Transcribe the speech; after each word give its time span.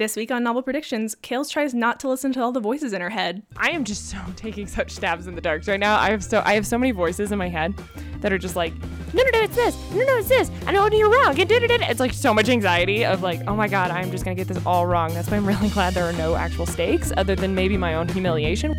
This 0.00 0.16
week 0.16 0.30
on 0.30 0.42
Novel 0.42 0.62
Predictions, 0.62 1.14
Kales 1.16 1.50
tries 1.50 1.74
not 1.74 2.00
to 2.00 2.08
listen 2.08 2.32
to 2.32 2.40
all 2.40 2.52
the 2.52 2.58
voices 2.58 2.94
in 2.94 3.02
her 3.02 3.10
head. 3.10 3.42
I 3.58 3.68
am 3.72 3.84
just 3.84 4.08
so 4.08 4.16
taking 4.34 4.66
such 4.66 4.92
stabs 4.92 5.26
in 5.26 5.34
the 5.34 5.42
dark 5.42 5.66
right 5.66 5.78
now. 5.78 6.00
I 6.00 6.08
have 6.08 6.24
so 6.24 6.42
I 6.42 6.54
have 6.54 6.66
so 6.66 6.78
many 6.78 6.90
voices 6.90 7.32
in 7.32 7.38
my 7.38 7.50
head 7.50 7.74
that 8.20 8.32
are 8.32 8.38
just 8.38 8.56
like, 8.56 8.72
no, 9.12 9.22
no, 9.22 9.28
no, 9.34 9.40
it's 9.42 9.54
this. 9.54 9.76
No, 9.90 10.02
no, 10.02 10.16
it's 10.16 10.28
this. 10.30 10.50
I 10.66 10.72
know 10.72 10.88
you're 10.88 11.10
wrong. 11.10 11.34
It's 11.36 12.00
like 12.00 12.14
so 12.14 12.32
much 12.32 12.48
anxiety 12.48 13.04
of 13.04 13.22
like, 13.22 13.42
oh 13.46 13.54
my 13.54 13.68
god, 13.68 13.90
I'm 13.90 14.10
just 14.10 14.24
gonna 14.24 14.36
get 14.36 14.48
this 14.48 14.64
all 14.64 14.86
wrong. 14.86 15.12
That's 15.12 15.30
why 15.30 15.36
I'm 15.36 15.46
really 15.46 15.68
glad 15.68 15.92
there 15.92 16.06
are 16.06 16.14
no 16.14 16.34
actual 16.34 16.64
stakes 16.64 17.12
other 17.18 17.36
than 17.36 17.54
maybe 17.54 17.76
my 17.76 17.92
own 17.92 18.08
humiliation. 18.08 18.74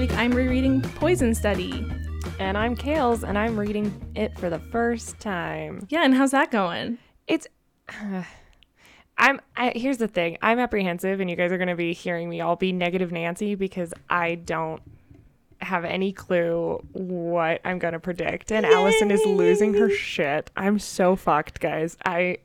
Week 0.00 0.16
I'm 0.16 0.32
rereading 0.32 0.80
Poison 0.80 1.34
Study. 1.34 1.86
And 2.38 2.56
I'm 2.56 2.74
Kales, 2.74 3.22
and 3.22 3.36
I'm 3.36 3.60
reading 3.60 3.92
it 4.14 4.34
for 4.38 4.48
the 4.48 4.58
first 4.58 5.20
time. 5.20 5.86
Yeah, 5.90 6.06
and 6.06 6.14
how's 6.14 6.30
that 6.30 6.50
going? 6.50 6.96
It's. 7.26 7.46
Uh, 7.86 8.22
I'm. 9.18 9.42
I, 9.58 9.72
here's 9.76 9.98
the 9.98 10.08
thing. 10.08 10.38
I'm 10.40 10.58
apprehensive, 10.58 11.20
and 11.20 11.28
you 11.28 11.36
guys 11.36 11.52
are 11.52 11.58
going 11.58 11.68
to 11.68 11.76
be 11.76 11.92
hearing 11.92 12.30
me 12.30 12.40
all 12.40 12.56
be 12.56 12.72
negative 12.72 13.12
Nancy 13.12 13.56
because 13.56 13.92
I 14.08 14.36
don't 14.36 14.80
have 15.60 15.84
any 15.84 16.14
clue 16.14 16.82
what 16.92 17.60
I'm 17.66 17.78
going 17.78 17.92
to 17.92 18.00
predict. 18.00 18.50
And 18.52 18.64
Yay! 18.64 18.72
Alyson 18.72 19.10
is 19.10 19.20
losing 19.26 19.74
her 19.74 19.90
shit. 19.90 20.50
I'm 20.56 20.78
so 20.78 21.14
fucked, 21.14 21.60
guys. 21.60 21.98
I. 22.06 22.38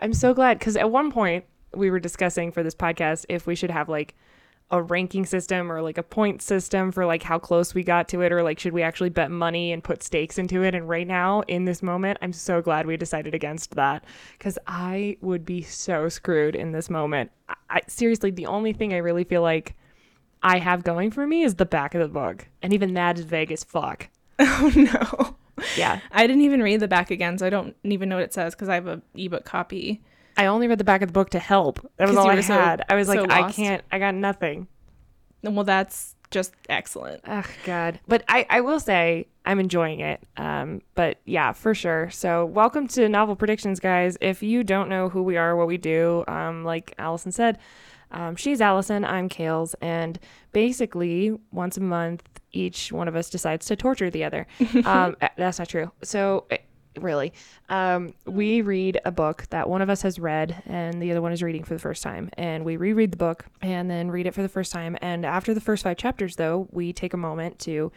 I'm 0.00 0.12
so 0.12 0.34
glad 0.34 0.58
because 0.58 0.76
at 0.76 0.90
one 0.90 1.12
point 1.12 1.44
we 1.72 1.88
were 1.88 2.00
discussing 2.00 2.50
for 2.50 2.64
this 2.64 2.74
podcast 2.74 3.26
if 3.28 3.46
we 3.46 3.54
should 3.54 3.70
have 3.70 3.88
like 3.88 4.16
a 4.70 4.82
ranking 4.82 5.26
system 5.26 5.70
or 5.70 5.82
like 5.82 5.98
a 5.98 6.02
point 6.02 6.40
system 6.40 6.92
for 6.92 7.04
like 7.04 7.22
how 7.22 7.38
close 7.38 7.74
we 7.74 7.82
got 7.82 8.08
to 8.08 8.20
it 8.22 8.30
or 8.30 8.42
like 8.42 8.58
should 8.58 8.72
we 8.72 8.82
actually 8.82 9.10
bet 9.10 9.30
money 9.30 9.72
and 9.72 9.82
put 9.82 10.02
stakes 10.02 10.38
into 10.38 10.62
it? 10.62 10.74
And 10.74 10.88
right 10.88 11.06
now 11.06 11.40
in 11.48 11.64
this 11.64 11.82
moment 11.82 12.18
i'm 12.22 12.32
so 12.32 12.62
glad 12.62 12.86
we 12.86 12.96
decided 12.96 13.34
against 13.34 13.74
that 13.74 14.04
because 14.38 14.58
i 14.66 15.16
would 15.20 15.44
be 15.44 15.62
so 15.62 16.08
screwed 16.08 16.54
in 16.54 16.72
this 16.72 16.88
moment. 16.88 17.30
I, 17.68 17.80
seriously 17.88 18.30
the 18.30 18.46
only 18.46 18.72
thing 18.72 18.94
i 18.94 18.98
really 18.98 19.24
feel 19.24 19.42
like 19.42 19.74
i 20.42 20.58
have 20.58 20.84
going 20.84 21.10
for 21.10 21.26
me 21.26 21.42
is 21.42 21.56
the 21.56 21.66
back 21.66 21.94
of 21.94 22.00
the 22.00 22.08
book. 22.08 22.48
And 22.62 22.72
even 22.72 22.94
that 22.94 23.18
is 23.18 23.24
vague 23.24 23.52
as 23.52 23.64
fuck. 23.64 24.08
Oh 24.42 24.72
no. 24.74 25.36
Yeah. 25.76 26.00
I 26.10 26.26
didn't 26.26 26.42
even 26.42 26.62
read 26.62 26.80
the 26.80 26.88
back 26.88 27.10
again 27.10 27.38
so 27.38 27.46
i 27.46 27.50
don't 27.50 27.76
even 27.82 28.08
know 28.08 28.16
what 28.16 28.24
it 28.24 28.32
says 28.32 28.54
because 28.54 28.68
i 28.68 28.74
have 28.74 28.86
a 28.86 29.02
ebook 29.14 29.44
copy 29.44 30.02
I 30.40 30.46
only 30.46 30.68
read 30.68 30.78
the 30.78 30.84
back 30.84 31.02
of 31.02 31.08
the 31.08 31.12
book 31.12 31.28
to 31.30 31.38
help. 31.38 31.86
That 31.98 32.08
was 32.08 32.16
all 32.16 32.30
I 32.30 32.40
so, 32.40 32.54
had. 32.54 32.82
I 32.88 32.94
was 32.94 33.08
like, 33.08 33.18
so 33.18 33.26
I 33.28 33.52
can't. 33.52 33.84
I 33.92 33.98
got 33.98 34.14
nothing. 34.14 34.68
Well, 35.42 35.64
that's 35.64 36.16
just 36.30 36.54
excellent. 36.70 37.20
Oh 37.28 37.44
God! 37.66 38.00
But 38.08 38.24
I, 38.26 38.46
I 38.48 38.62
will 38.62 38.80
say 38.80 39.26
I'm 39.44 39.60
enjoying 39.60 40.00
it. 40.00 40.26
Um, 40.38 40.80
but 40.94 41.18
yeah, 41.26 41.52
for 41.52 41.74
sure. 41.74 42.08
So 42.08 42.46
welcome 42.46 42.88
to 42.88 43.06
Novel 43.06 43.36
Predictions, 43.36 43.80
guys. 43.80 44.16
If 44.22 44.42
you 44.42 44.64
don't 44.64 44.88
know 44.88 45.10
who 45.10 45.22
we 45.22 45.36
are, 45.36 45.54
what 45.56 45.66
we 45.66 45.76
do, 45.76 46.24
um, 46.26 46.64
like 46.64 46.94
Alyson 46.98 47.32
said, 47.32 47.58
um, 48.10 48.34
she's 48.34 48.62
Alyson, 48.62 49.04
I'm 49.04 49.28
Kales, 49.28 49.74
and 49.82 50.18
basically 50.52 51.36
once 51.52 51.76
a 51.76 51.82
month, 51.82 52.22
each 52.52 52.92
one 52.92 53.08
of 53.08 53.14
us 53.14 53.28
decides 53.28 53.66
to 53.66 53.76
torture 53.76 54.08
the 54.08 54.24
other. 54.24 54.46
Um, 54.86 55.16
that's 55.36 55.58
not 55.58 55.68
true. 55.68 55.92
So 56.02 56.46
really. 56.98 57.32
Um, 57.68 58.14
we 58.26 58.62
read 58.62 59.00
a 59.04 59.10
book 59.10 59.46
that 59.50 59.68
one 59.68 59.82
of 59.82 59.90
us 59.90 60.02
has 60.02 60.18
read 60.18 60.62
and 60.66 61.00
the 61.00 61.10
other 61.10 61.22
one 61.22 61.32
is 61.32 61.42
reading 61.42 61.64
for 61.64 61.74
the 61.74 61.80
first 61.80 62.02
time. 62.02 62.30
And 62.36 62.64
we 62.64 62.76
reread 62.76 63.12
the 63.12 63.16
book 63.16 63.46
and 63.62 63.90
then 63.90 64.10
read 64.10 64.26
it 64.26 64.34
for 64.34 64.42
the 64.42 64.48
first 64.48 64.72
time. 64.72 64.96
And 65.00 65.24
after 65.24 65.54
the 65.54 65.60
first 65.60 65.84
five 65.84 65.96
chapters, 65.96 66.36
though, 66.36 66.68
we 66.70 66.92
take 66.92 67.14
a 67.14 67.18
moment 67.18 67.58
to 67.60 67.92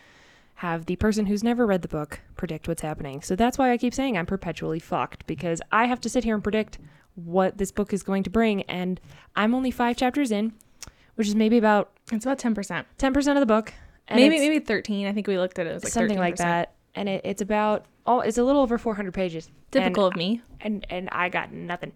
have 0.56 0.86
the 0.86 0.96
person 0.98 1.26
who's 1.26 1.44
never 1.44 1.66
read 1.66 1.82
the 1.82 1.88
book 1.88 2.20
predict 2.36 2.68
what's 2.68 2.82
happening. 2.82 3.22
So 3.22 3.36
that's 3.36 3.58
why 3.58 3.72
I 3.72 3.78
keep 3.78 3.94
saying 3.94 4.18
I'm 4.18 4.26
perpetually 4.26 4.80
fucked 4.80 5.26
because 5.26 5.62
I 5.72 5.86
have 5.86 6.00
to 6.02 6.10
sit 6.10 6.24
here 6.24 6.36
and 6.36 6.44
predict 6.44 6.78
what 7.16 7.58
this 7.58 7.72
book 7.72 7.94
is 7.94 8.04
going 8.04 8.24
to 8.24 8.30
bring. 8.30 8.62
And 8.64 9.00
I'm 9.36 9.56
only 9.56 9.72
five 9.72 9.98
chapters 9.98 10.32
in, 10.32 10.54
which 11.16 11.28
is 11.28 11.36
maybe 11.36 11.58
about. 11.58 11.92
It's 12.12 12.26
about 12.26 12.38
10%. 12.38 12.86
10% 12.98 13.34
of 13.34 13.40
the 13.40 13.46
book. 13.46 13.74
maybe 14.14 14.38
maybe 14.38 14.60
13. 14.60 15.08
I 15.08 15.14
think 15.14 15.28
we 15.28 15.38
looked 15.38 15.58
at 15.58 15.66
it. 15.66 15.72
it 15.72 15.74
was 15.74 15.84
like 15.84 15.94
something 15.94 16.18
13%. 16.18 16.20
like 16.20 16.36
that. 16.38 16.74
And 16.96 17.10
it, 17.10 17.22
it's 17.24 17.42
about 17.42 17.86
oh, 18.06 18.20
it's 18.22 18.38
a 18.38 18.44
little 18.44 18.62
over 18.62 18.78
400 18.78 19.14
pages. 19.14 19.50
Typical 19.72 20.06
and, 20.06 20.14
of 20.14 20.18
me. 20.18 20.42
And 20.62 20.86
and 20.90 21.10
I 21.12 21.30
got 21.30 21.52
nothing. 21.52 21.94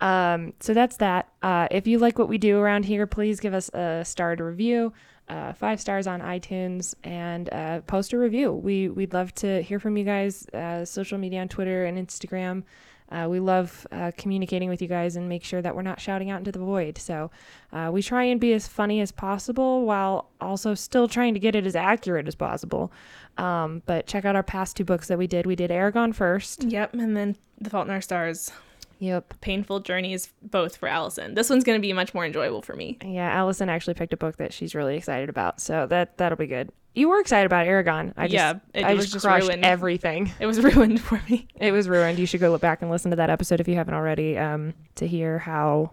Um, 0.00 0.52
so 0.60 0.74
that's 0.74 0.96
that. 0.98 1.28
Uh, 1.42 1.68
if 1.70 1.86
you 1.86 1.98
like 1.98 2.18
what 2.18 2.28
we 2.28 2.38
do 2.38 2.58
around 2.58 2.84
here, 2.84 3.06
please 3.06 3.40
give 3.40 3.54
us 3.54 3.70
a 3.70 4.04
starred 4.04 4.40
review, 4.40 4.92
uh, 5.28 5.52
five 5.54 5.80
stars 5.80 6.06
on 6.06 6.20
iTunes, 6.20 6.94
and 7.02 7.52
uh, 7.52 7.80
post 7.82 8.12
a 8.12 8.18
review. 8.18 8.52
We 8.52 8.88
we'd 8.88 9.14
love 9.14 9.34
to 9.36 9.62
hear 9.62 9.78
from 9.78 9.96
you 9.96 10.04
guys. 10.04 10.46
Uh, 10.48 10.84
social 10.84 11.18
media 11.18 11.40
on 11.40 11.48
Twitter 11.48 11.84
and 11.84 11.98
Instagram. 11.98 12.64
Uh, 13.10 13.26
we 13.30 13.40
love 13.40 13.86
uh, 13.92 14.10
communicating 14.16 14.68
with 14.68 14.82
you 14.82 14.88
guys 14.88 15.16
and 15.16 15.28
make 15.28 15.44
sure 15.44 15.62
that 15.62 15.74
we're 15.74 15.82
not 15.82 16.00
shouting 16.00 16.30
out 16.30 16.38
into 16.38 16.52
the 16.52 16.58
void. 16.58 16.98
So 16.98 17.30
uh, 17.72 17.90
we 17.92 18.02
try 18.02 18.24
and 18.24 18.40
be 18.40 18.52
as 18.52 18.66
funny 18.66 19.00
as 19.00 19.12
possible 19.12 19.84
while 19.84 20.30
also 20.40 20.74
still 20.74 21.08
trying 21.08 21.34
to 21.34 21.40
get 21.40 21.54
it 21.54 21.66
as 21.66 21.76
accurate 21.76 22.26
as 22.26 22.34
possible. 22.34 22.92
Um, 23.38 23.82
but 23.86 24.06
check 24.06 24.24
out 24.24 24.34
our 24.34 24.42
past 24.42 24.76
two 24.76 24.84
books 24.84 25.08
that 25.08 25.18
we 25.18 25.26
did. 25.26 25.46
We 25.46 25.56
did 25.56 25.70
Eragon 25.70 26.14
first. 26.14 26.64
Yep, 26.64 26.94
and 26.94 27.16
then 27.16 27.36
The 27.60 27.70
Fault 27.70 27.86
in 27.86 27.92
Our 27.92 28.00
Stars. 28.00 28.50
Yep. 28.98 29.34
Painful 29.40 29.80
journeys 29.80 30.28
both 30.42 30.76
for 30.76 30.88
Alyson. 30.88 31.34
This 31.34 31.50
one's 31.50 31.64
going 31.64 31.78
to 31.78 31.82
be 31.82 31.92
much 31.92 32.14
more 32.14 32.24
enjoyable 32.24 32.62
for 32.62 32.74
me. 32.74 32.98
Yeah, 33.04 33.36
Alyson 33.42 33.68
actually 33.68 33.94
picked 33.94 34.12
a 34.12 34.16
book 34.16 34.36
that 34.38 34.52
she's 34.52 34.74
really 34.74 34.96
excited 34.96 35.28
about. 35.28 35.60
So 35.60 35.86
that 35.88 36.16
that'll 36.18 36.38
be 36.38 36.46
good. 36.46 36.70
You 36.94 37.10
were 37.10 37.20
excited 37.20 37.44
about 37.44 37.66
Eragon. 37.66 38.14
I 38.16 38.26
just, 38.26 38.32
yeah, 38.34 38.54
it 38.72 38.84
I 38.84 38.94
was 38.94 39.12
just 39.12 39.22
crushed 39.24 39.48
ruined. 39.48 39.64
everything. 39.66 40.32
It 40.40 40.46
was 40.46 40.62
ruined 40.62 40.98
for 41.00 41.20
me. 41.28 41.46
It 41.56 41.72
was 41.72 41.90
ruined. 41.90 42.18
You 42.18 42.24
should 42.24 42.40
go 42.40 42.50
look 42.50 42.62
back 42.62 42.80
and 42.80 42.90
listen 42.90 43.10
to 43.10 43.16
that 43.18 43.28
episode 43.28 43.60
if 43.60 43.68
you 43.68 43.74
haven't 43.74 43.92
already, 43.92 44.38
um, 44.38 44.72
to 44.94 45.06
hear 45.06 45.40
how 45.40 45.92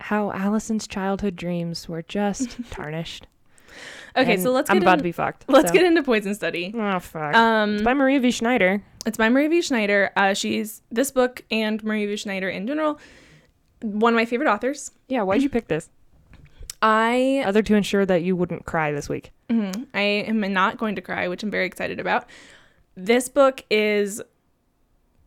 how 0.00 0.30
Alyson's 0.32 0.86
childhood 0.86 1.36
dreams 1.36 1.88
were 1.90 2.02
just 2.02 2.58
tarnished. 2.70 3.26
Okay, 4.16 4.34
and 4.34 4.42
so 4.42 4.52
let's. 4.52 4.70
I'm 4.70 4.78
about 4.78 4.94
in, 4.94 4.98
to 4.98 5.04
be 5.04 5.12
fucked. 5.12 5.44
Let's 5.48 5.68
so. 5.68 5.74
get 5.74 5.84
into 5.84 6.02
Poison 6.02 6.34
Study. 6.34 6.72
Oh 6.76 6.98
fuck. 6.98 7.34
Um, 7.34 7.74
it's 7.74 7.82
by 7.82 7.94
Maria 7.94 8.20
V. 8.20 8.30
Snyder. 8.30 8.82
It's 9.06 9.18
by 9.18 9.28
Maria 9.28 9.48
V. 9.48 9.62
Snyder. 9.62 10.10
Uh, 10.16 10.34
she's 10.34 10.82
this 10.90 11.10
book 11.10 11.42
and 11.50 11.82
Maria 11.82 12.06
V. 12.06 12.16
Snyder 12.16 12.48
in 12.48 12.66
general. 12.66 12.98
One 13.82 14.14
of 14.14 14.16
my 14.16 14.24
favorite 14.24 14.48
authors. 14.48 14.90
Yeah, 15.08 15.22
why'd 15.22 15.42
you 15.42 15.50
pick 15.50 15.68
this? 15.68 15.90
I 16.80 17.42
other 17.46 17.62
to 17.62 17.74
ensure 17.74 18.04
that 18.04 18.22
you 18.22 18.36
wouldn't 18.36 18.66
cry 18.66 18.92
this 18.92 19.08
week. 19.08 19.32
Mm-hmm. 19.48 19.84
I 19.94 20.00
am 20.00 20.40
not 20.52 20.78
going 20.78 20.96
to 20.96 21.02
cry, 21.02 21.28
which 21.28 21.42
I'm 21.42 21.50
very 21.50 21.66
excited 21.66 21.98
about. 21.98 22.26
This 22.94 23.28
book 23.28 23.64
is 23.70 24.22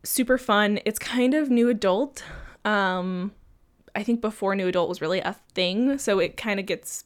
super 0.03 0.37
fun. 0.37 0.79
It's 0.85 0.99
kind 0.99 1.33
of 1.33 1.49
new 1.49 1.69
adult. 1.69 2.23
Um, 2.63 3.33
I 3.95 4.03
think 4.03 4.21
before 4.21 4.55
new 4.55 4.67
adult 4.67 4.89
was 4.89 5.01
really 5.01 5.19
a 5.19 5.33
thing, 5.53 5.97
so 5.97 6.19
it 6.19 6.37
kind 6.37 6.59
of 6.59 6.65
gets 6.65 7.05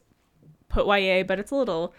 put 0.72 0.86
YA, 0.86 1.24
but 1.24 1.40
it's 1.40 1.52
a 1.52 1.56
little 1.56 1.94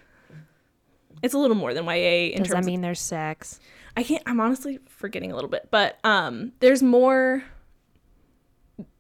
it's 1.22 1.34
a 1.34 1.38
little 1.38 1.56
more 1.56 1.72
than 1.72 1.84
YA 1.84 2.34
in 2.34 2.42
Does 2.42 2.52
that 2.52 2.64
mean 2.64 2.80
of, 2.80 2.82
there's 2.82 3.00
sex? 3.00 3.60
I 3.96 4.02
can't 4.02 4.22
I'm 4.26 4.40
honestly 4.40 4.78
forgetting 4.86 5.30
a 5.30 5.34
little 5.34 5.50
bit, 5.50 5.68
but 5.70 5.98
um 6.04 6.52
there's 6.60 6.82
more 6.82 7.44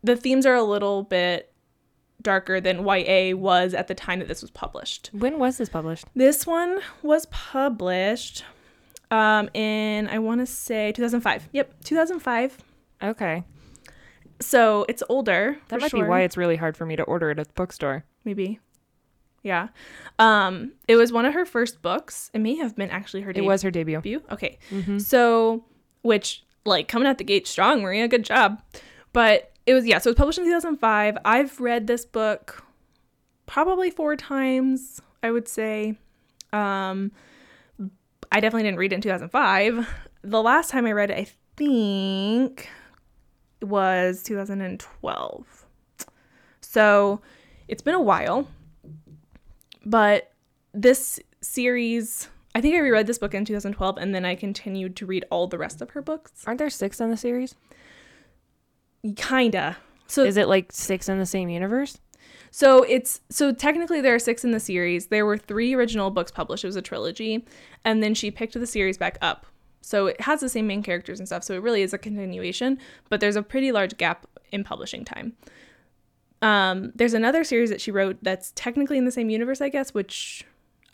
the 0.04 0.16
themes 0.16 0.46
are 0.46 0.54
a 0.54 0.62
little 0.62 1.02
bit 1.02 1.52
darker 2.20 2.60
than 2.60 2.86
YA 2.86 3.36
was 3.36 3.74
at 3.74 3.88
the 3.88 3.94
time 3.94 4.20
that 4.20 4.28
this 4.28 4.42
was 4.42 4.50
published. 4.50 5.10
When 5.12 5.38
was 5.38 5.58
this 5.58 5.68
published? 5.68 6.06
This 6.14 6.46
one 6.46 6.80
was 7.02 7.26
published 7.26 8.44
um, 9.10 9.50
in, 9.54 10.08
I 10.08 10.18
want 10.18 10.40
to 10.40 10.46
say 10.46 10.92
2005. 10.92 11.48
Yep, 11.52 11.84
2005. 11.84 12.58
Okay. 13.02 13.44
So 14.40 14.86
it's 14.88 15.02
older. 15.08 15.58
That 15.68 15.80
might 15.80 15.90
sure. 15.90 16.02
be 16.02 16.08
why 16.08 16.22
it's 16.22 16.36
really 16.36 16.56
hard 16.56 16.76
for 16.76 16.86
me 16.86 16.96
to 16.96 17.02
order 17.02 17.30
it 17.30 17.38
at 17.38 17.48
the 17.48 17.54
bookstore. 17.54 18.04
Maybe. 18.24 18.60
Yeah. 19.42 19.68
Um, 20.18 20.72
it 20.86 20.96
was 20.96 21.12
one 21.12 21.24
of 21.24 21.34
her 21.34 21.44
first 21.44 21.82
books. 21.82 22.30
It 22.32 22.38
may 22.38 22.56
have 22.56 22.76
been 22.76 22.90
actually 22.90 23.22
her 23.22 23.32
debut. 23.32 23.48
It 23.48 23.50
was 23.50 23.62
her 23.62 23.70
debut. 23.70 23.96
debut? 23.96 24.22
Okay. 24.30 24.58
Mm-hmm. 24.70 24.98
So, 24.98 25.64
which, 26.02 26.44
like, 26.64 26.86
coming 26.88 27.08
out 27.08 27.18
the 27.18 27.24
gate 27.24 27.46
strong, 27.46 27.82
Maria, 27.82 28.06
good 28.06 28.24
job. 28.24 28.62
But 29.12 29.52
it 29.66 29.74
was 29.74 29.86
yeah 29.86 29.98
so 29.98 30.08
it 30.08 30.12
was 30.12 30.16
published 30.16 30.38
in 30.38 30.44
2005 30.44 31.18
i've 31.24 31.60
read 31.60 31.86
this 31.86 32.04
book 32.04 32.64
probably 33.46 33.90
four 33.90 34.16
times 34.16 35.00
i 35.22 35.30
would 35.30 35.48
say 35.48 35.96
um 36.52 37.12
i 38.30 38.40
definitely 38.40 38.64
didn't 38.64 38.78
read 38.78 38.92
it 38.92 38.96
in 38.96 39.00
2005 39.00 39.88
the 40.22 40.42
last 40.42 40.70
time 40.70 40.86
i 40.86 40.92
read 40.92 41.10
it 41.10 41.18
i 41.18 41.26
think 41.56 42.68
was 43.60 44.22
2012 44.22 45.66
so 46.60 47.20
it's 47.68 47.82
been 47.82 47.94
a 47.94 48.02
while 48.02 48.48
but 49.84 50.32
this 50.72 51.20
series 51.40 52.28
I 52.54 52.60
think 52.60 52.74
I 52.74 52.78
reread 52.78 53.06
this 53.06 53.18
book 53.18 53.34
in 53.34 53.44
2012 53.44 53.96
and 53.96 54.14
then 54.14 54.24
I 54.24 54.34
continued 54.34 54.94
to 54.96 55.06
read 55.06 55.24
all 55.30 55.46
the 55.46 55.58
rest 55.58 55.80
of 55.80 55.90
her 55.90 56.02
books. 56.02 56.32
Aren't 56.46 56.58
there 56.58 56.68
six 56.68 57.00
in 57.00 57.10
the 57.10 57.16
series? 57.16 57.54
Kinda. 59.16 59.78
So 60.06 60.24
Is 60.24 60.36
it 60.36 60.48
like 60.48 60.70
six 60.70 61.08
in 61.08 61.18
the 61.18 61.26
same 61.26 61.48
universe? 61.48 61.98
So 62.50 62.82
it's 62.82 63.22
so 63.30 63.50
technically 63.52 64.02
there 64.02 64.14
are 64.14 64.18
six 64.18 64.44
in 64.44 64.50
the 64.50 64.60
series. 64.60 65.06
There 65.06 65.24
were 65.24 65.38
three 65.38 65.72
original 65.72 66.10
books 66.10 66.30
published. 66.30 66.64
It 66.64 66.68
was 66.68 66.76
a 66.76 66.82
trilogy, 66.82 67.46
and 67.82 68.02
then 68.02 68.14
she 68.14 68.30
picked 68.30 68.52
the 68.52 68.66
series 68.66 68.98
back 68.98 69.16
up. 69.22 69.46
So 69.80 70.06
it 70.06 70.20
has 70.20 70.40
the 70.40 70.50
same 70.50 70.66
main 70.66 70.82
characters 70.82 71.18
and 71.18 71.26
stuff. 71.26 71.44
So 71.44 71.54
it 71.54 71.62
really 71.62 71.80
is 71.80 71.94
a 71.94 71.98
continuation, 71.98 72.78
but 73.08 73.20
there's 73.20 73.36
a 73.36 73.42
pretty 73.42 73.72
large 73.72 73.96
gap 73.96 74.26
in 74.52 74.64
publishing 74.64 75.02
time. 75.04 75.32
Um, 76.42 76.92
there's 76.94 77.14
another 77.14 77.44
series 77.44 77.70
that 77.70 77.80
she 77.80 77.90
wrote 77.90 78.18
that's 78.20 78.52
technically 78.54 78.98
in 78.98 79.04
the 79.04 79.12
same 79.12 79.30
universe, 79.30 79.60
I 79.60 79.68
guess, 79.68 79.94
which 79.94 80.44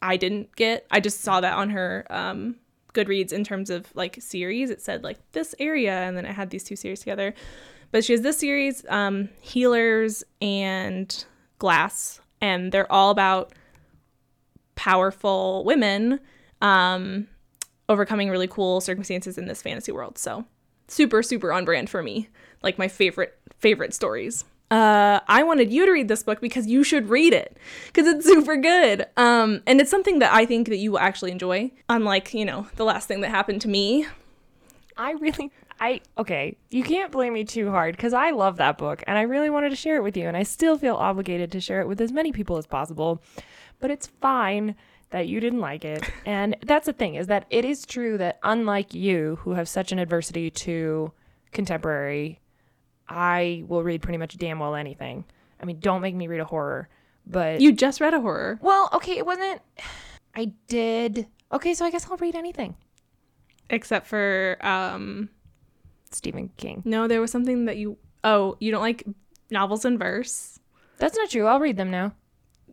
I 0.02 0.16
didn't 0.16 0.54
get. 0.54 0.86
I 0.90 1.00
just 1.00 1.22
saw 1.22 1.40
that 1.40 1.54
on 1.54 1.70
her 1.70 2.06
um, 2.10 2.56
Goodreads 2.94 3.32
in 3.32 3.44
terms 3.44 3.70
of 3.70 3.94
like 3.96 4.18
series. 4.20 4.70
It 4.70 4.82
said 4.82 5.02
like 5.02 5.18
this 5.32 5.54
area, 5.58 5.92
and 5.92 6.16
then 6.16 6.26
it 6.26 6.34
had 6.34 6.50
these 6.50 6.64
two 6.64 6.76
series 6.76 7.00
together. 7.00 7.34
But 7.90 8.04
she 8.04 8.12
has 8.12 8.20
this 8.20 8.38
series, 8.38 8.84
um, 8.90 9.30
Healers 9.40 10.22
and 10.42 11.24
Glass, 11.58 12.20
and 12.40 12.70
they're 12.70 12.90
all 12.92 13.10
about 13.10 13.52
powerful 14.74 15.64
women 15.64 16.20
um, 16.60 17.26
overcoming 17.88 18.28
really 18.28 18.46
cool 18.46 18.80
circumstances 18.80 19.38
in 19.38 19.46
this 19.46 19.62
fantasy 19.62 19.92
world. 19.92 20.18
So 20.18 20.44
super, 20.88 21.22
super 21.22 21.52
on 21.52 21.64
brand 21.64 21.88
for 21.88 22.02
me. 22.02 22.28
Like 22.62 22.78
my 22.78 22.88
favorite, 22.88 23.38
favorite 23.58 23.94
stories. 23.94 24.44
Uh, 24.70 25.20
I 25.26 25.42
wanted 25.44 25.72
you 25.72 25.86
to 25.86 25.92
read 25.92 26.08
this 26.08 26.22
book 26.22 26.40
because 26.40 26.66
you 26.66 26.84
should 26.84 27.08
read 27.08 27.32
it 27.32 27.56
because 27.86 28.06
it's 28.06 28.26
super 28.32 28.56
good. 28.56 29.06
Um, 29.16 29.62
and 29.66 29.80
it's 29.80 29.90
something 29.90 30.18
that 30.18 30.32
I 30.32 30.44
think 30.44 30.68
that 30.68 30.76
you 30.76 30.92
will 30.92 30.98
actually 30.98 31.32
enjoy. 31.32 31.70
Unlike, 31.88 32.34
you 32.34 32.44
know, 32.44 32.66
the 32.76 32.84
last 32.84 33.08
thing 33.08 33.20
that 33.22 33.30
happened 33.30 33.62
to 33.62 33.68
me. 33.68 34.06
I 34.96 35.12
really, 35.12 35.52
I, 35.80 36.00
okay, 36.18 36.56
you 36.70 36.82
can't 36.82 37.12
blame 37.12 37.32
me 37.32 37.44
too 37.44 37.70
hard 37.70 37.96
because 37.96 38.12
I 38.12 38.30
love 38.30 38.56
that 38.56 38.78
book 38.78 39.02
and 39.06 39.16
I 39.16 39.22
really 39.22 39.48
wanted 39.48 39.70
to 39.70 39.76
share 39.76 39.96
it 39.96 40.02
with 40.02 40.16
you. 40.16 40.26
And 40.26 40.36
I 40.36 40.42
still 40.42 40.76
feel 40.76 40.96
obligated 40.96 41.52
to 41.52 41.60
share 41.60 41.80
it 41.80 41.88
with 41.88 42.00
as 42.00 42.12
many 42.12 42.32
people 42.32 42.56
as 42.56 42.66
possible. 42.66 43.22
But 43.80 43.90
it's 43.90 44.08
fine 44.20 44.74
that 45.10 45.28
you 45.28 45.40
didn't 45.40 45.60
like 45.60 45.84
it. 45.84 46.08
And 46.26 46.56
that's 46.62 46.84
the 46.86 46.92
thing 46.92 47.14
is 47.14 47.26
that 47.28 47.46
it 47.48 47.64
is 47.64 47.86
true 47.86 48.18
that 48.18 48.38
unlike 48.42 48.92
you, 48.92 49.38
who 49.42 49.52
have 49.52 49.68
such 49.68 49.92
an 49.92 49.98
adversity 49.98 50.50
to 50.50 51.12
contemporary, 51.52 52.40
I 53.08 53.64
will 53.66 53.82
read 53.82 54.02
pretty 54.02 54.18
much 54.18 54.36
damn 54.36 54.58
well 54.58 54.74
anything. 54.74 55.24
I 55.60 55.64
mean, 55.64 55.80
don't 55.80 56.02
make 56.02 56.14
me 56.14 56.26
read 56.28 56.40
a 56.40 56.44
horror, 56.44 56.88
but 57.26 57.60
You 57.60 57.72
just 57.72 58.00
read 58.00 58.14
a 58.14 58.20
horror. 58.20 58.58
well, 58.62 58.88
okay, 58.92 59.16
it 59.18 59.26
wasn't. 59.26 59.60
I 60.36 60.52
did. 60.68 61.26
Okay, 61.52 61.74
so 61.74 61.84
I 61.84 61.90
guess 61.90 62.06
I'll 62.10 62.16
read 62.18 62.34
anything. 62.36 62.76
Except 63.70 64.06
for, 64.06 64.56
um, 64.60 65.28
Stephen 66.10 66.50
King. 66.56 66.82
no, 66.84 67.06
there 67.08 67.20
was 67.20 67.30
something 67.30 67.66
that 67.66 67.76
you, 67.76 67.98
oh, 68.24 68.56
you 68.60 68.70
don't 68.70 68.80
like 68.82 69.04
novels 69.50 69.84
in 69.84 69.98
verse. 69.98 70.58
That's 70.98 71.16
not 71.16 71.30
true. 71.30 71.46
I'll 71.46 71.60
read 71.60 71.76
them 71.76 71.90
now. 71.90 72.12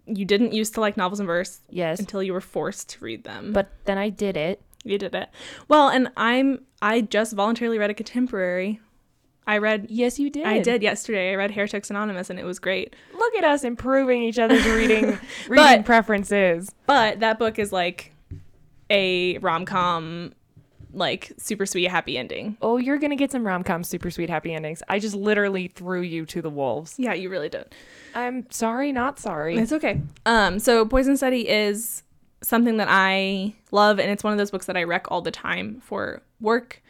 You 0.06 0.26
didn't 0.26 0.54
used 0.54 0.74
to 0.76 0.81
like 0.81 0.96
novels 0.98 1.20
in 1.20 1.26
verse 1.26 1.62
Yes. 1.70 2.00
until 2.00 2.22
you 2.24 2.31
were 2.34 2.42
forced 2.42 2.90
to 2.90 3.04
read 3.04 3.24
them. 3.24 3.52
But 3.54 3.70
then 3.86 3.98
I 3.98 4.10
did 4.10 4.38
it. 4.38 4.62
you 4.84 4.98
did 5.00 5.16
it. 5.16 5.30
Well, 5.68 5.90
and 5.90 6.10
I'm, 6.16 6.64
I 6.81 7.02
just 7.02 7.34
voluntarily 7.34 7.78
read 7.80 7.90
a 7.90 7.94
contemporary. 7.96 8.80
I 9.47 9.59
read, 9.59 9.88
Yes, 9.89 10.18
you 10.19 10.30
did. 10.30 10.45
I 10.45 10.59
did 10.59 10.81
yesterday. 10.81 11.31
I 11.31 11.36
read 11.36 11.51
Heretics 11.51 11.89
Anonymous 11.89 12.30
and 12.30 12.39
it 12.39 12.44
was 12.45 12.57
great. 12.59 12.95
Look 13.18 13.36
at 13.36 13.44
us 13.44 13.63
improving 13.63 14.24
each 14.24 14.39
other's 14.39 14.65
reading 14.65 15.06
reading 15.47 15.56
But- 15.56 15.86
preferences. 15.86 16.71
But 16.88 17.19
that 17.19 17.38
book 17.39 17.59
is 17.59 17.71
like 17.71 18.12
a 18.89 19.38
rom 19.39 19.65
com, 19.65 20.33
like 20.94 21.31
super 21.38 21.65
sweet, 21.65 21.86
happy 21.89 22.18
ending. 22.18 22.57
Oh, 22.62 22.77
you're 22.77 22.97
gonna 22.97 23.15
get 23.15 23.31
some 23.31 23.45
rom 23.45 23.63
com 23.63 23.83
super 23.83 24.09
sweet 24.12 24.30
happy 24.30 24.53
endings. 24.53 24.81
I 24.88 25.00
just 25.00 25.15
literally 25.15 25.68
threw 25.68 26.01
you 26.01 26.25
to 26.27 26.42
the 26.42 26.50
wolves. 26.50 26.95
Yeah, 26.97 27.13
you 27.13 27.30
really 27.30 27.50
did. 27.50 27.74
I'm 28.13 28.50
sorry, 28.51 28.92
not 28.92 29.19
sorry. 29.19 29.57
It's 29.57 29.71
okay. 29.74 30.01
Um, 30.25 30.59
so 30.59 30.86
Poison 30.86 31.18
Study 31.18 31.47
is 31.50 32.03
something 32.42 32.77
that 32.77 32.88
I 32.89 33.53
love, 33.71 34.00
and 34.00 34.09
it's 34.12 34.24
one 34.24 34.31
of 34.33 34.38
those 34.38 34.51
books 34.51 34.68
that 34.68 34.77
I 34.77 34.83
rec 34.83 35.07
all 35.12 35.21
the 35.21 35.31
time 35.31 35.81
for 35.83 36.21
work. 36.39 36.81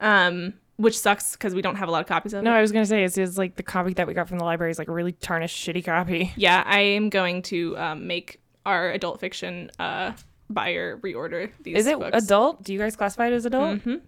Um, 0.00 0.54
which 0.76 0.98
sucks 0.98 1.32
because 1.32 1.54
we 1.54 1.62
don't 1.62 1.76
have 1.76 1.88
a 1.88 1.92
lot 1.92 2.00
of 2.00 2.06
copies 2.06 2.32
of 2.34 2.42
No, 2.42 2.52
it. 2.52 2.56
I 2.58 2.60
was 2.60 2.72
gonna 2.72 2.86
say 2.86 3.04
it's, 3.04 3.16
it's 3.18 3.38
like 3.38 3.56
the 3.56 3.62
copy 3.62 3.92
that 3.94 4.06
we 4.06 4.14
got 4.14 4.28
from 4.28 4.38
the 4.38 4.44
library 4.44 4.70
is 4.72 4.78
like 4.78 4.88
a 4.88 4.92
really 4.92 5.12
tarnished, 5.12 5.56
shitty 5.56 5.84
copy. 5.84 6.32
Yeah, 6.36 6.62
I 6.66 6.80
am 6.80 7.10
going 7.10 7.42
to 7.42 7.76
um, 7.78 8.06
make 8.06 8.40
our 8.66 8.90
adult 8.90 9.20
fiction 9.20 9.70
uh, 9.78 10.12
buyer 10.50 10.98
reorder 10.98 11.50
these. 11.62 11.76
Is 11.78 11.86
it 11.86 11.98
books. 11.98 12.22
adult? 12.24 12.62
Do 12.62 12.72
you 12.72 12.78
guys 12.78 12.96
classify 12.96 13.28
it 13.28 13.32
as 13.32 13.44
adult? 13.46 13.78
Mhm. 13.80 14.00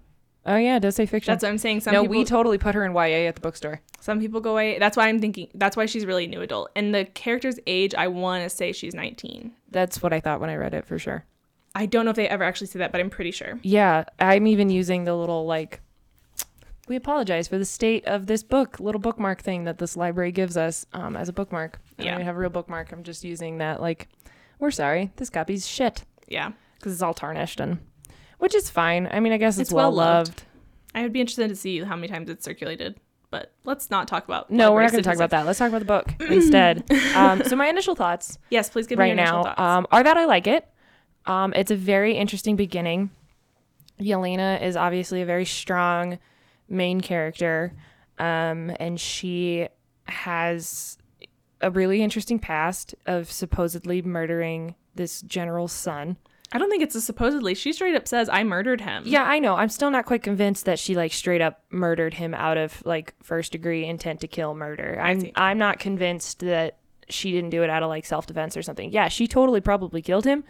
Oh 0.48 0.56
yeah, 0.56 0.76
it 0.76 0.80
does 0.80 0.94
say 0.94 1.06
fiction. 1.06 1.32
That's 1.32 1.42
what 1.42 1.48
I'm 1.50 1.58
saying. 1.58 1.80
Some 1.80 1.92
no, 1.92 2.02
people, 2.02 2.16
we 2.18 2.24
totally 2.24 2.56
put 2.56 2.74
her 2.76 2.84
in 2.84 2.92
YA 2.92 3.26
at 3.28 3.34
the 3.34 3.40
bookstore. 3.40 3.80
some 4.00 4.20
people 4.20 4.40
go 4.40 4.52
away. 4.52 4.78
That's 4.78 4.96
why 4.96 5.08
I'm 5.08 5.18
thinking. 5.20 5.48
That's 5.54 5.76
why 5.76 5.86
she's 5.86 6.06
really 6.06 6.28
new 6.28 6.40
adult. 6.40 6.70
And 6.76 6.94
the 6.94 7.04
character's 7.04 7.58
age, 7.66 7.94
I 7.96 8.06
want 8.06 8.44
to 8.44 8.48
say 8.50 8.70
she's 8.70 8.94
19. 8.94 9.50
That's 9.72 10.00
what 10.02 10.12
I 10.12 10.20
thought 10.20 10.40
when 10.40 10.48
I 10.48 10.54
read 10.54 10.72
it 10.72 10.86
for 10.86 11.00
sure. 11.00 11.24
I 11.74 11.86
don't 11.86 12.04
know 12.04 12.10
if 12.10 12.16
they 12.16 12.28
ever 12.28 12.44
actually 12.44 12.68
say 12.68 12.78
that, 12.78 12.92
but 12.92 13.00
I'm 13.00 13.10
pretty 13.10 13.32
sure. 13.32 13.58
Yeah, 13.62 14.04
I'm 14.20 14.46
even 14.46 14.70
using 14.70 15.02
the 15.04 15.14
little 15.16 15.46
like 15.46 15.80
we 16.88 16.96
apologize 16.96 17.48
for 17.48 17.58
the 17.58 17.64
state 17.64 18.04
of 18.06 18.26
this 18.26 18.42
book 18.42 18.78
little 18.80 19.00
bookmark 19.00 19.42
thing 19.42 19.64
that 19.64 19.78
this 19.78 19.96
library 19.96 20.32
gives 20.32 20.56
us 20.56 20.86
um, 20.92 21.16
as 21.16 21.28
a 21.28 21.32
bookmark. 21.32 21.80
I 21.98 22.04
Yeah. 22.04 22.12
don't 22.16 22.22
have 22.24 22.36
a 22.36 22.38
real 22.38 22.50
bookmark. 22.50 22.92
I'm 22.92 23.02
just 23.02 23.24
using 23.24 23.58
that 23.58 23.80
like 23.80 24.08
we're 24.58 24.70
sorry, 24.70 25.10
this 25.16 25.28
copy's 25.30 25.66
shit 25.66 26.04
Yeah, 26.28 26.52
because 26.78 26.92
it's 26.92 27.02
all 27.02 27.14
tarnished 27.14 27.60
and 27.60 27.78
which 28.38 28.54
is 28.54 28.70
fine. 28.70 29.08
I 29.10 29.20
mean, 29.20 29.32
I 29.32 29.36
guess 29.38 29.54
it's, 29.58 29.70
It's 29.70 29.72
well 29.72 29.90
well-loved. 29.90 30.44
I 30.94 31.02
would 31.02 31.12
be 31.12 31.20
interested 31.20 31.48
to 31.48 31.56
see 31.56 31.80
how 31.82 31.96
many 31.96 32.08
times 32.08 32.30
it's 32.30 32.44
circulated. 32.44 32.98
But 33.28 33.52
let's 33.64 33.90
not 33.90 34.06
talk 34.06 34.24
about. 34.24 34.50
No, 34.50 34.72
we're 34.72 34.82
not 34.82 34.92
going 34.92 35.02
to 35.02 35.08
talk 35.08 35.16
about 35.16 35.30
that. 35.30 35.44
Let's 35.46 35.58
talk 35.58 35.68
about 35.68 35.80
the 35.80 35.84
book 35.84 36.14
instead. 36.30 36.84
Um, 37.14 37.42
so 37.44 37.56
my 37.56 37.66
initial 37.66 37.94
thoughts 37.96 38.38
Yes, 38.50 38.70
please 38.70 38.86
give 38.86 38.98
me 39.00 39.06
your 39.06 39.12
initial 39.14 39.38
now 39.38 39.42
thoughts. 39.42 39.60
um, 39.60 39.86
are 39.90 40.02
that 40.04 40.16
I 40.16 40.26
like 40.26 40.46
it. 40.46 40.66
Um, 41.26 41.52
it's 41.56 41.72
a 41.72 41.76
very 41.76 42.14
interesting 42.14 42.54
beginning. 42.56 43.10
Yelena 44.00 44.62
is 44.62 44.76
obviously 44.76 45.22
a 45.22 45.26
very 45.26 45.44
strong 45.44 46.18
main 46.68 47.00
character, 47.00 47.72
um, 48.18 48.72
and 48.80 49.00
she 49.00 49.68
has 50.08 50.98
a 51.60 51.70
really 51.70 52.02
interesting 52.02 52.38
past 52.38 52.94
of 53.06 53.30
supposedly 53.30 54.02
murdering 54.02 54.74
this 54.94 55.22
general's 55.22 55.72
son. 55.72 56.16
I 56.52 56.58
don't 56.58 56.70
think 56.70 56.82
it's 56.82 56.94
a 56.94 57.00
supposedly. 57.00 57.54
She 57.54 57.72
straight 57.72 57.96
up 57.96 58.06
says, 58.06 58.28
"I 58.28 58.44
murdered 58.44 58.80
him." 58.80 59.02
Yeah, 59.06 59.24
I 59.24 59.38
know. 59.40 59.56
I'm 59.56 59.68
still 59.68 59.90
not 59.90 60.06
quite 60.06 60.22
convinced 60.22 60.64
that 60.66 60.78
she 60.78 60.94
like 60.94 61.12
straight 61.12 61.40
up 61.40 61.62
murdered 61.70 62.14
him 62.14 62.34
out 62.34 62.56
of 62.56 62.84
like 62.86 63.14
first 63.22 63.52
degree 63.52 63.84
intent 63.84 64.20
to 64.20 64.28
kill 64.28 64.54
murder. 64.54 65.00
I'm. 65.02 65.30
I'm 65.34 65.58
not 65.58 65.80
convinced 65.80 66.40
that 66.40 66.78
she 67.08 67.32
didn't 67.32 67.50
do 67.50 67.62
it 67.62 67.70
out 67.70 67.82
of 67.82 67.88
like 67.88 68.04
self 68.04 68.26
defense 68.26 68.56
or 68.56 68.62
something. 68.62 68.92
Yeah, 68.92 69.08
she 69.08 69.26
totally 69.26 69.60
probably 69.60 70.02
killed 70.02 70.24
him, 70.24 70.44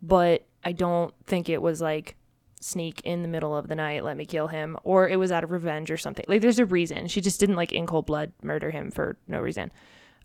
but 0.00 0.46
I 0.64 0.72
don't 0.72 1.12
think 1.26 1.48
it 1.48 1.60
was 1.60 1.80
like 1.80 2.16
sneak 2.62 3.00
in 3.04 3.22
the 3.22 3.28
middle 3.28 3.56
of 3.56 3.68
the 3.68 3.74
night, 3.74 4.04
let 4.04 4.16
me 4.16 4.24
kill 4.24 4.48
him, 4.48 4.76
or 4.84 5.08
it 5.08 5.16
was 5.18 5.32
out 5.32 5.44
of 5.44 5.50
revenge 5.50 5.90
or 5.90 5.96
something. 5.96 6.24
Like 6.28 6.40
there's 6.40 6.58
a 6.58 6.66
reason. 6.66 7.08
She 7.08 7.20
just 7.20 7.40
didn't 7.40 7.56
like 7.56 7.72
in 7.72 7.86
cold 7.86 8.06
blood 8.06 8.32
murder 8.42 8.70
him 8.70 8.90
for 8.90 9.16
no 9.26 9.40
reason. 9.40 9.70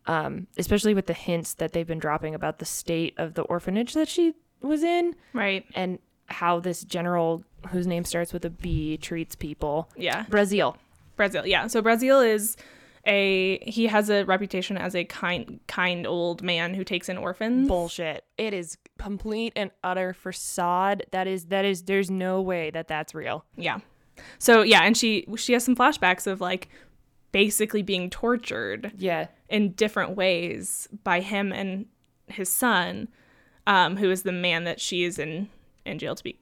Um, 0.06 0.48
especially 0.58 0.94
with 0.94 1.08
the 1.08 1.14
hints 1.14 1.56
that 1.56 1.74
they've 1.74 1.86
been 1.88 2.00
dropping 2.00 2.34
about 2.34 2.60
the 2.60 2.66
state 2.66 3.14
of 3.18 3.34
the 3.34 3.42
orphanage 3.42 3.94
that 3.94 4.08
she 4.08 4.36
was 4.62 4.82
in 4.82 5.16
Right. 5.34 5.66
and 5.76 6.00
how 6.28 6.60
this 6.62 6.84
general 6.84 7.44
whose 7.72 7.86
name 7.88 8.06
starts 8.06 8.32
with 8.32 8.46
a 8.46 8.50
B 8.50 8.96
treats 8.98 9.36
people. 9.36 9.90
Yeah. 9.98 10.24
Brazell. 10.30 10.76
Brazell. 11.18 11.46
Yeah. 11.46 11.68
So 11.68 11.82
Brazell 11.82 12.26
is 12.26 12.56
a 13.08 13.58
he 13.68 13.88
has 13.88 14.10
a 14.10 14.24
reputation 14.26 14.78
as 14.78 14.96
a 14.96 15.06
kind 15.06 15.60
kind 15.68 16.06
old 16.06 16.44
man 16.44 16.74
who 16.74 16.84
takes 16.84 17.10
in 17.10 17.18
orphans. 17.18 17.68
Bullshit. 17.68 18.26
It 18.38 18.54
is 18.54 18.78
complete 19.00 19.54
and 19.56 19.72
utter 19.84 20.14
facade. 20.14 21.04
That 21.12 21.26
is 21.28 21.46
that 21.46 21.66
is 21.66 21.84
there's 21.84 22.12
no 22.12 22.42
way 22.42 22.70
that 22.72 22.88
that's 22.88 23.16
real. 23.16 23.46
Yeah. 23.56 23.80
So 24.40 24.62
yeah, 24.62 24.82
and 24.82 24.96
she 24.98 25.26
she 25.38 25.54
has 25.54 25.64
some 25.64 25.76
flashbacks 25.76 26.28
of 26.28 26.42
like 26.42 26.70
basically 27.32 27.82
being 27.82 28.10
tortured 28.10 28.92
Yeah. 28.98 29.28
in 29.50 29.72
different 29.74 30.16
ways 30.16 30.88
by 31.04 31.20
him 31.22 31.52
and 31.52 31.86
his 32.28 32.50
son, 32.50 33.08
um, 33.68 33.98
who 33.98 34.10
is 34.10 34.24
the 34.24 34.32
man 34.32 34.64
that 34.66 34.80
she 34.82 35.04
is 35.04 35.18
in 35.20 35.50
in 35.86 36.00
jail 36.00 36.16
to 36.16 36.24
be 36.24 36.40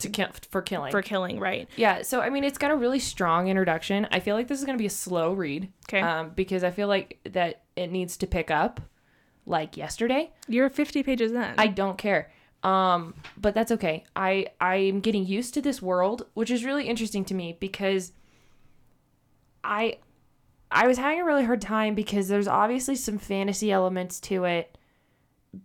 To 0.00 0.08
kill 0.08 0.28
for 0.50 0.62
killing. 0.62 0.90
for 0.92 1.02
killing. 1.02 1.40
Right. 1.40 1.68
yeah, 1.76 2.02
so 2.02 2.20
I 2.20 2.30
mean 2.30 2.44
it's 2.44 2.58
got 2.58 2.70
a 2.70 2.76
really 2.76 3.00
strong 3.00 3.48
introduction. 3.48 4.06
I 4.12 4.20
feel 4.20 4.36
like 4.36 4.46
this 4.46 4.60
is 4.60 4.64
going 4.64 4.78
to 4.78 4.82
be 4.82 4.86
a 4.86 4.90
slow 4.90 5.32
read. 5.32 5.72
'Kay. 5.88 6.00
Um 6.00 6.30
because 6.36 6.62
I 6.62 6.70
feel 6.70 6.86
like 6.88 7.18
that 7.24 7.62
it 7.74 7.90
needs 7.90 8.16
to 8.18 8.26
pick 8.26 8.50
up 8.50 8.80
like 9.44 9.76
yesterday. 9.76 10.30
You're 10.46 10.68
50 10.70 11.02
pages 11.02 11.32
in. 11.32 11.54
I 11.58 11.66
don't 11.68 11.98
care. 11.98 12.30
Um, 12.62 13.14
but 13.36 13.54
that's 13.54 13.72
okay. 13.72 14.04
I 14.14 14.48
I'm 14.60 15.00
getting 15.00 15.24
used 15.26 15.54
to 15.54 15.62
this 15.62 15.80
world, 15.80 16.26
which 16.34 16.50
is 16.50 16.64
really 16.64 16.86
interesting 16.88 17.24
to 17.26 17.34
me 17.34 17.56
because 17.58 18.12
I 19.64 19.98
I 20.70 20.86
was 20.86 20.98
having 20.98 21.20
a 21.20 21.24
really 21.24 21.44
hard 21.44 21.60
time 21.60 21.94
because 21.94 22.28
there's 22.28 22.48
obviously 22.48 22.94
some 22.94 23.18
fantasy 23.18 23.72
elements 23.72 24.20
to 24.20 24.44
it 24.44 24.76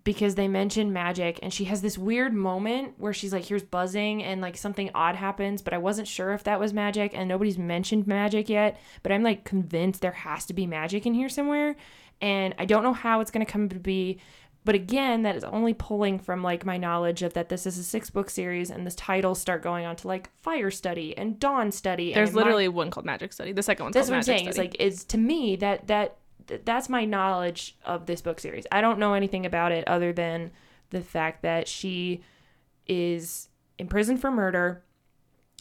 because 0.05 0.35
they 0.35 0.47
mention 0.47 0.93
magic 0.93 1.39
and 1.43 1.53
she 1.53 1.65
has 1.65 1.81
this 1.81 1.97
weird 1.97 2.33
moment 2.33 2.93
where 2.97 3.11
she's 3.13 3.33
like 3.33 3.43
here's 3.45 3.63
buzzing 3.63 4.23
and 4.23 4.39
like 4.41 4.55
something 4.55 4.89
odd 4.95 5.15
happens 5.15 5.61
but 5.61 5.73
i 5.73 5.77
wasn't 5.77 6.07
sure 6.07 6.31
if 6.33 6.43
that 6.45 6.57
was 6.59 6.71
magic 6.73 7.11
and 7.13 7.27
nobody's 7.27 7.57
mentioned 7.57 8.07
magic 8.07 8.47
yet 8.47 8.79
but 9.03 9.11
i'm 9.11 9.23
like 9.23 9.43
convinced 9.43 10.01
there 10.01 10.11
has 10.13 10.45
to 10.45 10.53
be 10.53 10.65
magic 10.65 11.05
in 11.05 11.13
here 11.13 11.27
somewhere 11.27 11.75
and 12.21 12.55
i 12.57 12.63
don't 12.65 12.83
know 12.83 12.93
how 12.93 13.19
it's 13.19 13.29
going 13.29 13.45
to 13.45 13.51
come 13.51 13.67
to 13.67 13.75
be 13.77 14.17
but 14.63 14.73
again 14.73 15.23
that 15.23 15.35
is 15.35 15.43
only 15.43 15.73
pulling 15.73 16.17
from 16.17 16.41
like 16.41 16.65
my 16.65 16.77
knowledge 16.77 17.21
of 17.21 17.33
that 17.33 17.49
this 17.49 17.67
is 17.67 17.77
a 17.77 17.83
six 17.83 18.09
book 18.09 18.29
series 18.29 18.69
and 18.69 18.87
the 18.87 18.91
titles 18.91 19.37
start 19.41 19.61
going 19.61 19.85
on 19.85 19.97
to 19.97 20.07
like 20.07 20.29
fire 20.41 20.71
study 20.71 21.15
and 21.17 21.37
dawn 21.41 21.69
study 21.73 22.13
There's 22.13 22.29
and 22.29 22.35
my- 22.37 22.41
literally 22.43 22.69
one 22.69 22.89
called 22.89 23.05
Magic 23.05 23.33
Study. 23.33 23.51
The 23.51 23.61
second 23.61 23.83
one's 23.87 23.93
that's 23.95 24.07
called 24.07 24.19
what 24.25 24.29
I'm 24.29 24.33
Magic 24.33 24.37
saying. 24.37 24.47
It's 24.47 24.55
Study. 24.55 24.67
like 24.69 24.79
is 24.79 25.03
to 25.03 25.17
me 25.17 25.57
that 25.57 25.87
that 25.87 26.15
th- 26.47 26.61
that's 26.65 26.89
my 26.89 27.05
knowledge 27.05 27.77
of 27.85 28.05
this 28.05 28.21
book 28.21 28.39
series. 28.39 28.65
I 28.71 28.81
don't 28.81 28.99
know 28.99 29.13
anything 29.13 29.45
about 29.45 29.71
it 29.71 29.87
other 29.87 30.13
than 30.13 30.51
the 30.89 31.01
fact 31.01 31.41
that 31.41 31.67
she 31.67 32.23
is 32.87 33.49
in 33.77 33.87
prison 33.87 34.17
for 34.17 34.31
murder. 34.31 34.83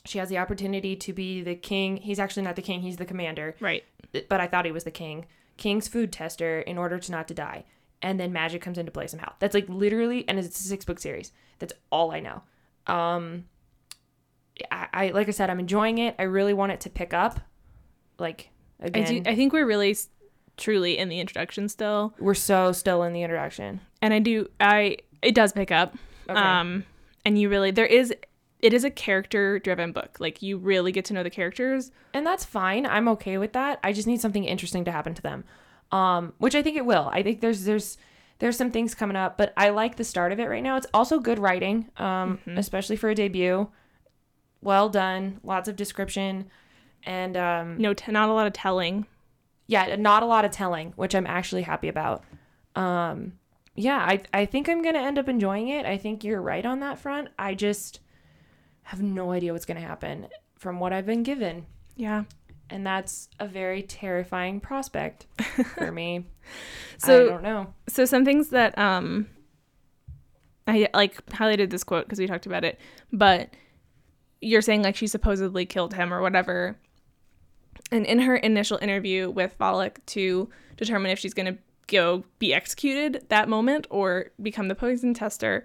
She 0.05 0.19
has 0.19 0.29
the 0.29 0.39
opportunity 0.39 0.97
to 0.97 1.13
be 1.13 1.43
the 1.43 1.55
king. 1.55 1.99
He's 1.99 2.19
actually 2.19 2.43
not 2.43 2.57
the 2.57 2.63
king. 2.63 2.83
He's 2.83 2.97
the 2.97 3.05
commander. 3.05 3.57
right. 3.61 3.85
But 4.29 4.41
I 4.41 4.47
thought 4.47 4.67
he 4.67 4.73
was 4.73 4.85
the 4.85 4.91
king. 4.91 5.25
King's 5.57 5.89
food 5.89 6.13
tester 6.13 6.61
in 6.61 6.77
order 6.77 6.99
to 6.99 7.13
not 7.13 7.29
to 7.29 7.35
die. 7.35 7.65
And 8.03 8.21
then 8.21 8.33
magic 8.33 8.61
comes 8.61 8.77
into 8.77 8.91
play 8.91 9.07
somehow. 9.07 9.33
That's 9.39 9.55
like 9.55 9.69
literally, 9.69 10.29
and 10.29 10.39
it's 10.39 10.59
a 10.61 10.63
six 10.63 10.85
book 10.85 10.99
series. 10.99 11.33
That's 11.61 11.73
all 11.91 12.11
I 12.11 12.21
know. 12.21 12.43
Um, 12.87 13.45
I, 14.71 14.89
I 14.93 15.09
like 15.11 15.29
I 15.29 15.31
said, 15.31 15.51
I'm 15.51 15.61
enjoying 15.61 15.99
it. 15.99 16.17
I 16.19 16.25
really 16.25 16.53
want 16.53 16.73
it 16.73 16.81
to 16.81 16.91
pick 16.91 17.15
up. 17.15 17.41
Like 18.19 18.51
I, 18.83 18.87
again, 18.87 19.23
do, 19.23 19.31
I 19.31 19.37
think 19.37 19.53
we're 19.53 19.67
really 19.67 19.97
truly 20.57 20.99
in 20.99 21.09
the 21.09 21.19
introduction 21.21 21.69
still. 21.69 22.15
we're 22.19 22.35
so 22.35 22.73
still 22.73 23.03
in 23.03 23.13
the 23.13 23.23
introduction. 23.23 23.81
and 24.01 24.13
I 24.15 24.19
do 24.19 24.49
I 24.61 24.99
it 25.23 25.35
does 25.35 25.53
pick 25.53 25.71
up. 25.71 25.95
Okay. 26.29 26.39
Um 26.39 26.85
and 27.25 27.39
you 27.39 27.49
really 27.49 27.71
there 27.71 27.87
is 27.87 28.13
it 28.61 28.73
is 28.73 28.85
a 28.85 28.91
character 28.91 29.59
driven 29.59 29.91
book. 29.93 30.19
Like 30.21 30.41
you 30.43 30.57
really 30.57 30.93
get 30.93 31.05
to 31.07 31.15
know 31.15 31.23
the 31.25 31.31
characters. 31.31 31.91
And 32.15 32.25
that's 32.27 32.45
fine. 32.45 32.87
I'm 32.87 33.09
okay 33.09 33.37
with 33.39 33.53
that. 33.55 33.81
I 33.83 33.93
just 33.93 34.07
need 34.07 34.21
something 34.21 34.45
interesting 34.45 34.85
to 34.85 34.93
happen 34.93 35.15
to 35.15 35.23
them. 35.23 35.45
Um, 35.91 36.33
which 36.39 36.55
I 36.55 36.63
think 36.63 36.77
it 36.77 36.87
will. 36.87 37.11
I 37.13 37.23
think 37.23 37.41
there's 37.41 37.65
there's 37.65 37.99
there's 38.39 38.57
some 38.57 38.71
things 38.71 38.95
coming 38.95 39.17
up, 39.17 39.37
but 39.37 39.53
I 39.57 39.69
like 39.71 39.97
the 39.97 40.05
start 40.05 40.33
of 40.33 40.41
it 40.41 40.49
right 40.49 40.63
now. 40.63 40.77
It's 40.77 40.87
also 40.93 41.21
good 41.21 41.39
writing, 41.39 41.89
um, 41.97 42.41
especially 42.57 42.97
for 42.97 43.09
a 43.11 43.15
debut. 43.15 43.69
Well 44.63 44.89
done, 44.89 45.39
lots 45.45 45.69
of 45.69 45.77
description, 45.77 46.51
and 47.05 47.37
um, 47.37 47.79
No 47.79 47.95
t- 47.95 48.11
not 48.11 48.29
a 48.29 48.33
lot 48.33 48.47
of 48.47 48.53
telling. 48.53 49.07
Yeah, 49.67 49.97
not 49.97 50.23
a 50.23 50.27
lot 50.27 50.45
of 50.45 50.51
telling, 50.51 50.93
which 50.97 51.15
I'm 51.15 51.27
actually 51.27 51.63
happy 51.63 51.89
about. 51.89 52.25
Um, 52.77 53.35
yeah, 53.75 53.99
I 53.99 54.21
I 54.33 54.45
think 54.47 54.69
I'm 54.69 54.83
gonna 54.83 54.99
end 55.01 55.19
up 55.19 55.29
enjoying 55.29 55.69
it. 55.69 55.87
I 55.87 55.97
think 55.97 56.25
you're 56.25 56.43
right 56.43 56.65
on 56.67 56.81
that 56.81 56.99
front. 56.99 57.29
I 57.39 57.55
just 57.55 58.01
have 58.83 59.01
no 59.03 59.31
idea 59.33 59.53
what's 59.53 59.65
gonna 59.65 59.81
happen 59.81 60.27
from 60.59 60.79
what 60.81 60.93
I've 60.93 61.07
been 61.07 61.23
given 61.23 61.67
Yeah. 61.97 62.25
and 62.71 62.87
that's 62.87 63.29
a 63.41 63.47
very 63.47 63.83
terrifying 63.83 64.61
prospect 64.61 65.27
for 65.77 65.91
me. 66.01 66.27
So- 66.99 67.27
I 67.27 67.29
don't 67.31 67.43
know. 67.43 67.75
So 67.89 68.05
some 68.05 68.25
things 68.25 68.49
that 68.51 68.77
um 68.79 69.29
I 70.67 70.89
like 70.95 71.25
highlighted 71.27 71.71
this 71.71 71.85
quote 71.85 72.05
because 72.07 72.19
we 72.19 72.27
talked 72.27 72.47
about 72.47 72.65
it, 72.65 72.79
but 73.13 73.51
you're 74.41 74.63
saying 74.63 74.83
like 74.83 74.97
she 74.97 75.07
supposedly 75.07 75.67
killed 75.67 75.95
him 75.95 76.13
or 76.13 76.21
whatever. 76.21 76.77
And 77.91 78.07
in 78.07 78.21
her 78.21 78.37
initial 78.37 78.79
interview 78.81 79.31
with 79.31 79.59
Valek 79.59 79.99
to 80.07 80.49
determine 80.77 81.11
if 81.11 81.19
she's 81.19 81.35
going 81.35 81.55
to 81.55 81.59
go 81.89 82.25
be 82.39 82.55
executed 82.55 83.25
that 83.29 83.49
moment 83.49 83.87
or 83.91 84.31
become 84.41 84.69
the 84.69 84.75
poison 84.75 85.15
tester, 85.15 85.65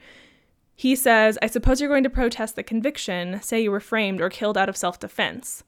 he 0.75 0.95
says, 0.95 1.39
I 1.41 1.47
suppose 1.47 1.81
you're 1.81 1.89
going 1.89 2.03
to 2.03 2.09
protest 2.09 2.55
the 2.55 2.63
conviction, 2.63 3.41
say 3.41 3.61
you 3.61 3.71
were 3.71 3.79
framed 3.79 4.21
or 4.21 4.29
killed 4.29 4.57
out 4.57 4.69
of 4.69 4.77
self 4.77 4.99
defense. 4.99 5.63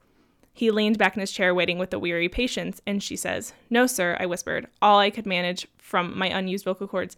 He 0.53 0.71
leaned 0.71 0.97
back 0.97 1.15
in 1.15 1.21
his 1.21 1.31
chair, 1.31 1.55
waiting 1.55 1.77
with 1.79 1.93
a 1.93 1.99
weary 1.99 2.27
patience, 2.27 2.81
and 2.85 3.01
she 3.01 3.15
says, 3.15 3.53
No, 3.69 3.87
sir, 3.87 4.17
I 4.19 4.25
whispered, 4.25 4.67
all 4.81 4.99
I 4.99 5.09
could 5.09 5.25
manage 5.25 5.67
from 5.77 6.17
my 6.17 6.27
unused 6.27 6.65
vocal 6.65 6.87
cords. 6.87 7.15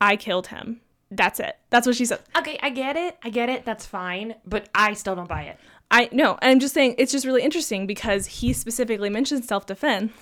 I 0.00 0.16
killed 0.16 0.48
him. 0.48 0.80
That's 1.10 1.40
it. 1.40 1.56
That's 1.70 1.86
what 1.86 1.96
she 1.96 2.04
said. 2.04 2.20
Okay, 2.36 2.58
I 2.62 2.70
get 2.70 2.96
it. 2.96 3.16
I 3.24 3.30
get 3.30 3.48
it. 3.48 3.64
That's 3.64 3.86
fine, 3.86 4.34
but 4.46 4.68
I 4.74 4.92
still 4.92 5.16
don't 5.16 5.28
buy 5.28 5.44
it. 5.44 5.58
I 5.90 6.08
no, 6.12 6.38
I'm 6.42 6.60
just 6.60 6.74
saying 6.74 6.96
it's 6.98 7.12
just 7.12 7.24
really 7.24 7.42
interesting 7.42 7.86
because 7.86 8.26
he 8.26 8.52
specifically 8.52 9.10
mentions 9.10 9.46
self 9.46 9.66
defense, 9.66 10.12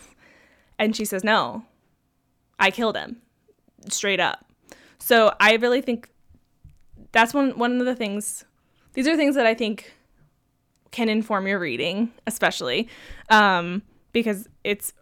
and 0.78 0.94
she 0.94 1.04
says 1.04 1.24
no, 1.24 1.64
I 2.58 2.70
killed 2.70 2.96
him, 2.96 3.16
straight 3.88 4.20
up. 4.20 4.44
So 4.98 5.34
I 5.40 5.56
really 5.56 5.80
think 5.80 6.10
that's 7.12 7.34
one 7.34 7.58
one 7.58 7.80
of 7.80 7.86
the 7.86 7.96
things. 7.96 8.44
These 8.94 9.06
are 9.06 9.16
things 9.16 9.34
that 9.34 9.46
I 9.46 9.54
think 9.54 9.92
can 10.90 11.08
inform 11.08 11.46
your 11.46 11.58
reading, 11.58 12.10
especially 12.26 12.88
um, 13.28 13.82
because 14.12 14.48
it's 14.64 14.92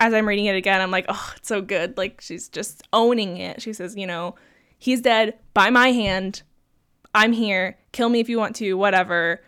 as 0.00 0.14
I'm 0.14 0.26
reading 0.26 0.46
it 0.46 0.56
again, 0.56 0.80
I'm 0.80 0.90
like, 0.90 1.04
oh, 1.08 1.32
it's 1.36 1.48
so 1.48 1.60
good. 1.60 1.96
Like 1.96 2.20
she's 2.20 2.48
just 2.48 2.82
owning 2.92 3.36
it. 3.36 3.62
She 3.62 3.72
says, 3.72 3.94
you 3.94 4.06
know, 4.06 4.34
he's 4.78 5.00
dead 5.00 5.38
by 5.54 5.70
my 5.70 5.92
hand. 5.92 6.42
I'm 7.14 7.32
here. 7.32 7.78
Kill 7.92 8.08
me 8.08 8.18
if 8.18 8.28
you 8.28 8.38
want 8.38 8.56
to. 8.56 8.74
Whatever. 8.74 9.42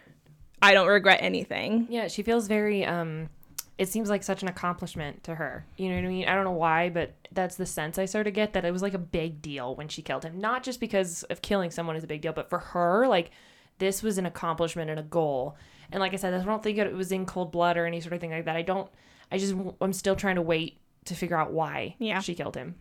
I 0.64 0.74
don't 0.74 0.88
regret 0.88 1.18
anything. 1.22 1.86
Yeah, 1.90 2.08
she 2.08 2.22
feels 2.22 2.46
very 2.48 2.84
um 2.84 3.28
it 3.76 3.88
seems 3.88 4.08
like 4.08 4.22
such 4.22 4.40
an 4.42 4.48
accomplishment 4.48 5.24
to 5.24 5.34
her. 5.34 5.66
You 5.76 5.88
know 5.88 5.96
what 5.96 6.04
I 6.04 6.08
mean? 6.08 6.28
I 6.28 6.34
don't 6.36 6.44
know 6.44 6.52
why, 6.52 6.90
but 6.90 7.12
that's 7.32 7.56
the 7.56 7.66
sense 7.66 7.98
I 7.98 8.04
sort 8.04 8.28
of 8.28 8.32
get 8.34 8.52
that 8.52 8.64
it 8.64 8.70
was 8.70 8.82
like 8.82 8.94
a 8.94 8.98
big 8.98 9.42
deal 9.42 9.74
when 9.74 9.88
she 9.88 10.00
killed 10.00 10.22
him. 10.24 10.38
Not 10.38 10.62
just 10.62 10.78
because 10.78 11.24
of 11.24 11.42
killing 11.42 11.72
someone 11.72 11.96
is 11.96 12.04
a 12.04 12.06
big 12.06 12.20
deal, 12.20 12.32
but 12.32 12.48
for 12.48 12.60
her, 12.60 13.08
like 13.08 13.32
this 13.78 14.00
was 14.00 14.16
an 14.16 14.26
accomplishment 14.26 14.90
and 14.90 15.00
a 15.00 15.02
goal. 15.02 15.56
And 15.90 16.00
like 16.00 16.12
I 16.12 16.16
said, 16.16 16.32
I 16.34 16.44
don't 16.44 16.62
think 16.62 16.78
it 16.78 16.92
was 16.94 17.10
in 17.10 17.26
cold 17.26 17.50
blood 17.50 17.76
or 17.76 17.84
any 17.84 18.00
sort 18.00 18.12
of 18.12 18.20
thing 18.20 18.30
like 18.30 18.44
that. 18.44 18.54
I 18.56 18.62
don't. 18.62 18.88
I 19.32 19.38
just 19.38 19.54
I'm 19.80 19.92
still 19.92 20.14
trying 20.14 20.36
to 20.36 20.42
wait 20.42 20.78
to 21.06 21.14
figure 21.16 21.36
out 21.36 21.52
why 21.52 21.96
Yeah. 21.98 22.20
she 22.20 22.34
killed 22.36 22.54
him. 22.54 22.76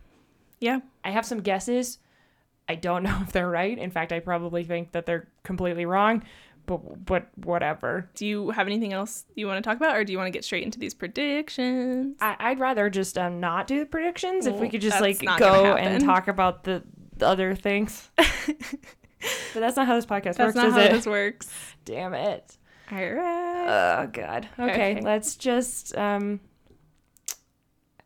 Yeah. 0.60 0.78
I 1.04 1.10
have 1.10 1.26
some 1.26 1.40
guesses. 1.40 1.98
I 2.68 2.76
don't 2.76 3.02
know 3.08 3.18
if 3.22 3.32
they're 3.32 3.50
right. 3.50 3.76
In 3.76 3.90
fact, 3.90 4.12
I 4.12 4.20
probably 4.20 4.62
think 4.62 4.92
that 4.92 5.06
they're 5.06 5.26
completely 5.42 5.86
wrong. 5.86 6.22
But 6.66 7.04
but 7.04 7.28
whatever. 7.36 8.08
Do 8.14 8.26
you 8.26 8.50
have 8.50 8.66
anything 8.66 8.92
else 8.92 9.24
you 9.34 9.46
want 9.46 9.62
to 9.62 9.68
talk 9.68 9.76
about, 9.76 9.96
or 9.96 10.04
do 10.04 10.12
you 10.12 10.18
want 10.18 10.28
to 10.28 10.32
get 10.32 10.44
straight 10.44 10.62
into 10.64 10.78
these 10.78 10.94
predictions? 10.94 12.16
I, 12.20 12.36
I'd 12.38 12.58
rather 12.58 12.88
just 12.88 13.18
um, 13.18 13.38
not 13.40 13.66
do 13.66 13.80
the 13.80 13.86
predictions 13.86 14.46
if 14.46 14.56
we 14.56 14.68
could 14.70 14.80
just 14.80 15.00
like 15.00 15.20
go 15.38 15.76
and 15.76 16.02
talk 16.02 16.26
about 16.28 16.64
the, 16.64 16.82
the 17.18 17.26
other 17.26 17.54
things. 17.54 18.08
but 18.16 18.26
that's 19.54 19.76
not 19.76 19.86
how 19.86 19.94
this 19.94 20.06
podcast 20.06 20.36
That's 20.36 20.38
works, 20.38 20.56
not 20.56 20.66
is 20.68 20.72
how 20.74 20.80
it? 20.80 20.92
this 20.92 21.06
works. 21.06 21.50
Damn 21.84 22.14
it. 22.14 22.56
All 22.90 22.98
right. 22.98 24.02
Oh 24.02 24.06
god. 24.12 24.48
Okay, 24.58 24.92
Okay. 24.96 25.00
let's 25.02 25.36
just 25.36 25.94
um 25.96 26.40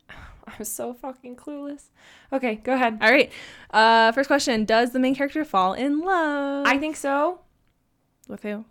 I'm 0.47 0.65
so 0.65 0.95
fucking 0.95 1.37
clueless. 1.37 1.85
Okay, 2.33 2.57
go 2.57 2.75
ahead. 2.75 2.99
All 3.01 3.11
right. 3.11 3.31
Uh, 3.71 4.13
first 4.13 4.27
question: 4.29 4.65
Does 4.65 4.91
the 4.93 4.99
main 4.99 5.15
character 5.15 5.45
fall 5.45 5.75
in 5.75 6.01
love? 6.01 6.67
I 6.67 6.79
think 6.79 6.97
so. 6.97 7.41
With 8.29 8.43
who? 8.43 8.65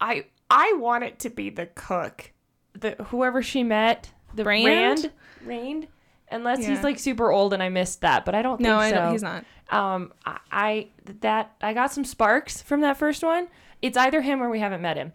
I 0.00 0.26
I 0.50 0.74
want 0.78 1.04
it 1.04 1.18
to 1.20 1.30
be 1.30 1.50
the 1.50 1.66
cook, 1.66 2.32
the 2.74 2.92
whoever 3.08 3.42
she 3.42 3.62
met, 3.62 4.12
the 4.34 4.44
Rand? 4.44 5.04
Rand, 5.04 5.12
Rand. 5.42 5.88
Unless 6.30 6.66
he's 6.66 6.82
like 6.84 6.98
super 6.98 7.30
old 7.30 7.54
and 7.54 7.62
I 7.62 7.70
missed 7.70 8.02
that, 8.02 8.24
but 8.26 8.34
I 8.34 8.42
don't 8.42 8.60
No, 8.60 8.78
think 8.78 8.94
I 8.94 8.98
so. 9.06 9.10
He's 9.12 9.22
not. 9.22 9.44
Um, 9.70 10.12
I, 10.26 10.38
I 10.50 10.88
that 11.20 11.54
I 11.62 11.72
got 11.72 11.92
some 11.92 12.04
sparks 12.04 12.60
from 12.62 12.82
that 12.82 12.98
first 12.98 13.22
one. 13.22 13.48
It's 13.80 13.96
either 13.96 14.20
him 14.20 14.42
or 14.42 14.50
we 14.50 14.60
haven't 14.60 14.82
met 14.82 14.96
him. 14.96 15.12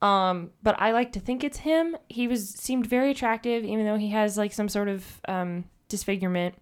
Um, 0.00 0.50
but 0.62 0.80
I 0.80 0.92
like 0.92 1.12
to 1.12 1.20
think 1.20 1.42
it's 1.44 1.58
him. 1.58 1.96
He 2.08 2.28
was 2.28 2.48
seemed 2.50 2.86
very 2.86 3.10
attractive, 3.10 3.64
even 3.64 3.84
though 3.84 3.96
he 3.96 4.10
has 4.10 4.36
like 4.36 4.52
some 4.52 4.68
sort 4.68 4.88
of 4.88 5.20
um 5.28 5.64
disfigurement, 5.88 6.54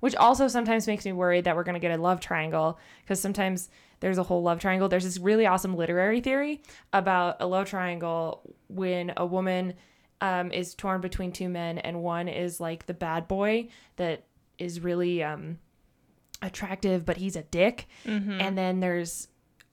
which 0.00 0.14
also 0.16 0.48
sometimes 0.48 0.86
makes 0.86 1.04
me 1.04 1.12
worried 1.12 1.44
that 1.44 1.56
we're 1.56 1.64
gonna 1.64 1.78
get 1.80 1.96
a 1.96 2.00
love 2.00 2.20
triangle 2.20 2.78
because 3.02 3.20
sometimes 3.20 3.68
there's 4.00 4.18
a 4.18 4.22
whole 4.22 4.42
love 4.42 4.58
triangle. 4.60 4.88
There's 4.88 5.04
this 5.04 5.18
really 5.18 5.46
awesome 5.46 5.76
literary 5.76 6.20
theory 6.20 6.62
about 6.92 7.36
a 7.40 7.46
love 7.46 7.68
triangle 7.68 8.42
when 8.68 9.12
a 9.16 9.24
woman 9.26 9.74
um, 10.20 10.50
is 10.52 10.74
torn 10.74 11.00
between 11.00 11.32
two 11.32 11.48
men 11.48 11.78
and 11.78 12.02
one 12.02 12.28
is 12.28 12.60
like 12.60 12.86
the 12.86 12.94
bad 12.94 13.28
boy 13.28 13.68
that 13.96 14.24
is 14.58 14.80
really 14.80 15.22
um, 15.22 15.58
attractive, 16.42 17.04
but 17.06 17.16
he's 17.16 17.36
a 17.36 17.42
dick. 17.42 17.86
And 18.40 18.56
then 18.58 18.80
there's 18.80 19.28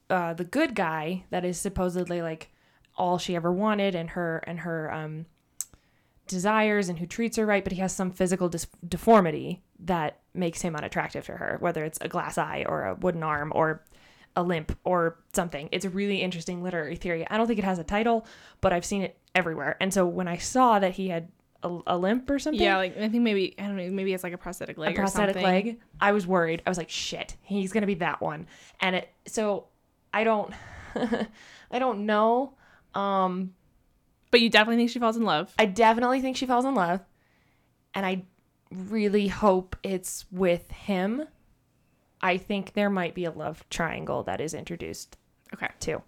uh, 0.10 0.34
the 0.34 0.46
good 0.46 0.76
guy 0.76 1.26
that 1.30 1.44
is 1.44 1.60
supposedly 1.60 2.22
like 2.22 2.50
all 2.96 3.18
she 3.18 3.36
ever 3.36 3.52
wanted 3.52 3.94
and 3.96 4.12
her 4.12 4.44
and 4.48 4.62
her 4.62 4.92
um, 4.94 5.26
desires 6.28 6.90
and 6.90 7.00
who 7.00 7.06
treats 7.06 7.38
her 7.38 7.46
right, 7.46 7.64
but 7.64 7.74
he 7.74 7.80
has 7.80 7.94
some 7.94 8.12
physical 8.12 8.50
dis- 8.50 8.68
deformity 8.88 9.64
that 9.80 10.20
makes 10.34 10.62
him 10.62 10.76
unattractive 10.76 11.26
to 11.26 11.34
her, 11.34 11.58
whether 11.60 11.84
it's 11.84 12.00
a 12.02 12.08
glass 12.08 12.38
eye 12.38 12.66
or 12.68 12.86
a 12.86 12.96
wooden 12.96 13.24
arm 13.24 13.52
or 13.56 13.84
a 14.38 14.44
limp 14.44 14.78
or 14.84 15.18
something. 15.34 15.68
It's 15.72 15.84
a 15.84 15.90
really 15.90 16.22
interesting 16.22 16.64
literary 16.64 16.96
theory. 16.96 17.28
I 17.28 17.38
don't 17.38 17.48
think 17.48 17.58
it 17.58 17.66
has 17.66 17.80
a 17.80 17.84
title, 17.84 18.26
but 18.62 18.72
I've 18.72 18.86
seen 18.86 19.02
it 19.02 19.18
everywhere. 19.34 19.76
And 19.82 19.92
so 19.92 20.06
when 20.06 20.28
I 20.28 20.38
saw 20.38 20.78
that 20.78 20.94
he 20.94 21.10
had 21.10 21.30
a, 21.64 21.80
a 21.88 21.98
limp 21.98 22.30
or 22.30 22.38
something. 22.38 22.62
Yeah, 22.62 22.78
like 22.78 22.96
I 22.96 23.10
think 23.10 23.24
maybe 23.24 23.56
I 23.58 23.64
don't 23.64 23.78
know, 23.78 23.90
maybe 23.90 24.14
it's 24.14 24.24
like 24.24 24.34
a 24.34 24.38
prosthetic 24.38 24.78
leg 24.78 24.94
a 24.94 24.96
prosthetic 24.96 25.34
something. 25.34 25.44
leg. 25.44 25.82
I 26.00 26.12
was 26.12 26.28
worried. 26.28 26.62
I 26.66 26.70
was 26.70 26.78
like, 26.78 26.92
shit, 26.92 27.36
he's 27.42 27.74
gonna 27.74 27.88
be 27.88 27.96
that 27.96 28.22
one. 28.22 28.48
And 28.80 28.96
it 28.96 29.10
so 29.26 29.66
I 30.14 30.24
don't 30.24 30.54
I 31.72 31.80
don't 31.80 32.06
know. 32.06 32.54
Um 32.94 33.56
But 34.30 34.42
you 34.42 34.52
definitely 34.52 34.78
think 34.78 34.92
she 34.92 35.00
falls 35.00 35.18
in 35.18 35.24
love. 35.24 35.52
I 35.58 35.66
definitely 35.66 36.22
think 36.22 36.38
she 36.38 36.46
falls 36.46 36.64
in 36.64 36.76
love. 36.76 37.02
And 37.96 38.06
I 38.06 38.24
really 38.72 39.28
hope 39.30 39.76
it's 39.82 40.26
with 40.32 40.70
him. 40.72 41.24
I 42.28 42.38
think 42.38 42.74
there 42.74 42.90
might 42.90 43.14
be 43.16 43.26
a 43.26 43.32
love 43.32 43.64
triangle 43.70 44.24
that 44.24 44.42
is 44.42 44.54
introduced 44.54 45.18
Okay. 45.54 45.70
too. 45.80 46.02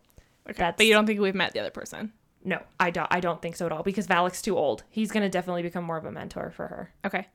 Okay. 0.50 0.58
That's- 0.58 0.74
but 0.78 0.86
you 0.86 0.94
don't 0.94 1.06
think 1.06 1.20
we've 1.20 1.34
met 1.36 1.54
the 1.54 1.60
other 1.60 1.70
person. 1.72 2.12
No, 2.44 2.62
I 2.80 2.90
don't 2.92 3.08
I 3.12 3.20
don't 3.20 3.42
think 3.42 3.56
so 3.56 3.66
at 3.66 3.72
all 3.72 3.84
because 3.84 4.08
Valek's 4.08 4.42
too 4.42 4.58
old. 4.58 4.84
He's 4.90 5.12
gonna 5.12 5.30
definitely 5.30 5.62
become 5.64 5.84
more 5.84 5.98
of 5.98 6.06
a 6.06 6.12
mentor 6.12 6.52
for 6.52 6.68
her. 6.68 6.92
Okay. 7.06 7.28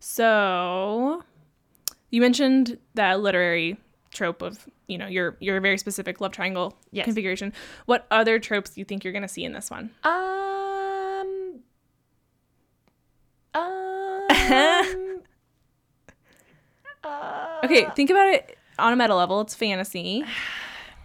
So 0.00 1.22
you 2.10 2.20
mentioned 2.20 2.78
that 2.94 3.20
literary 3.20 3.78
trope 4.12 4.40
of, 4.42 4.66
you 4.86 4.96
know, 4.98 5.06
your 5.06 5.36
your 5.40 5.60
very 5.60 5.76
specific 5.78 6.20
love 6.20 6.32
triangle 6.32 6.76
Yes. 6.90 7.04
configuration. 7.04 7.52
What 7.86 8.06
other 8.10 8.38
tropes 8.38 8.70
do 8.70 8.80
you 8.80 8.84
think 8.84 9.04
you're 9.04 9.12
gonna 9.12 9.28
see 9.28 9.44
in 9.44 9.52
this 9.52 9.70
one? 9.70 9.90
Um. 10.04 11.60
Um. 13.54 15.02
Uh, 17.06 17.60
Okay, 17.64 17.86
think 17.96 18.10
about 18.10 18.28
it 18.28 18.58
on 18.78 18.92
a 18.92 18.96
meta 18.96 19.14
level. 19.14 19.40
It's 19.40 19.54
fantasy. 19.54 20.24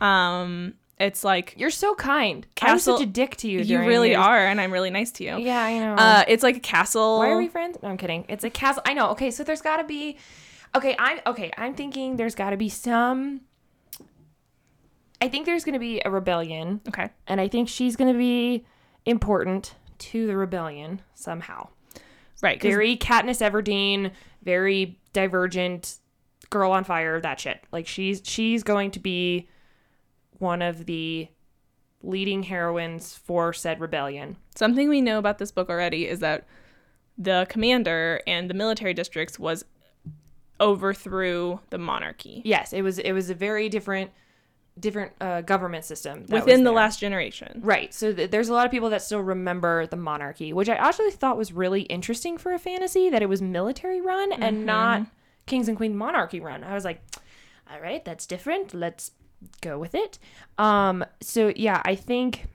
Um, 0.02 0.74
it's 1.00 1.24
like 1.24 1.54
You're 1.58 1.70
so 1.70 1.94
kind. 1.94 2.48
Castle- 2.56 2.98
such 2.98 3.06
a 3.08 3.10
dick 3.10 3.36
to 3.38 3.48
you. 3.48 3.60
you 3.60 3.78
really 3.80 4.14
yours. 4.14 4.26
are, 4.26 4.40
and 4.48 4.60
I'm 4.60 4.72
really 4.74 4.90
nice 4.90 5.12
to 5.14 5.24
you. 5.24 5.38
Yeah, 5.38 5.62
I 5.62 5.78
know. 5.78 5.94
Uh, 5.94 6.24
it's 6.28 6.42
like 6.42 6.58
a 6.58 6.60
castle. 6.60 7.20
Why 7.20 7.30
are 7.30 7.38
we 7.38 7.48
friends? 7.48 7.78
No, 7.84 7.90
I'm 7.90 7.98
kidding. 7.98 8.26
It's 8.28 8.44
a 8.44 8.50
castle. 8.50 8.82
I 8.86 8.96
know. 8.96 9.10
Okay, 9.12 9.30
so 9.30 9.44
there's 9.44 9.62
got 9.62 9.78
to 9.78 9.84
be. 9.84 10.18
Okay, 10.76 10.96
I'm 10.98 11.20
okay. 11.28 11.52
I'm 11.56 11.76
thinking 11.76 12.18
there's 12.18 12.34
got 12.34 12.50
to 12.50 12.58
be 12.58 12.68
some. 12.68 13.42
I 15.22 15.28
think 15.30 15.46
there's 15.46 15.64
going 15.64 15.74
to 15.74 15.80
be 15.80 16.02
a 16.04 16.10
rebellion, 16.10 16.82
Okay. 16.88 17.10
and 17.28 17.40
I 17.40 17.48
think 17.48 17.70
she's 17.70 17.96
going 17.96 18.12
to 18.12 18.18
be 18.18 18.66
important 19.06 19.76
to 20.00 20.26
the 20.26 20.36
rebellion 20.36 21.02
somehow. 21.14 21.68
Right. 22.42 22.60
very 22.60 22.98
Katniss 22.98 23.40
Everdeen, 23.48 24.12
very 24.44 25.00
divergent, 25.14 25.98
girl 26.50 26.72
on 26.72 26.84
fire, 26.84 27.20
that 27.22 27.40
shit. 27.40 27.64
Like 27.72 27.88
she's 27.88 28.22
she's 28.24 28.64
going 28.64 28.92
to 28.92 29.00
be 29.00 29.48
one 30.40 30.62
of 30.62 30.86
the 30.86 31.28
leading 32.04 32.44
heroines 32.44 33.16
for 33.16 33.54
said 33.54 33.80
rebellion. 33.80 34.38
Something 34.56 34.90
we 34.90 35.02
know 35.02 35.20
about 35.20 35.38
this 35.38 35.52
book 35.52 35.70
already 35.70 36.08
is 36.08 36.20
that 36.20 36.46
the 37.18 37.46
commander 37.50 38.22
and 38.26 38.50
the 38.50 38.54
military 38.54 38.94
districts 38.94 39.38
was 39.38 39.64
overthrew 40.60 41.60
the 41.72 41.78
monarchy 41.78 42.42
Yes, 42.46 42.72
it 42.72 42.82
was 42.82 43.00
it 43.00 43.14
was 43.14 43.30
a 43.30 43.36
very 43.36 43.68
different 43.70 44.12
different 44.80 45.12
uh, 45.20 45.42
government 45.42 45.84
system 45.86 46.26
within 46.30 46.64
the 46.64 46.72
last 46.72 47.00
generation. 47.00 47.62
Right. 47.64 47.94
So 47.94 48.14
th- 48.14 48.32
there's 48.32 48.50
a 48.50 48.54
lot 48.54 48.66
of 48.66 48.72
people 48.72 48.90
that 48.92 49.02
still 49.02 49.20
remember 49.20 49.86
the 49.88 49.98
monarchy, 49.98 50.54
which 50.54 50.70
I 50.70 50.76
actually 50.76 51.12
thought 51.12 51.38
was 51.38 51.52
really 51.52 51.82
interesting 51.84 52.38
for 52.38 52.54
a 52.54 52.60
fantasy 52.60 53.10
that 53.10 53.22
it 53.22 53.28
was 53.28 53.42
military 53.42 54.02
run 54.02 54.32
and 54.32 54.66
not 54.66 55.06
kings 55.46 55.68
and 55.68 55.76
queen 55.76 55.96
monarchy 55.96 56.40
run. 56.40 56.64
I 56.64 56.74
was 56.74 56.86
like, 56.86 57.02
all 57.72 57.82
right, 57.82 58.04
that's 58.04 58.26
different. 58.26 58.74
Let's 58.74 59.12
go 59.60 59.78
with 59.78 59.94
it. 59.94 60.20
Um 60.58 61.04
so 61.20 61.52
yeah, 61.56 61.82
I 61.84 61.96
think 61.96 62.48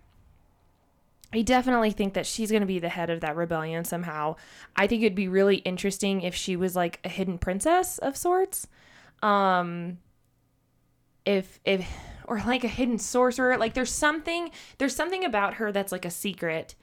I 1.33 1.43
definitely 1.43 1.91
think 1.91 2.15
that 2.15 2.25
she's 2.25 2.51
going 2.51 2.63
to 2.63 2.67
be 2.67 2.79
the 2.79 2.89
head 2.89 3.11
of 3.11 3.21
that 3.21 3.37
rebellion 3.37 3.85
somehow. 3.85 4.37
I 4.75 4.87
think 4.87 5.03
it'd 5.03 5.17
be 5.17 5.29
really 5.29 5.57
interesting 5.57 6.23
if 6.23 6.35
she 6.35 6.57
was 6.57 6.75
like 6.75 7.01
a 7.05 7.09
hidden 7.09 7.37
princess 7.37 7.99
of 7.99 8.17
sorts. 8.17 8.69
Um 9.23 9.99
if 11.27 11.61
if 11.67 11.87
or 12.27 12.39
like 12.39 12.65
a 12.65 12.69
hidden 12.69 12.99
sorcerer 12.99 13.59
like 13.59 13.75
there's 13.75 13.93
something 13.93 14.51
there's 14.79 14.97
something 14.97 15.25
about 15.25 15.55
her 15.55 15.71
that's 15.73 15.93
like 15.93 16.05
a 16.07 16.11
secret 16.11 16.75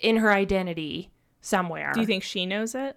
in 0.00 0.16
her 0.18 0.30
identity 0.30 1.10
somewhere 1.40 1.90
Do 1.92 2.00
you 2.00 2.06
think 2.06 2.22
she 2.22 2.46
knows 2.46 2.74
it? 2.74 2.96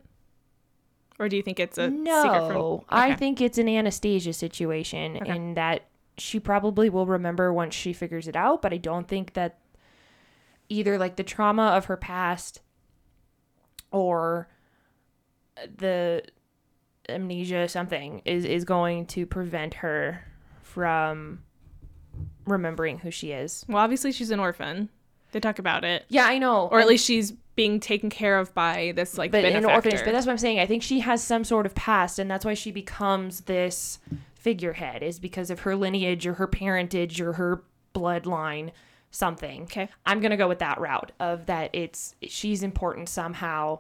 Or 1.20 1.30
do 1.30 1.36
you 1.38 1.42
think 1.44 1.60
it's 1.60 1.78
a 1.78 1.86
secret 1.88 2.00
no 2.04 2.84
from 2.86 2.86
i 2.90 3.16
think 3.16 3.40
it's 3.42 3.58
an 3.58 3.68
anastasia 3.70 4.34
situation 4.34 5.18
Okay. 5.22 5.36
in 5.36 5.54
that 5.56 5.88
she 6.18 6.40
probably 6.40 6.90
will 6.90 7.06
remember 7.08 7.52
once 7.54 7.74
she 7.74 7.94
figures 7.94 8.28
it 8.28 8.36
out 8.36 8.62
but 8.62 8.74
i 8.74 8.78
don't 8.78 9.08
think 9.08 9.34
that 9.34 9.60
either 10.70 10.98
like 10.98 11.16
the 11.16 11.24
trauma 11.24 11.68
of 11.68 11.86
her 11.86 11.98
past 11.98 12.62
or 13.92 14.48
the 15.78 16.24
amnesia 17.10 17.68
something 17.70 18.22
is 18.26 18.44
is 18.46 18.64
going 18.66 19.06
to 19.06 19.26
prevent 19.26 19.76
her 19.76 20.24
from 20.74 21.44
remembering 22.46 23.00
who 23.00 23.12
she 23.12 23.32
is 23.32 23.64
Well, 23.68 23.78
obviously 23.78 24.12
she's 24.12 24.32
an 24.32 24.40
orphan. 24.40 24.90
They 25.32 25.40
talk 25.40 25.60
about 25.60 25.84
it. 25.84 26.06
yeah 26.10 26.26
i 26.26 26.38
know 26.38 26.68
Or 26.68 26.80
at 26.80 26.88
least 26.88 27.06
she's 27.06 27.34
being 27.56 27.80
taken 27.80 28.10
care 28.10 28.40
of 28.40 28.54
by 28.54 28.94
this 28.96 29.18
like 29.18 29.32
but 29.32 29.46
in 29.46 29.56
an 29.56 29.66
orphanage. 29.66 30.04
But 30.04 30.12
that's 30.14 30.26
what 30.26 30.32
I'm 30.32 30.38
saying. 30.40 30.60
I 30.60 30.66
think 30.66 30.82
she 30.82 31.02
has 31.02 31.24
some 31.24 31.44
sort 31.44 31.68
of 31.68 31.76
past, 31.76 32.18
and 32.18 32.30
that's 32.30 32.44
why 32.46 32.56
she 32.56 32.72
becomes 32.72 33.42
this 33.42 34.00
figurehead, 34.34 35.04
is 35.04 35.20
because 35.20 35.52
of 35.52 35.60
her 35.60 35.76
lineage 35.76 36.26
or 36.26 36.34
her 36.34 36.48
parentage 36.48 37.22
or 37.22 37.34
her 37.34 37.64
bloodline, 37.94 38.72
something. 39.12 39.64
Okay. 39.64 39.88
I'm 40.04 40.20
gonna 40.20 40.36
go 40.36 40.48
with 40.48 40.58
that 40.60 40.80
route 40.82 41.12
of 41.20 41.46
that. 41.46 41.70
It's 41.74 42.16
she's 42.24 42.64
important 42.64 43.08
somehow 43.08 43.80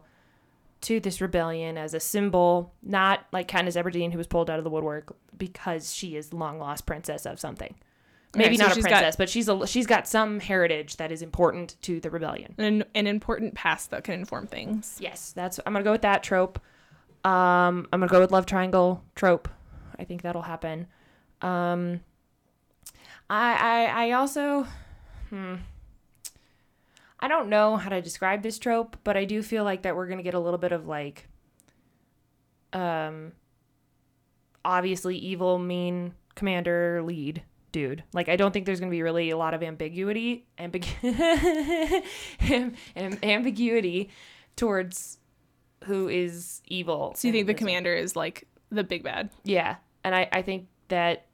to 0.84 1.00
this 1.00 1.20
rebellion 1.22 1.78
as 1.78 1.94
a 1.94 2.00
symbol, 2.00 2.74
not 2.84 3.26
like 3.32 3.48
Katniss 3.48 3.82
Everdeen 3.82 4.12
who 4.12 4.18
was 4.18 4.28
pulled 4.28 4.50
out 4.50 4.58
of 4.58 4.64
the 4.64 4.70
woodwork 4.70 5.16
because 5.38 5.94
she 5.94 6.16
is 6.16 6.34
long 6.34 6.60
lost 6.60 6.86
princess 6.86 7.26
of 7.26 7.40
something. 7.40 7.76
Maybe 8.36 8.58
so 8.58 8.64
not 8.64 8.72
a 8.72 8.76
she's 8.76 8.84
got- 8.86 8.92
princess, 8.94 9.16
but 9.16 9.30
she's 9.30 9.48
a 9.48 9.68
she's 9.68 9.86
got 9.86 10.08
some 10.08 10.40
heritage 10.40 10.98
that 10.98 11.12
is 11.12 11.22
important 11.22 11.76
to 11.84 12.00
the 12.00 12.10
rebellion. 12.10 12.56
an, 12.58 12.84
an 12.96 13.06
important 13.08 13.54
past 13.54 13.92
that 13.92 14.04
can 14.04 14.16
inform 14.16 14.48
things. 14.48 14.98
Yes, 15.00 15.34
that's 15.36 15.60
I'm 15.66 15.74
gonna 15.74 15.84
go 15.84 15.92
with 15.92 16.02
that 16.02 16.24
trope. 16.24 16.60
Um, 17.24 17.88
I'm 17.94 18.00
gonna 18.00 18.08
go 18.08 18.20
with 18.20 18.32
love 18.32 18.46
triangle 18.46 19.04
trope. 19.16 19.48
I 20.00 20.04
think 20.04 20.24
that'll 20.24 20.42
happen. 20.42 20.88
Um, 21.44 22.00
I 23.30 23.54
I 23.54 24.08
I 24.08 24.12
also, 24.14 24.66
hmm, 25.30 25.56
I 27.24 27.30
don't 27.30 27.48
know 27.48 27.78
how 27.78 27.90
to 27.90 28.02
describe 28.02 28.44
this 28.44 28.60
trope, 28.60 28.98
but 29.06 29.16
I 29.16 29.24
do 29.24 29.42
feel 29.42 29.64
like 29.64 29.84
that 29.84 29.96
we're 29.96 30.08
gonna 30.08 30.24
get 30.24 30.34
a 30.34 30.40
little 30.42 30.58
bit 30.58 30.74
of 30.74 30.90
like, 30.90 31.30
um, 32.74 33.32
obviously 34.66 35.16
evil, 35.16 35.58
mean 35.58 36.16
commander 36.36 37.02
lead 37.02 37.42
dude. 37.72 38.04
Like 38.12 38.28
I 38.28 38.36
don't 38.36 38.52
think 38.52 38.66
there's 38.66 38.82
gonna 38.82 38.92
be 38.92 39.02
really 39.04 39.30
a 39.30 39.38
lot 39.38 39.54
of 39.54 39.64
ambiguity, 39.64 40.46
ambig- 40.60 42.04
am- 42.52 42.76
am- 42.98 43.18
ambiguity 43.24 44.10
towards 44.58 45.18
who 45.86 46.10
is 46.10 46.62
evil. 46.68 47.14
So 47.16 47.30
you 47.30 47.32
think 47.32 47.48
the 47.48 47.54
commander 47.54 47.94
is 47.96 48.18
like 48.18 48.50
the 48.70 48.84
big 48.84 49.02
bad? 49.02 49.30
Yeah, 49.46 49.78
and 50.04 50.14
I 50.14 50.28
I 50.34 50.42
think 50.42 50.68
that 50.90 51.28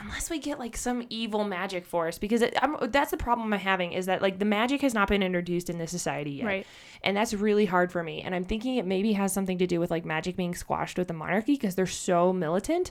unless 0.00 0.30
we 0.30 0.38
get 0.38 0.58
like 0.58 0.76
some 0.76 1.06
evil 1.10 1.44
magic 1.44 1.84
force, 1.86 2.18
because 2.18 2.42
it, 2.42 2.54
I'm, 2.62 2.76
that's 2.90 3.10
the 3.10 3.16
problem 3.16 3.52
I'm 3.52 3.58
having 3.60 3.92
is 3.92 4.06
that 4.06 4.22
like 4.22 4.38
the 4.38 4.44
magic 4.44 4.80
has 4.82 4.94
not 4.94 5.08
been 5.08 5.22
introduced 5.22 5.68
in 5.70 5.78
this 5.78 5.90
society 5.90 6.32
yet, 6.32 6.46
Right. 6.46 6.66
and 7.02 7.16
that's 7.16 7.34
really 7.34 7.66
hard 7.66 7.90
for 7.92 8.02
me. 8.02 8.22
And 8.22 8.34
I'm 8.34 8.44
thinking 8.44 8.76
it 8.76 8.86
maybe 8.86 9.12
has 9.14 9.32
something 9.32 9.58
to 9.58 9.66
do 9.66 9.80
with 9.80 9.90
like 9.90 10.04
magic 10.04 10.36
being 10.36 10.54
squashed 10.54 10.98
with 10.98 11.08
the 11.08 11.14
monarchy 11.14 11.54
because 11.54 11.74
they're 11.74 11.86
so 11.86 12.32
militant. 12.32 12.90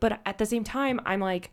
But 0.00 0.20
at 0.26 0.38
the 0.38 0.46
same 0.46 0.64
time, 0.64 1.00
I'm 1.04 1.20
like, 1.20 1.50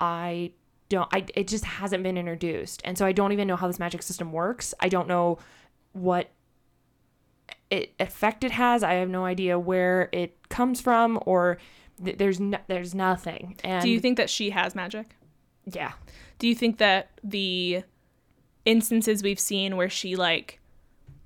I 0.00 0.52
don't. 0.88 1.08
I 1.14 1.24
it 1.34 1.46
just 1.48 1.64
hasn't 1.64 2.02
been 2.02 2.18
introduced, 2.18 2.82
and 2.84 2.98
so 2.98 3.06
I 3.06 3.12
don't 3.12 3.32
even 3.32 3.46
know 3.48 3.56
how 3.56 3.66
this 3.68 3.78
magic 3.78 4.02
system 4.02 4.32
works. 4.32 4.74
I 4.80 4.88
don't 4.88 5.06
know 5.08 5.38
what 5.92 6.30
it 7.70 7.92
effect 8.00 8.44
it 8.44 8.50
has. 8.52 8.82
I 8.82 8.94
have 8.94 9.08
no 9.08 9.24
idea 9.24 9.58
where 9.58 10.08
it 10.12 10.48
comes 10.48 10.80
from, 10.80 11.18
or 11.26 11.58
th- 12.02 12.18
there's 12.18 12.40
no, 12.40 12.58
there's 12.66 12.94
nothing. 12.94 13.56
And 13.64 13.82
Do 13.82 13.90
you 13.90 14.00
think 14.00 14.16
that 14.16 14.30
she 14.30 14.50
has 14.50 14.74
magic? 14.74 15.14
Yeah, 15.66 15.92
Do 16.38 16.46
you 16.48 16.54
think 16.54 16.78
that 16.78 17.10
the 17.22 17.82
instances 18.64 19.22
we've 19.22 19.40
seen 19.40 19.76
where 19.76 19.88
she 19.90 20.16
like 20.16 20.60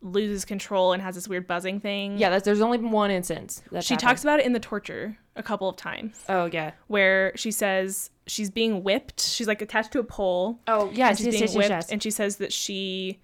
loses 0.00 0.44
control 0.44 0.92
and 0.92 1.02
has 1.02 1.14
this 1.16 1.26
weird 1.28 1.46
buzzing 1.46 1.80
thing? 1.80 2.18
yeah. 2.18 2.30
That's, 2.30 2.44
there's 2.44 2.60
only 2.60 2.78
been 2.78 2.90
one 2.92 3.10
instance. 3.10 3.62
That 3.72 3.82
She 3.84 3.96
talks 3.96 4.22
about 4.22 4.38
it 4.40 4.46
in 4.46 4.52
the 4.52 4.60
torture 4.60 5.18
a 5.34 5.42
couple 5.42 5.68
of 5.68 5.76
times 5.76 6.24
Oh 6.28 6.46
yeah. 6.52 6.72
where 6.86 7.32
she 7.36 7.50
says 7.50 8.10
she's 8.26 8.50
being 8.50 8.82
whipped. 8.84 9.20
She's 9.20 9.46
like 9.48 9.60
attached 9.62 9.92
to 9.92 9.98
a 10.00 10.04
pole. 10.04 10.60
Oh 10.68 10.90
yes, 10.92 11.18
she's 11.18 11.26
yes, 11.26 11.32
being 11.34 11.42
yes, 11.44 11.54
whipped 11.56 11.70
yes. 11.70 11.90
and 11.90 12.00
she 12.02 12.10
says 12.12 12.36
that 12.36 12.52
she 12.52 13.18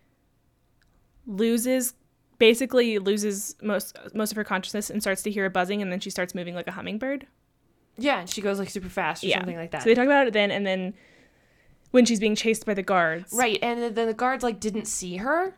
loses 1.27 1.95
basically 2.39 2.99
loses 2.99 3.55
most 3.63 3.97
most 4.15 4.31
of 4.33 4.37
her 4.37 4.45
consciousness 4.45 4.91
and 4.91 5.01
starts 5.01 5.23
to 5.23 5.31
hear 5.31 5.47
a 5.47 5.51
buzzing 5.51 5.83
and 5.83 5.93
then 5.93 6.01
she 6.01 6.11
starts 6.11 6.35
moving 6.35 6.55
like 6.55 6.67
a 6.67 6.73
hummingbird. 6.73 7.27
Yeah, 7.97 8.21
and 8.21 8.29
she 8.31 8.41
goes 8.41 8.59
like 8.59 8.71
super 8.71 8.89
fast 8.89 9.23
or 9.25 9.31
something 9.31 9.57
like 9.57 9.71
that. 9.71 9.83
So 9.83 9.89
they 9.89 9.95
talk 9.95 10.07
about 10.07 10.27
it 10.27 10.33
then 10.33 10.51
and 10.51 10.67
then 10.67 10.95
when 11.93 12.05
she's 12.05 12.19
being 12.19 12.35
chased 12.35 12.67
by 12.67 12.75
the 12.75 12.83
guards. 12.83 13.33
Right, 13.33 13.59
and 13.63 13.95
then 13.95 14.07
the 14.09 14.15
guards 14.15 14.43
like 14.43 14.59
didn't 14.59 14.87
see 14.87 15.19
her, 15.19 15.55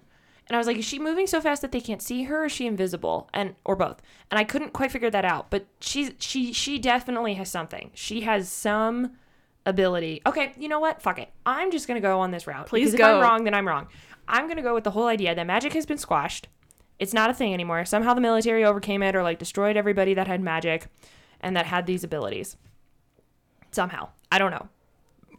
And 0.49 0.55
I 0.55 0.59
was 0.59 0.67
like, 0.67 0.77
is 0.77 0.85
she 0.85 0.99
moving 0.99 1.27
so 1.27 1.41
fast 1.41 1.63
that 1.63 1.73
they 1.73 1.81
can't 1.81 2.03
see 2.03 2.25
her 2.25 2.43
or 2.43 2.47
is 2.47 2.53
she 2.53 2.67
invisible? 2.67 3.29
And 3.33 3.55
or 3.65 3.75
both. 3.75 4.03
And 4.31 4.39
I 4.39 4.45
couldn't 4.45 4.73
quite 4.73 4.93
figure 4.93 5.11
that 5.11 5.25
out. 5.25 5.51
But 5.51 5.67
she's 5.81 6.13
she 6.19 6.53
she 6.53 6.79
definitely 6.79 7.35
has 7.35 7.51
something. 7.51 7.91
She 7.95 8.21
has 8.23 8.49
some 8.51 9.13
ability. 9.65 10.23
Okay, 10.27 10.53
you 10.59 10.69
know 10.69 10.79
what? 10.79 11.03
Fuck 11.03 11.19
it. 11.19 11.31
I'm 11.45 11.71
just 11.73 11.89
gonna 11.89 12.01
go 12.01 12.21
on 12.21 12.31
this 12.31 12.47
route. 12.47 12.67
Please 12.67 12.93
because 12.93 12.95
If 12.95 12.99
go. 12.99 13.17
I'm 13.17 13.23
wrong, 13.23 13.45
then 13.45 13.55
I'm 13.55 13.67
wrong. 13.67 13.89
I'm 14.29 14.47
gonna 14.47 14.63
go 14.63 14.75
with 14.75 14.85
the 14.85 14.91
whole 14.93 15.07
idea 15.07 15.35
that 15.35 15.47
magic 15.47 15.73
has 15.73 15.87
been 15.87 15.99
squashed. 15.99 16.49
It's 16.99 17.13
not 17.13 17.31
a 17.31 17.35
thing 17.35 17.53
anymore. 17.53 17.85
Somehow 17.85 18.15
the 18.15 18.21
military 18.21 18.65
overcame 18.65 19.03
it 19.03 19.15
or 19.15 19.23
like 19.23 19.39
destroyed 19.39 19.77
everybody 19.77 20.15
that 20.15 20.27
had 20.27 20.41
magic 20.41 20.87
and 21.41 21.55
that 21.57 21.67
had 21.67 21.87
these 21.87 22.05
abilities. 22.05 22.57
Somehow. 23.71 24.09
I 24.33 24.39
don't 24.39 24.51
know. 24.51 24.69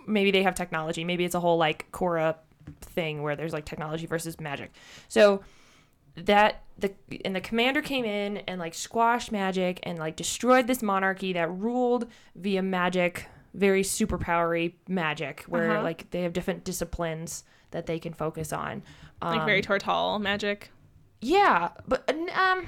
Maybe 0.05 0.31
they 0.31 0.43
have 0.43 0.55
technology. 0.55 1.03
Maybe 1.03 1.25
it's 1.25 1.35
a 1.35 1.39
whole 1.39 1.57
like 1.57 1.91
Korra 1.91 2.35
thing 2.81 3.23
where 3.23 3.35
there's 3.35 3.53
like 3.53 3.65
technology 3.65 4.05
versus 4.05 4.39
magic. 4.39 4.71
So 5.07 5.41
that 6.15 6.63
the 6.77 6.91
and 7.25 7.35
the 7.35 7.41
commander 7.41 7.81
came 7.81 8.05
in 8.05 8.37
and 8.47 8.59
like 8.59 8.73
squashed 8.73 9.31
magic 9.31 9.79
and 9.83 9.97
like 9.99 10.15
destroyed 10.15 10.67
this 10.67 10.81
monarchy 10.83 11.33
that 11.33 11.49
ruled 11.51 12.07
via 12.35 12.61
magic, 12.61 13.27
very 13.53 13.83
superpowery 13.83 14.73
magic 14.87 15.41
where 15.47 15.71
Uh-huh. 15.71 15.83
like 15.83 16.09
they 16.11 16.21
have 16.21 16.33
different 16.33 16.63
disciplines 16.63 17.43
that 17.71 17.85
they 17.87 17.99
can 17.99 18.13
focus 18.13 18.53
on. 18.53 18.83
Um, 19.21 19.37
Like 19.37 19.45
very 19.45 19.61
Tortall 19.61 20.21
magic. 20.21 20.71
Yeah, 21.21 21.69
but 21.87 22.09
um, 22.35 22.65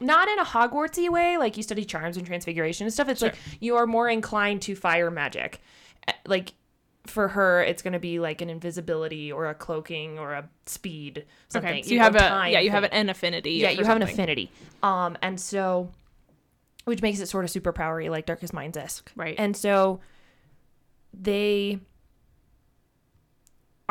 not 0.00 0.28
in 0.28 0.38
a 0.38 0.44
Hogwartsy 0.44 1.08
way. 1.08 1.36
Like 1.36 1.56
you 1.56 1.62
study 1.62 1.84
charms 1.84 2.16
and 2.16 2.26
transfiguration 2.26 2.86
and 2.86 2.92
stuff. 2.92 3.08
It's 3.08 3.22
like 3.22 3.36
you 3.60 3.76
are 3.76 3.86
more 3.86 4.08
inclined 4.08 4.62
to 4.62 4.74
fire 4.74 5.10
magic. 5.10 5.60
Uh, 6.08 6.12
Like 6.26 6.54
for 7.06 7.28
her, 7.28 7.62
it's 7.62 7.82
going 7.82 7.92
to 7.94 7.98
be 7.98 8.18
like 8.20 8.40
an 8.40 8.50
invisibility 8.50 9.32
or 9.32 9.46
a 9.46 9.54
cloaking 9.54 10.18
or 10.18 10.32
a 10.34 10.48
speed 10.66 11.24
something. 11.48 11.70
Okay, 11.70 11.82
so 11.82 11.90
you 11.90 11.98
have 11.98 12.14
a 12.14 12.48
yeah, 12.50 12.60
you 12.60 12.70
have 12.70 12.84
thing. 12.84 12.92
an 12.92 13.08
affinity. 13.08 13.52
yeah, 13.52 13.70
you 13.70 13.84
have 13.84 13.96
an 13.96 14.02
affinity. 14.02 14.50
Um, 14.82 15.16
and 15.22 15.40
so, 15.40 15.90
which 16.84 17.02
makes 17.02 17.20
it 17.20 17.26
sort 17.26 17.44
of 17.44 17.50
super 17.50 17.72
powery, 17.72 18.08
like 18.08 18.26
Darkest 18.26 18.52
Minds 18.52 18.76
esque. 18.76 19.10
Right. 19.16 19.34
And 19.38 19.56
so, 19.56 20.00
they 21.12 21.80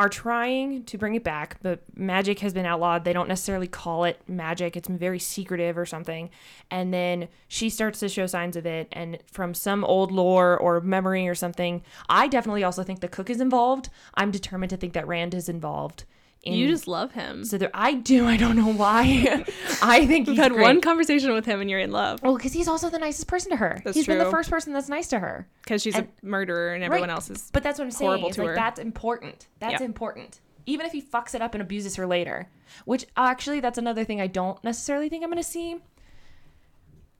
are 0.00 0.08
trying 0.08 0.82
to 0.84 0.96
bring 0.96 1.14
it 1.14 1.22
back, 1.22 1.58
but 1.60 1.82
magic 1.94 2.38
has 2.38 2.54
been 2.54 2.64
outlawed. 2.64 3.04
They 3.04 3.12
don't 3.12 3.28
necessarily 3.28 3.68
call 3.68 4.04
it 4.04 4.18
magic. 4.26 4.74
It's 4.74 4.88
very 4.88 5.18
secretive 5.18 5.76
or 5.76 5.84
something. 5.84 6.30
And 6.70 6.94
then 6.94 7.28
she 7.48 7.68
starts 7.68 8.00
to 8.00 8.08
show 8.08 8.26
signs 8.26 8.56
of 8.56 8.64
it. 8.64 8.88
And 8.92 9.18
from 9.30 9.52
some 9.52 9.84
old 9.84 10.10
lore 10.10 10.56
or 10.56 10.80
memory 10.80 11.28
or 11.28 11.34
something, 11.34 11.82
I 12.08 12.28
definitely 12.28 12.64
also 12.64 12.82
think 12.82 13.00
the 13.00 13.08
cook 13.08 13.28
is 13.28 13.42
involved. 13.42 13.90
I'm 14.14 14.30
determined 14.30 14.70
to 14.70 14.78
think 14.78 14.94
that 14.94 15.06
Rand 15.06 15.34
is 15.34 15.50
involved. 15.50 16.04
You 16.42 16.68
just 16.68 16.88
love 16.88 17.12
him. 17.12 17.44
so 17.44 17.58
there, 17.58 17.70
I 17.74 17.92
do. 17.94 18.26
I 18.26 18.38
don't 18.38 18.56
know 18.56 18.72
why. 18.72 19.44
I 19.82 20.06
think 20.06 20.26
You've 20.26 20.38
had 20.38 20.52
great. 20.52 20.62
one 20.62 20.80
conversation 20.80 21.32
with 21.34 21.44
him 21.44 21.60
and 21.60 21.68
you're 21.68 21.80
in 21.80 21.90
love 21.90 22.22
Well, 22.22 22.34
because 22.36 22.54
he's 22.54 22.66
also 22.66 22.88
the 22.88 22.98
nicest 22.98 23.26
person 23.28 23.50
to 23.50 23.56
her. 23.56 23.80
That's 23.84 23.94
He's 23.96 24.06
been 24.06 24.16
the 24.18 24.30
first 24.30 24.48
person 24.50 24.72
that's 24.72 24.88
nice 24.88 25.08
to 25.08 25.18
her. 25.18 25.46
because 25.62 25.82
she's 25.82 25.94
And- 25.94 26.08
a 26.22 26.26
murderer 26.26 26.72
and 26.72 26.82
everyone 26.82 27.08
Right. 27.10 27.14
else 27.14 27.28
is. 27.28 27.50
But 27.52 27.62
that's 27.62 27.78
what 27.78 27.84
I'm 27.84 27.90
saying. 27.90 28.08
horrible 28.08 28.28
It's 28.30 28.38
like 28.38 28.48
her. 28.48 28.54
that's 28.54 28.80
important. 28.80 29.48
That's 29.58 29.80
Yeah. 29.80 29.86
important. 29.86 30.40
Even 30.64 30.86
if 30.86 30.92
he 30.92 31.02
fucks 31.02 31.34
it 31.34 31.42
up 31.42 31.54
and 31.54 31.60
abuses 31.62 31.96
her 31.96 32.06
later, 32.06 32.48
which 32.86 33.04
actually 33.18 33.60
that's 33.60 33.76
another 33.78 34.04
thing 34.04 34.20
I 34.20 34.26
don't 34.26 34.62
necessarily 34.64 35.08
think 35.10 35.22
I'm 35.22 35.30
going 35.30 35.42
to 35.42 35.48
see. 35.48 35.76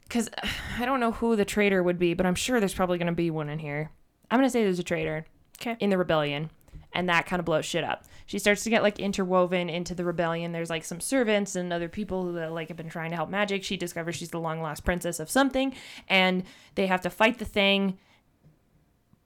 Because 0.05 0.31
I 0.79 0.85
don't 0.87 1.01
know 1.01 1.13
who 1.13 1.37
the 1.37 1.45
traitor 1.45 1.83
would 1.83 1.99
be, 1.99 2.15
but 2.15 2.25
I'm 2.27 2.35
sure 2.35 2.59
there's 2.59 2.75
probably 2.75 2.99
going 2.99 3.07
to 3.07 3.13
be 3.13 3.31
one 3.31 3.49
in 3.49 3.59
here. 3.59 3.91
I'm 4.31 4.39
going 4.39 4.47
to 4.47 4.51
say 4.51 4.63
there's 4.63 4.79
a 4.79 4.83
traitor 4.85 5.27
Okay. 5.61 5.77
in 5.81 5.91
the 5.91 5.99
rebellion, 5.99 6.51
and 6.93 7.09
that 7.09 7.27
kind 7.27 7.39
of 7.41 7.45
blows 7.47 7.67
shit 7.67 7.85
up. 7.85 8.05
She 8.31 8.39
starts 8.39 8.63
to 8.63 8.71
get 8.71 8.85
like 8.85 9.01
interwoven 9.01 9.69
into 9.69 9.93
the 9.93 10.05
rebellion. 10.05 10.53
There's 10.53 10.71
like 10.71 10.85
some 10.85 11.01
servants 11.01 11.57
and 11.57 11.73
other 11.73 11.89
people 11.89 12.23
who 12.23 12.39
uh, 12.39 12.49
like 12.49 12.69
have 12.69 12.77
been 12.77 12.89
trying 12.89 13.11
to 13.11 13.17
help 13.17 13.29
magic. 13.29 13.65
She 13.65 13.77
discovers 13.77 14.15
she's 14.15 14.29
the 14.29 14.39
long 14.39 14.63
lost 14.63 14.85
princess 14.85 15.19
of 15.19 15.29
something, 15.29 15.75
and 16.07 16.45
they 16.77 16.87
have 16.87 17.01
to 17.01 17.11
fight 17.11 17.41
the 17.41 17.45
thing. 17.45 17.99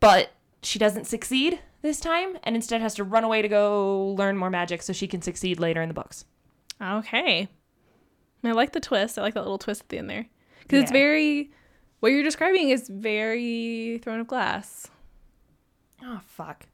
But 0.01 0.31
she 0.62 0.79
doesn't 0.79 1.05
succeed 1.05 1.59
this 1.83 2.01
time, 2.01 2.38
and 2.45 2.57
instead 2.57 2.81
has 2.81 2.95
to 2.95 3.05
run 3.05 3.25
away 3.25 3.43
to 3.43 3.49
go 3.49 4.14
learn 4.17 4.38
more 4.38 4.49
magic 4.49 4.81
so 4.81 4.95
she 4.95 5.07
can 5.07 5.21
succeed 5.21 5.61
later 5.61 5.83
in 5.83 5.88
the 5.88 5.95
books. 5.95 6.25
Okay. 6.81 7.47
I 8.43 8.53
like 8.53 8.73
the 8.73 8.81
twist. 8.81 9.19
I 9.19 9.23
like 9.23 9.35
that 9.35 9.43
little 9.43 9.59
twist 9.59 9.83
at 9.83 9.88
the 9.90 9.99
end 9.99 10.09
there. 10.09 10.25
Because 10.62 10.85
it's 10.85 10.93
very, 10.93 11.51
what 12.01 12.09
you're 12.09 12.23
describing 12.23 12.71
is 12.71 12.88
very 12.88 14.01
Throne 14.03 14.21
of 14.21 14.29
Glass. 14.29 14.88
Oh 16.03 16.23
fuck. 16.25 16.64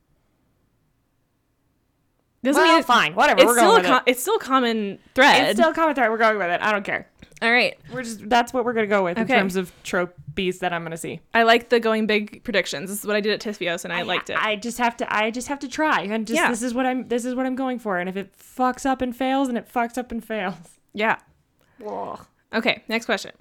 Doesn't 2.42 2.62
well, 2.62 2.72
mean 2.72 2.80
it- 2.80 2.86
fine, 2.86 3.14
whatever. 3.14 3.40
it's 3.40 3.46
we're 3.46 3.54
still 3.58 3.66
going 3.72 3.76
a 3.76 3.82
with 3.82 3.86
com- 3.86 4.02
it. 4.06 4.10
it's 4.10 4.22
still 4.22 4.36
a 4.36 4.40
common 4.40 4.98
thread. 5.14 5.50
It's 5.50 5.58
still 5.60 5.70
a 5.70 5.74
comment 5.74 5.96
thread. 5.96 6.10
We're 6.10 6.16
going 6.18 6.38
with 6.38 6.46
it. 6.48 6.60
I 6.62 6.72
don't 6.72 6.84
care. 6.84 7.06
All 7.42 7.50
right. 7.50 7.78
We're 7.92 8.02
just 8.02 8.28
that's 8.28 8.52
what 8.52 8.64
we're 8.64 8.72
gonna 8.74 8.86
go 8.86 9.04
with 9.04 9.18
Okay. 9.18 9.32
in 9.34 9.38
terms 9.40 9.56
of 9.56 9.72
tropes 9.82 10.58
that 10.60 10.72
I'm 10.72 10.82
gonna 10.82 10.96
see. 10.96 11.20
I 11.34 11.42
like 11.42 11.68
the 11.70 11.80
going 11.80 12.06
big 12.06 12.42
predictions. 12.44 12.88
This 12.90 13.00
is 13.00 13.06
what 13.06 13.16
I 13.16 13.20
did 13.20 13.32
at 13.32 13.40
TFIOS 13.40 13.84
and 13.84 13.92
I, 13.92 14.02
liked 14.02 14.30
it. 14.30 14.36
I 14.42 14.56
just 14.56 14.78
have 14.78 14.96
to. 14.98 15.14
I 15.14 15.30
just 15.30 15.48
have 15.48 15.58
to 15.60 15.68
try, 15.68 16.00
and 16.02 16.26
just 16.26 16.38
Yeah. 16.40 16.48
this 16.50 16.62
is 16.62 16.72
what 16.74 16.86
I'm. 16.86 17.08
This 17.08 17.24
is 17.24 17.34
what 17.34 17.44
I'm 17.46 17.56
going 17.56 17.78
for. 17.78 17.98
And 17.98 18.08
if 18.08 18.16
it 18.16 18.34
fucks 18.38 18.84
up 18.86 19.00
and 19.02 19.14
fails, 19.16 19.48
and 19.48 19.56
it 19.58 19.70
fucks 19.72 19.96
up 19.98 20.10
and 20.12 20.24
fails. 20.24 20.54
yeah. 20.94 21.16
Ugh. 21.86 22.26
Okay. 22.54 22.82
Next 22.88 23.06
question. 23.06 23.32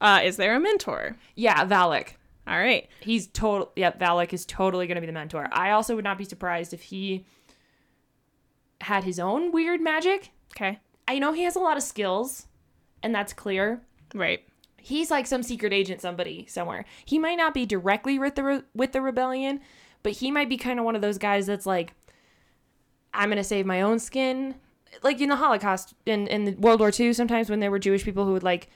Uh, 0.00 0.20
is 0.24 0.36
there 0.36 0.54
a 0.54 0.60
mentor? 0.60 1.16
Yeah, 1.34 1.64
Valek. 1.66 2.08
All 2.46 2.58
right. 2.58 2.88
He's 3.00 3.26
total. 3.26 3.72
Yep, 3.76 3.98
Valek 3.98 4.32
is 4.32 4.44
totally 4.44 4.86
gonna 4.86 5.00
be 5.00 5.06
the 5.06 5.12
mentor. 5.12 5.48
I 5.52 5.70
also 5.70 5.94
would 5.94 6.04
not 6.04 6.18
be 6.18 6.24
surprised 6.24 6.74
if 6.74 6.82
he 6.82 7.24
had 8.82 9.04
his 9.04 9.18
own 9.18 9.52
weird 9.52 9.80
magic. 9.80 10.30
Okay. 10.56 10.78
I 11.08 11.18
know 11.18 11.32
he 11.32 11.42
has 11.44 11.56
a 11.56 11.60
lot 11.60 11.76
of 11.76 11.82
skills, 11.82 12.46
and 13.02 13.14
that's 13.14 13.32
clear. 13.32 13.82
Right. 14.14 14.40
he's 14.78 15.10
like 15.10 15.26
some 15.26 15.42
secret 15.42 15.72
agent 15.72 16.00
somebody 16.00 16.46
somewhere 16.48 16.84
he 17.04 17.18
might 17.18 17.34
not 17.34 17.52
be 17.52 17.66
directly 17.66 18.18
with 18.20 18.36
the 18.36 18.44
re- 18.44 18.62
with 18.72 18.92
the 18.92 19.00
rebellion 19.02 19.60
but 20.04 20.12
he 20.12 20.30
might 20.30 20.48
be 20.48 20.56
kind 20.56 20.78
of 20.78 20.84
one 20.84 20.94
of 20.94 21.02
those 21.02 21.18
guys 21.18 21.44
that's 21.46 21.66
like 21.66 21.92
i'm 23.12 23.28
gonna 23.28 23.42
save 23.42 23.66
my 23.66 23.82
own 23.82 23.98
skin 23.98 24.54
like 25.02 25.20
in 25.20 25.28
the 25.28 25.34
holocaust 25.36 25.92
in 26.06 26.28
in 26.28 26.44
the 26.44 26.52
world 26.52 26.78
war 26.78 26.92
ii 27.00 27.12
sometimes 27.12 27.50
when 27.50 27.58
there 27.58 27.70
were 27.72 27.80
jewish 27.80 28.04
people 28.04 28.24
who 28.24 28.32
would 28.32 28.44
like 28.44 28.68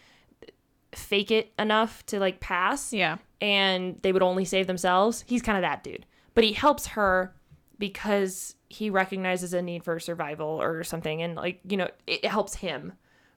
fake 0.92 1.30
it 1.30 1.52
enough 1.58 2.04
to 2.06 2.18
like 2.18 2.40
pass 2.40 2.92
Yeah. 2.92 3.18
and 3.40 4.00
they 4.02 4.12
would 4.12 4.22
only 4.22 4.44
save 4.44 4.66
themselves 4.66 5.24
he's 5.28 5.42
kind 5.42 5.56
of 5.56 5.62
that 5.62 5.84
dude 5.84 6.06
but 6.34 6.42
he 6.42 6.52
helps 6.52 6.88
her 6.88 7.32
because 7.80 8.54
he 8.68 8.88
recognizes 8.90 9.52
a 9.52 9.60
need 9.60 9.82
for 9.82 9.98
survival 9.98 10.46
or 10.62 10.84
something 10.84 11.20
and 11.22 11.34
like 11.34 11.58
you 11.68 11.76
know 11.76 11.88
it, 12.06 12.24
helps 12.24 12.54
him 12.54 12.92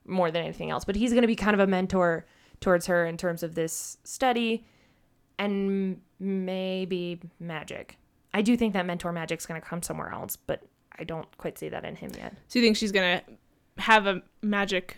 more 0.05 0.29
than 0.29 0.43
anything 0.43 0.69
else 0.69 0.85
but 0.85 0.95
he's 0.95 1.11
going 1.11 1.21
to 1.23 1.27
be 1.27 1.35
kind 1.35 1.55
of 1.55 1.59
a 1.59 1.65
mentor 1.65 2.25
towards 2.59 2.85
her 2.85 3.05
in 3.07 3.17
terms 3.17 3.41
of 3.41 3.55
this 3.55 3.97
study 4.03 4.63
and 5.39 5.99
maybe 6.19 7.19
magic 7.39 7.97
i 8.33 8.41
do 8.41 8.55
think 8.55 8.73
that 8.73 8.85
mentor 8.85 9.11
magic's 9.11 9.45
going 9.45 9.59
to 9.59 9.65
come 9.65 9.81
somewhere 9.81 10.11
else 10.11 10.35
but 10.35 10.61
i 10.99 11.03
don't 11.03 11.35
quite 11.37 11.57
see 11.57 11.69
that 11.69 11.83
in 11.85 11.95
him 11.95 12.11
yet 12.17 12.35
So 12.49 12.59
you 12.59 12.65
think 12.65 12.77
she's 12.77 12.91
gonna 12.91 13.21
have 13.79 14.05
a 14.05 14.21
magic, 14.43 14.97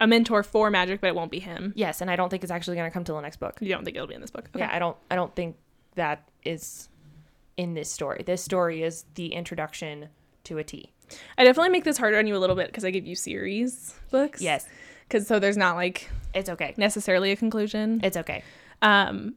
a 0.00 0.06
mentor 0.06 0.44
for 0.44 0.70
magic, 0.70 1.00
but 1.00 1.08
it 1.08 1.14
won't 1.16 1.30
be 1.32 1.40
him? 1.40 1.72
yes 1.74 2.00
and 2.00 2.10
i 2.10 2.14
don't 2.16 2.28
think 2.30 2.42
it's 2.44 2.52
actually 2.52 2.76
going 2.76 2.88
to 2.88 2.92
come 2.94 3.02
till 3.04 3.16
the 3.16 3.22
next 3.22 3.38
book 3.40 3.58
You 3.60 3.70
don't 3.70 3.84
think 3.84 3.96
it'll 3.96 4.06
be 4.06 4.14
in 4.14 4.20
this 4.20 4.30
book? 4.30 4.48
Okay. 4.54 4.60
Yeah, 4.60 4.70
I 4.72 4.78
don't 4.78 4.96
I 5.10 5.16
don't 5.16 5.34
think 5.34 5.56
that 5.96 6.28
is 6.44 6.88
in 7.56 7.74
this 7.74 7.90
story. 7.90 8.22
This 8.24 8.42
story 8.42 8.82
is 8.82 9.04
the 9.14 9.28
introduction 9.32 10.08
to 10.44 10.58
a 10.58 10.64
T. 10.64 10.92
I 11.38 11.44
definitely 11.44 11.70
make 11.70 11.84
this 11.84 11.98
harder 11.98 12.18
on 12.18 12.26
you 12.26 12.36
a 12.36 12.38
little 12.38 12.56
bit 12.56 12.66
because 12.66 12.84
I 12.84 12.90
give 12.90 13.06
you 13.06 13.14
series 13.14 13.94
books. 14.10 14.40
Yes. 14.42 14.66
Because 15.08 15.26
so 15.26 15.38
there's 15.38 15.56
not 15.56 15.76
like 15.76 16.10
It's 16.34 16.50
okay. 16.50 16.74
necessarily 16.76 17.30
a 17.30 17.36
conclusion. 17.36 18.00
It's 18.02 18.16
okay. 18.16 18.42
Um. 18.82 19.34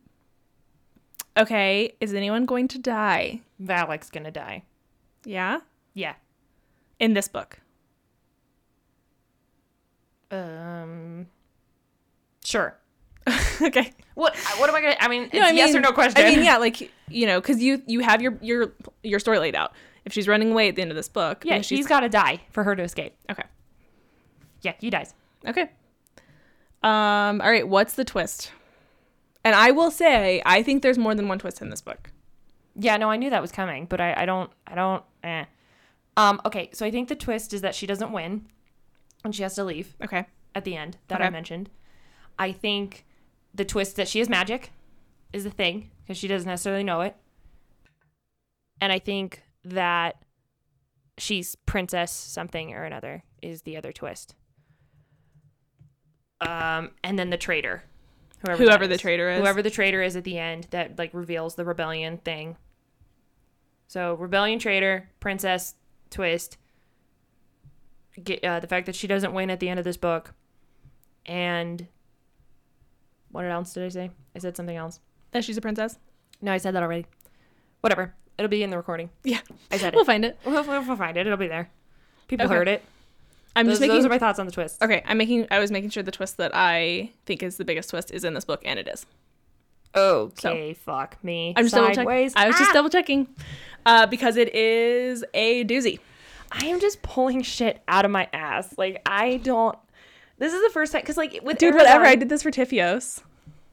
Okay. 1.37 1.93
Is 2.01 2.13
anyone 2.13 2.45
going 2.45 2.67
to 2.69 2.79
die? 2.79 3.41
Valek's 3.61 4.09
gonna 4.09 4.31
die. 4.31 4.63
Yeah. 5.25 5.59
Yeah. 5.93 6.15
In 6.99 7.13
this 7.13 7.27
book. 7.27 7.59
Um 10.31 11.27
Sure. 12.43 12.77
okay. 13.61 13.93
What 14.15 14.35
what 14.57 14.69
am 14.69 14.75
I 14.75 14.81
gonna 14.81 14.95
I 14.99 15.07
mean 15.07 15.23
it's 15.23 15.33
No, 15.33 15.41
I 15.41 15.51
yes 15.51 15.75
or 15.75 15.79
no 15.79 15.91
question. 15.91 16.23
I 16.23 16.29
mean, 16.29 16.43
yeah, 16.43 16.57
like 16.57 16.91
you 17.07 17.25
know, 17.25 17.39
because 17.39 17.61
you 17.61 17.81
you 17.87 18.01
have 18.01 18.21
your 18.21 18.37
your 18.41 18.73
your 19.03 19.19
story 19.19 19.39
laid 19.39 19.55
out. 19.55 19.73
If 20.05 20.13
she's 20.13 20.27
running 20.27 20.51
away 20.51 20.69
at 20.69 20.75
the 20.75 20.81
end 20.81 20.91
of 20.91 20.97
this 20.97 21.09
book, 21.09 21.43
yeah, 21.45 21.57
she's 21.57 21.65
she's 21.67 21.87
gotta 21.87 22.09
die 22.09 22.41
for 22.51 22.63
her 22.63 22.75
to 22.75 22.83
escape. 22.83 23.15
okay. 23.29 23.43
Yeah, 24.61 24.73
he 24.79 24.89
dies. 24.89 25.13
Okay. 25.47 25.69
Um. 26.83 27.41
All 27.41 27.49
right. 27.49 27.67
What's 27.67 27.93
the 27.93 28.05
twist? 28.05 28.51
And 29.43 29.55
I 29.55 29.71
will 29.71 29.91
say, 29.91 30.41
I 30.45 30.63
think 30.63 30.83
there's 30.83 30.97
more 30.97 31.15
than 31.15 31.27
one 31.27 31.39
twist 31.39 31.61
in 31.61 31.69
this 31.69 31.81
book. 31.81 32.11
Yeah, 32.75 32.97
no, 32.97 33.09
I 33.09 33.15
knew 33.17 33.29
that 33.29 33.41
was 33.41 33.51
coming, 33.51 33.85
but 33.85 34.01
I, 34.01 34.13
I 34.17 34.25
don't 34.25 34.51
I 34.67 34.75
don't 34.75 35.03
eh. 35.23 35.45
Um, 36.17 36.41
okay, 36.45 36.69
so 36.73 36.85
I 36.85 36.91
think 36.91 37.07
the 37.07 37.15
twist 37.15 37.53
is 37.53 37.61
that 37.61 37.73
she 37.73 37.87
doesn't 37.87 38.11
win 38.11 38.47
and 39.23 39.33
she 39.33 39.43
has 39.43 39.55
to 39.55 39.63
leave. 39.63 39.95
Okay. 40.03 40.25
at 40.55 40.65
the 40.65 40.75
end 40.75 40.97
that 41.07 41.21
I 41.21 41.29
mentioned. 41.29 41.69
I 42.37 42.51
think 42.51 43.05
the 43.53 43.65
twist 43.65 43.95
that 43.95 44.07
she 44.07 44.19
is 44.19 44.29
magic 44.29 44.71
is 45.33 45.43
the 45.43 45.49
thing 45.49 45.91
because 46.01 46.17
she 46.17 46.27
doesn't 46.27 46.47
necessarily 46.47 46.83
know 46.83 47.01
it. 47.01 47.15
And 48.81 48.91
I 48.91 48.99
think 48.99 49.43
that 49.65 50.23
she's 51.17 51.55
princess 51.55 52.11
something 52.11 52.73
or 52.73 52.83
another 52.83 53.23
is 53.41 53.63
the 53.63 53.77
other 53.77 53.91
twist. 53.91 54.35
Um, 56.41 56.91
and 57.03 57.19
then 57.19 57.29
the 57.29 57.37
traitor, 57.37 57.83
Whoever 58.45 58.87
that 58.87 58.95
the 58.95 58.97
traitor 58.97 59.29
is. 59.29 59.39
whoever 59.39 59.61
the 59.61 59.69
traitor 59.69 60.01
is 60.01 60.15
at 60.15 60.23
the 60.23 60.37
end 60.37 60.67
that 60.69 60.97
like 60.97 61.13
reveals 61.13 61.55
the 61.55 61.65
rebellion 61.65 62.17
thing. 62.17 62.55
So 63.87 64.13
rebellion, 64.13 64.59
traitor, 64.59 65.09
princess, 65.19 65.75
twist. 66.09 66.57
Get, 68.23 68.43
uh, 68.43 68.59
the 68.59 68.67
fact 68.67 68.85
that 68.85 68.95
she 68.95 69.07
doesn't 69.07 69.33
win 69.33 69.49
at 69.49 69.59
the 69.59 69.67
end 69.67 69.79
of 69.79 69.83
this 69.83 69.97
book, 69.97 70.33
and 71.25 71.87
what 73.31 73.45
else 73.45 73.73
did 73.73 73.83
I 73.85 73.89
say? 73.89 74.11
I 74.35 74.39
said 74.39 74.55
something 74.57 74.75
else. 74.77 74.99
that 75.31 75.43
she's 75.43 75.57
a 75.57 75.61
princess. 75.61 75.97
No, 76.41 76.51
I 76.51 76.57
said 76.57 76.73
that 76.75 76.83
already. 76.83 77.05
Whatever. 77.81 78.13
It'll 78.37 78.49
be 78.49 78.63
in 78.63 78.69
the 78.69 78.77
recording. 78.77 79.09
Yeah, 79.23 79.39
I 79.71 79.77
said 79.77 79.93
it. 79.93 79.95
we'll 79.95 80.05
find 80.05 80.23
it. 80.25 80.37
We'll, 80.45 80.63
we'll, 80.63 80.95
find 80.95 81.17
it. 81.17 81.25
It'll 81.27 81.37
be 81.37 81.47
there. 81.47 81.69
People 82.27 82.45
Okay. 82.45 82.55
heard 82.55 82.67
it. 82.67 82.83
I'm 83.55 83.65
Those, 83.65 83.73
just 83.73 83.81
making. 83.81 83.95
those 83.97 84.05
are 84.05 84.09
my 84.09 84.19
thoughts 84.19 84.39
on 84.39 84.45
the 84.45 84.51
twist. 84.51 84.81
okay, 84.81 85.03
I'm 85.05 85.17
making. 85.17 85.47
I 85.51 85.59
was 85.59 85.71
making 85.71 85.89
sure 85.89 86.03
the 86.03 86.11
twist 86.11 86.37
that 86.37 86.51
I 86.53 87.11
think 87.25 87.43
is 87.43 87.57
the 87.57 87.65
biggest 87.65 87.89
twist 87.89 88.11
is 88.11 88.23
in 88.23 88.33
this 88.33 88.45
book, 88.45 88.61
and 88.63 88.79
it 88.79 88.87
is. 88.87 89.05
Okay, 89.95 90.73
fuck 90.73 91.21
me. 91.23 91.53
I'm 91.57 91.65
just 91.65 91.73
double 91.75 91.93
Sideways. 91.93 92.33
checking. 92.33 92.43
I 92.45 92.47
was 92.47 92.57
just 92.57 92.69
Ah! 92.69 92.73
double 92.73 92.89
checking, 92.89 93.27
uh, 93.85 94.05
because 94.05 94.37
it 94.37 94.53
is 94.53 95.25
a 95.33 95.65
doozy. 95.65 95.99
I 96.51 96.65
am 96.67 96.79
just 96.79 97.01
pulling 97.01 97.41
shit 97.41 97.81
out 97.87 98.05
of 98.05 98.11
my 98.11 98.27
ass. 98.31 98.75
Like 98.77 99.01
I 99.05 99.37
don't. 99.37 99.77
This 100.39 100.53
is 100.53 100.61
the 100.63 100.69
first 100.69 100.91
time 100.93 101.01
because 101.01 101.17
like 101.17 101.39
with 101.43 101.57
Dude, 101.59 101.75
whatever. 101.75 102.05
I 102.05 102.15
did 102.15 102.29
this 102.29 102.41
for 102.43 102.49
TFIOS. 102.51 103.21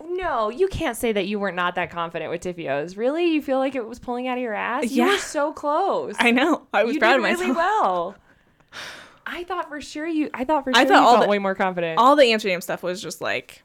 No, 0.08 0.50
you 0.50 0.68
can't 0.68 0.96
say 0.96 1.12
that 1.12 1.26
you 1.26 1.38
were 1.38 1.50
not 1.52 1.74
that 1.76 1.90
confident 1.90 2.30
with 2.30 2.42
TFIOS. 2.42 2.96
Really, 2.96 3.32
you 3.32 3.40
feel 3.42 3.58
like 3.58 3.74
it 3.74 3.86
was 3.86 3.98
pulling 3.98 4.28
out 4.28 4.36
of 4.38 4.42
your 4.42 4.54
ass? 4.54 4.90
You 4.90 5.04
Yeah. 5.04 5.12
were 5.12 5.18
so 5.18 5.52
close. 5.52 6.14
I 6.18 6.30
know. 6.30 6.66
I 6.72 6.84
was 6.84 6.94
you 6.94 7.00
proud 7.00 7.16
of 7.16 7.22
myself. 7.22 7.40
really 7.40 7.52
well. 7.52 8.14
I 9.26 9.42
thought 9.44 9.68
for 9.68 9.80
sure 9.80 10.06
you. 10.06 10.30
I 10.34 10.44
thought 10.44 10.64
for 10.64 10.72
sure 10.72 10.80
I 10.80 10.84
thought 10.84 11.00
you 11.00 11.06
all 11.06 11.12
felt 11.14 11.24
the- 11.24 11.30
way 11.30 11.38
more 11.38 11.54
confident. 11.54 11.98
All 11.98 12.14
the 12.14 12.26
Amsterdam 12.32 12.60
stuff 12.60 12.82
was 12.82 13.02
just 13.02 13.20
like 13.20 13.62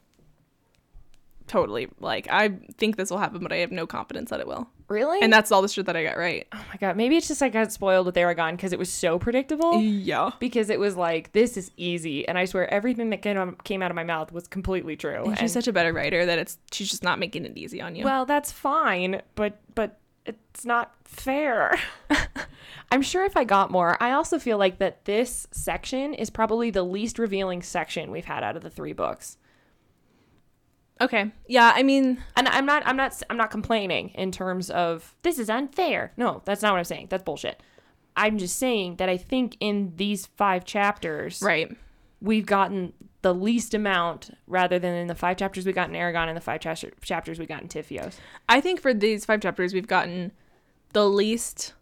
totally 1.46 1.88
like 2.00 2.28
I 2.30 2.50
think 2.78 2.96
this 2.96 3.10
will 3.10 3.18
happen, 3.18 3.42
but 3.42 3.52
I 3.52 3.56
have 3.56 3.72
no 3.72 3.86
confidence 3.86 4.30
that 4.30 4.40
it 4.40 4.46
will. 4.46 4.68
really? 4.88 5.20
And 5.22 5.32
that's 5.32 5.50
all 5.50 5.62
the 5.62 5.68
shit 5.68 5.86
that 5.86 5.96
I 5.96 6.04
got 6.04 6.16
right. 6.16 6.46
oh 6.52 6.64
my 6.68 6.76
god, 6.78 6.96
maybe 6.96 7.16
it's 7.16 7.28
just 7.28 7.42
I 7.42 7.48
got 7.48 7.72
spoiled 7.72 8.06
with 8.06 8.14
Eragon 8.14 8.52
because 8.52 8.72
it 8.72 8.78
was 8.78 8.92
so 8.92 9.18
predictable. 9.18 9.80
Yeah. 9.80 10.30
Because 10.38 10.70
it 10.70 10.78
was 10.80 10.96
like 10.96 11.32
this 11.32 11.56
is 11.56 11.70
easy, 11.76 12.26
and 12.26 12.38
I 12.38 12.44
swear 12.44 12.72
everything 12.72 13.10
that 13.10 13.22
came 13.22 13.56
came 13.64 13.82
out 13.82 13.90
of 13.90 13.94
my 13.94 14.04
mouth 14.04 14.32
was 14.32 14.48
completely 14.48 14.96
true. 14.96 15.24
And 15.24 15.38
she's 15.38 15.52
such 15.52 15.68
a 15.68 15.72
better 15.72 15.92
writer 15.92 16.26
that 16.26 16.38
it's 16.38 16.58
she's 16.70 16.90
just 16.90 17.02
not 17.02 17.18
making 17.18 17.44
it 17.44 17.56
easy 17.56 17.80
on 17.80 17.94
you. 17.96 18.04
Well, 18.04 18.26
that's 18.26 18.52
fine, 18.52 19.22
but 19.34 19.58
but 19.74 19.98
it's 20.26 20.64
not 20.64 20.94
fair. 21.04 21.78
I'm 22.90 23.02
sure 23.02 23.24
if 23.24 23.36
I 23.36 23.44
got 23.44 23.70
more, 23.70 23.96
I 24.02 24.12
also 24.12 24.38
feel 24.38 24.58
like 24.58 24.78
that 24.78 25.04
this 25.06 25.46
section 25.50 26.14
is 26.14 26.30
probably 26.30 26.70
the 26.70 26.82
least 26.82 27.18
revealing 27.18 27.62
section 27.62 28.10
we've 28.10 28.26
had 28.26 28.44
out 28.44 28.56
of 28.56 28.62
the 28.62 28.70
three 28.70 28.92
books. 28.92 29.38
Okay. 31.02 31.32
Yeah, 31.48 31.72
I 31.74 31.82
mean, 31.82 32.22
And 32.36 32.48
I'm 32.48 32.64
not 32.64 32.82
I'm 32.86 32.96
not 32.96 33.20
I'm 33.28 33.36
not 33.36 33.50
complaining 33.50 34.10
in 34.10 34.30
terms 34.30 34.70
of 34.70 35.14
this 35.22 35.38
is 35.38 35.50
unfair. 35.50 36.12
No, 36.16 36.42
that's 36.44 36.62
not 36.62 36.72
what 36.72 36.78
I'm 36.78 36.84
saying. 36.84 37.08
That's 37.10 37.24
bullshit. 37.24 37.60
I'm 38.16 38.38
just 38.38 38.56
saying 38.58 38.96
that 38.96 39.08
I 39.08 39.16
think 39.16 39.56
in 39.58 39.94
these 39.96 40.26
5 40.26 40.64
chapters, 40.66 41.40
right. 41.42 41.74
we've 42.20 42.44
gotten 42.46 42.92
the 43.22 43.34
least 43.34 43.72
amount 43.72 44.36
rather 44.46 44.78
than 44.78 44.94
in 44.94 45.06
the 45.06 45.14
5 45.14 45.36
chapters 45.38 45.64
we 45.64 45.72
got 45.72 45.88
in 45.88 45.94
Eragon 45.94 46.28
and 46.28 46.36
the 46.36 46.40
5 46.42 46.60
chapter- 46.60 46.92
chapters 47.02 47.38
we 47.38 47.46
got 47.46 47.62
in 47.62 47.68
TFIOS. 47.68 48.16
I 48.48 48.60
think 48.60 48.80
for 48.80 48.92
these 48.94 49.24
five 49.24 49.40
chapters 49.40 49.72
we've 49.74 49.86
gotten 49.86 50.32
the 50.92 51.08
least 51.08 51.72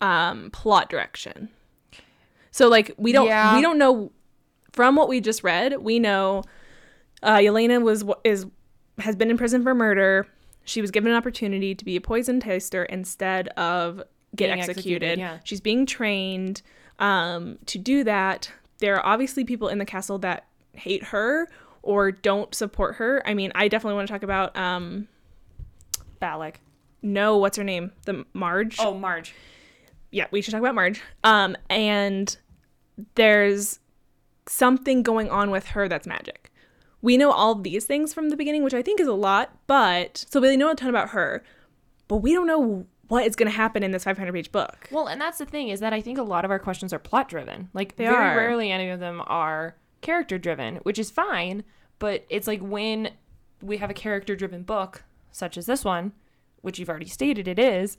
um 0.00 0.50
plot 0.50 0.88
direction. 0.88 1.48
So 2.50 2.68
like 2.68 2.92
we 2.96 3.12
don't 3.12 3.26
Yeah. 3.26 3.56
we 3.56 3.62
don't 3.62 3.78
know 3.78 4.12
from 4.72 4.96
what 4.96 5.08
we 5.08 5.20
just 5.20 5.42
read, 5.42 5.78
we 5.80 5.98
know 5.98 6.42
uh 7.22 7.36
Yelena 7.36 7.82
was 7.82 8.04
is 8.24 8.46
has 8.98 9.16
been 9.16 9.30
in 9.30 9.36
prison 9.38 9.62
for 9.62 9.74
murder. 9.74 10.26
She 10.64 10.80
was 10.80 10.90
given 10.90 11.10
an 11.10 11.16
opportunity 11.16 11.74
to 11.74 11.84
be 11.84 11.96
a 11.96 12.00
poison 12.00 12.38
taster 12.40 12.84
instead 12.84 13.48
of 13.48 14.02
get 14.36 14.46
Being 14.48 14.60
executed. 14.60 15.02
executed, 15.04 15.18
yeah. 15.18 15.38
She's 15.44 15.60
being 15.60 15.86
trained 15.86 16.62
um 16.98 17.58
to 17.66 17.78
do 17.78 18.04
that. 18.04 18.50
There 18.78 18.96
are 18.96 19.04
obviously 19.06 19.44
people 19.44 19.68
in 19.68 19.78
the 19.78 19.84
castle 19.84 20.18
that 20.18 20.46
hate 20.74 21.04
her 21.04 21.48
or 21.82 22.12
don't 22.12 22.54
support 22.54 22.96
her. 22.96 23.22
I 23.26 23.34
mean, 23.34 23.52
I 23.54 23.68
definitely 23.68 23.96
want 23.96 24.08
to 24.08 24.12
talk 24.14 24.22
about 24.22 24.56
um 24.56 25.08
Balak. 26.20 26.60
no, 27.02 27.38
what's 27.38 27.56
her 27.56 27.64
name? 27.64 27.92
The 28.04 28.24
Marge. 28.34 28.76
Oh, 28.78 28.94
Marge. 28.94 29.34
yeah, 30.10 30.26
we 30.30 30.42
should 30.42 30.52
talk 30.52 30.60
about 30.60 30.74
Marge. 30.74 31.00
Um, 31.24 31.56
and 31.70 32.36
there's 33.14 33.78
something 34.46 35.02
going 35.02 35.30
on 35.30 35.50
with 35.50 35.66
her 35.68 35.88
that's 35.88 36.06
magic. 36.06 36.39
We 37.02 37.16
know 37.16 37.30
all 37.32 37.54
these 37.54 37.84
things 37.86 38.12
from 38.12 38.28
the 38.30 38.36
beginning, 38.36 38.62
which 38.62 38.74
I 38.74 38.82
think 38.82 39.00
is 39.00 39.08
a 39.08 39.14
lot, 39.14 39.56
but 39.66 40.24
so 40.28 40.40
we 40.40 40.56
know 40.56 40.70
a 40.70 40.74
ton 40.74 40.90
about 40.90 41.10
her, 41.10 41.42
but 42.08 42.16
we 42.18 42.32
don't 42.32 42.46
know 42.46 42.86
what 43.08 43.26
is 43.26 43.34
going 43.36 43.50
to 43.50 43.56
happen 43.56 43.82
in 43.82 43.90
this 43.90 44.04
500 44.04 44.32
page 44.32 44.52
book. 44.52 44.86
Well, 44.90 45.06
and 45.08 45.20
that's 45.20 45.38
the 45.38 45.46
thing 45.46 45.68
is 45.68 45.80
that 45.80 45.92
I 45.92 46.00
think 46.00 46.18
a 46.18 46.22
lot 46.22 46.44
of 46.44 46.50
our 46.50 46.58
questions 46.58 46.92
are 46.92 46.98
plot 46.98 47.28
driven. 47.28 47.68
Like 47.74 47.96
They 47.96 48.04
very 48.04 48.16
are. 48.16 48.36
rarely 48.36 48.70
any 48.70 48.88
of 48.90 49.00
them 49.00 49.22
are 49.26 49.76
character 50.00 50.38
driven, 50.38 50.76
which 50.76 50.98
is 50.98 51.10
fine. 51.10 51.64
But 51.98 52.24
it's 52.30 52.46
like 52.46 52.60
when 52.60 53.10
we 53.62 53.78
have 53.78 53.90
a 53.90 53.94
character 53.94 54.36
driven 54.36 54.62
book, 54.62 55.02
such 55.32 55.58
as 55.58 55.66
this 55.66 55.84
one, 55.84 56.12
which 56.62 56.78
you've 56.78 56.88
already 56.88 57.08
stated 57.08 57.48
it 57.48 57.58
is, 57.58 57.98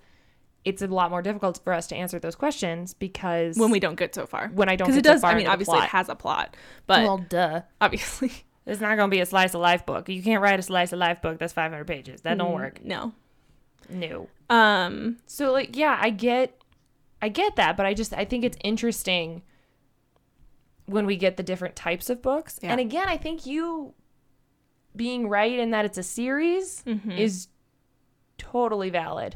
it's 0.63 0.81
a 0.81 0.87
lot 0.87 1.09
more 1.09 1.21
difficult 1.21 1.59
for 1.63 1.73
us 1.73 1.87
to 1.87 1.95
answer 1.95 2.17
those 2.19 2.35
questions 2.35 2.93
because 2.93 3.57
When 3.57 3.71
we 3.71 3.79
don't 3.79 3.95
get 3.95 4.13
so 4.15 4.25
far, 4.25 4.49
When 4.53 4.69
I 4.69 4.75
don't 4.75 4.87
because 4.87 4.97
it 4.97 5.03
get 5.03 5.09
so 5.09 5.13
does. 5.15 5.21
far 5.21 5.31
I 5.31 5.35
mean, 5.35 5.47
obviously 5.47 5.79
it 5.79 5.85
has 5.89 6.07
a 6.07 6.15
plot, 6.15 6.55
but 6.87 7.03
well, 7.03 7.17
duh. 7.29 7.61
obviously 7.81 8.31
It's 8.71 8.81
not 8.81 8.95
going 8.97 9.09
to 9.09 9.15
be 9.15 9.19
a 9.21 9.25
slice 9.25 9.53
of 9.53 9.61
life 9.61 9.85
book. 9.85 10.07
You 10.09 10.23
can't 10.23 10.41
write 10.41 10.57
a 10.59 10.63
slice 10.63 10.93
of 10.93 10.99
life 10.99 11.21
book 11.21 11.37
that's 11.39 11.53
500 11.53 11.85
pages. 11.85 12.21
That 12.21 12.37
don't 12.37 12.53
work. 12.53 12.83
no. 12.83 13.13
No. 13.89 14.27
Um, 14.49 15.17
So 15.25 15.51
like 15.51 15.75
yeah, 15.75 15.97
I 16.01 16.09
get 16.11 16.59
I 17.21 17.29
get 17.29 17.55
that, 17.57 17.75
but 17.77 17.85
I 17.85 17.93
just 17.93 18.13
I 18.13 18.23
think 18.25 18.43
it's 18.45 18.57
interesting 18.63 19.41
when 20.85 21.05
we 21.05 21.15
get 21.17 21.37
the 21.37 21.43
different 21.43 21.75
types 21.75 22.09
of 22.09 22.21
books. 22.21 22.59
Yeah. 22.61 22.71
And 22.71 22.79
again, 22.79 23.07
I 23.09 23.17
think 23.17 23.45
you 23.45 23.93
being 24.95 25.27
right 25.29 25.57
in 25.59 25.71
that 25.71 25.85
it's 25.85 25.97
a 25.97 26.03
series 26.03 26.83
Mm-hmm. 26.85 27.11
is 27.11 27.47
totally 28.37 28.89
valid. 28.89 29.35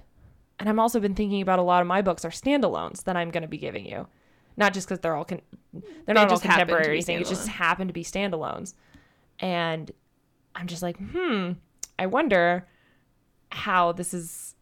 And 0.60 0.70
I'm 0.70 0.80
also 0.80 1.00
been 1.00 1.16
thinking 1.16 1.42
about 1.42 1.60
a 1.60 1.64
lot 1.64 1.82
of 1.82 1.88
my 1.88 2.02
books 2.02 2.24
are 2.26 2.30
standalones 2.30 3.04
that 3.04 3.16
I'm 3.18 3.30
going 3.30 3.44
to 3.44 3.48
be 3.50 3.58
giving 3.58 3.86
you. 3.86 4.08
Not 4.58 4.74
just 4.74 4.88
cuz 4.88 5.00
they're 5.00 5.16
all 5.16 5.26
con- 5.26 5.42
they're 6.06 6.16
not 6.16 6.30
all 6.30 6.36
just 6.36 6.44
happen 6.44 6.60
to 6.62 6.66
be 6.66 6.72
contemporary 6.72 7.02
things. 7.02 7.28
It 7.28 7.34
just 7.34 7.48
happen 7.50 7.88
to 7.88 7.94
be 7.94 8.04
standalones. 8.04 8.74
And 9.40 9.92
I'm 10.56 10.68
just 10.68 10.82
like, 10.82 10.98
"Hmm, 10.98 11.54
I 12.00 12.06
wonder 12.06 12.68
how 13.52 13.92
this 13.92 14.14
is 14.14 14.56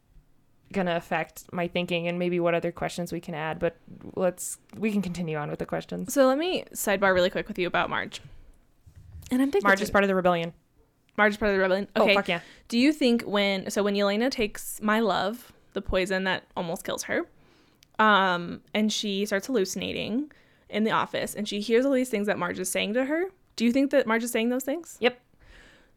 going 0.72 0.88
to 0.88 0.96
affect 0.96 1.46
my 1.54 1.68
thinking 1.68 2.08
and 2.08 2.18
maybe 2.18 2.40
what 2.40 2.56
other 2.56 2.72
questions 2.72 3.12
we 3.12 3.20
can 3.20 3.36
add, 3.36 3.60
but 3.60 3.78
let's 4.16 4.58
we 4.76 4.92
can 4.92 5.02
continue 5.02 5.38
on 5.38 5.50
with 5.50 5.60
the 5.60 5.66
questions. 5.66 6.14
so 6.14 6.28
let 6.28 6.38
me 6.38 6.64
sidebar 6.74 7.14
really 7.14 7.30
quick 7.30 7.48
with 7.48 7.60
you 7.60 7.68
about 7.68 7.90
Marge. 7.90 8.22
And 9.32 9.42
I'm 9.42 9.52
thinking 9.52 9.68
Marge 9.68 9.82
is 9.82 9.92
part 9.92 10.04
of 10.04 10.08
the 10.08 10.16
rebellion. 10.16 10.54
Marge 11.18 11.34
is 11.34 11.38
part 11.38 11.50
of 11.52 11.56
the 11.56 11.62
rebellion. 11.62 11.88
Okay. 11.96 12.12
Oh, 12.12 12.16
fuck 12.16 12.28
yeah. 12.28 12.42
Do 12.68 12.78
you 12.78 12.92
think 12.92 13.22
when 13.24 13.70
so 13.70 13.84
when 13.84 13.94
Yelena 13.96 14.30
takes 14.32 14.82
my 14.82 15.00
love, 15.00 15.54
the 15.74 15.82
poison 15.82 16.24
that 16.26 16.44
almost 16.58 16.84
kills 16.84 17.04
her, 17.04 17.28
um, 18.00 18.62
and 18.74 18.92
she 18.92 19.26
starts 19.26 19.48
hallucinating 19.48 20.32
in 20.70 20.84
the 20.84 20.92
office, 20.92 21.36
and 21.36 21.48
she 21.48 21.60
hears 21.62 21.86
all 21.86 21.92
these 21.92 22.10
things 22.10 22.26
that 22.28 22.40
Marge 22.40 22.60
is 22.60 22.70
saying 22.70 22.96
to 22.96 23.06
her? 23.06 23.26
Do 23.56 23.66
you 23.66 23.72
think 23.72 23.92
that 23.92 24.08
Marge 24.08 24.24
is 24.24 24.32
saying 24.32 24.50
those 24.50 24.64
things? 24.64 24.98
Yep. 25.00 25.20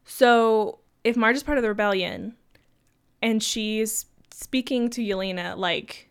So 0.04 0.80
if 1.04 1.16
Marge 1.16 1.36
is 1.36 1.42
part 1.42 1.58
of 1.58 1.62
the 1.62 1.68
rebellion, 1.68 2.36
and 3.22 3.42
she's 3.42 4.06
speaking 4.30 4.90
to 4.90 5.00
Yelena 5.00 5.56
like 5.56 6.10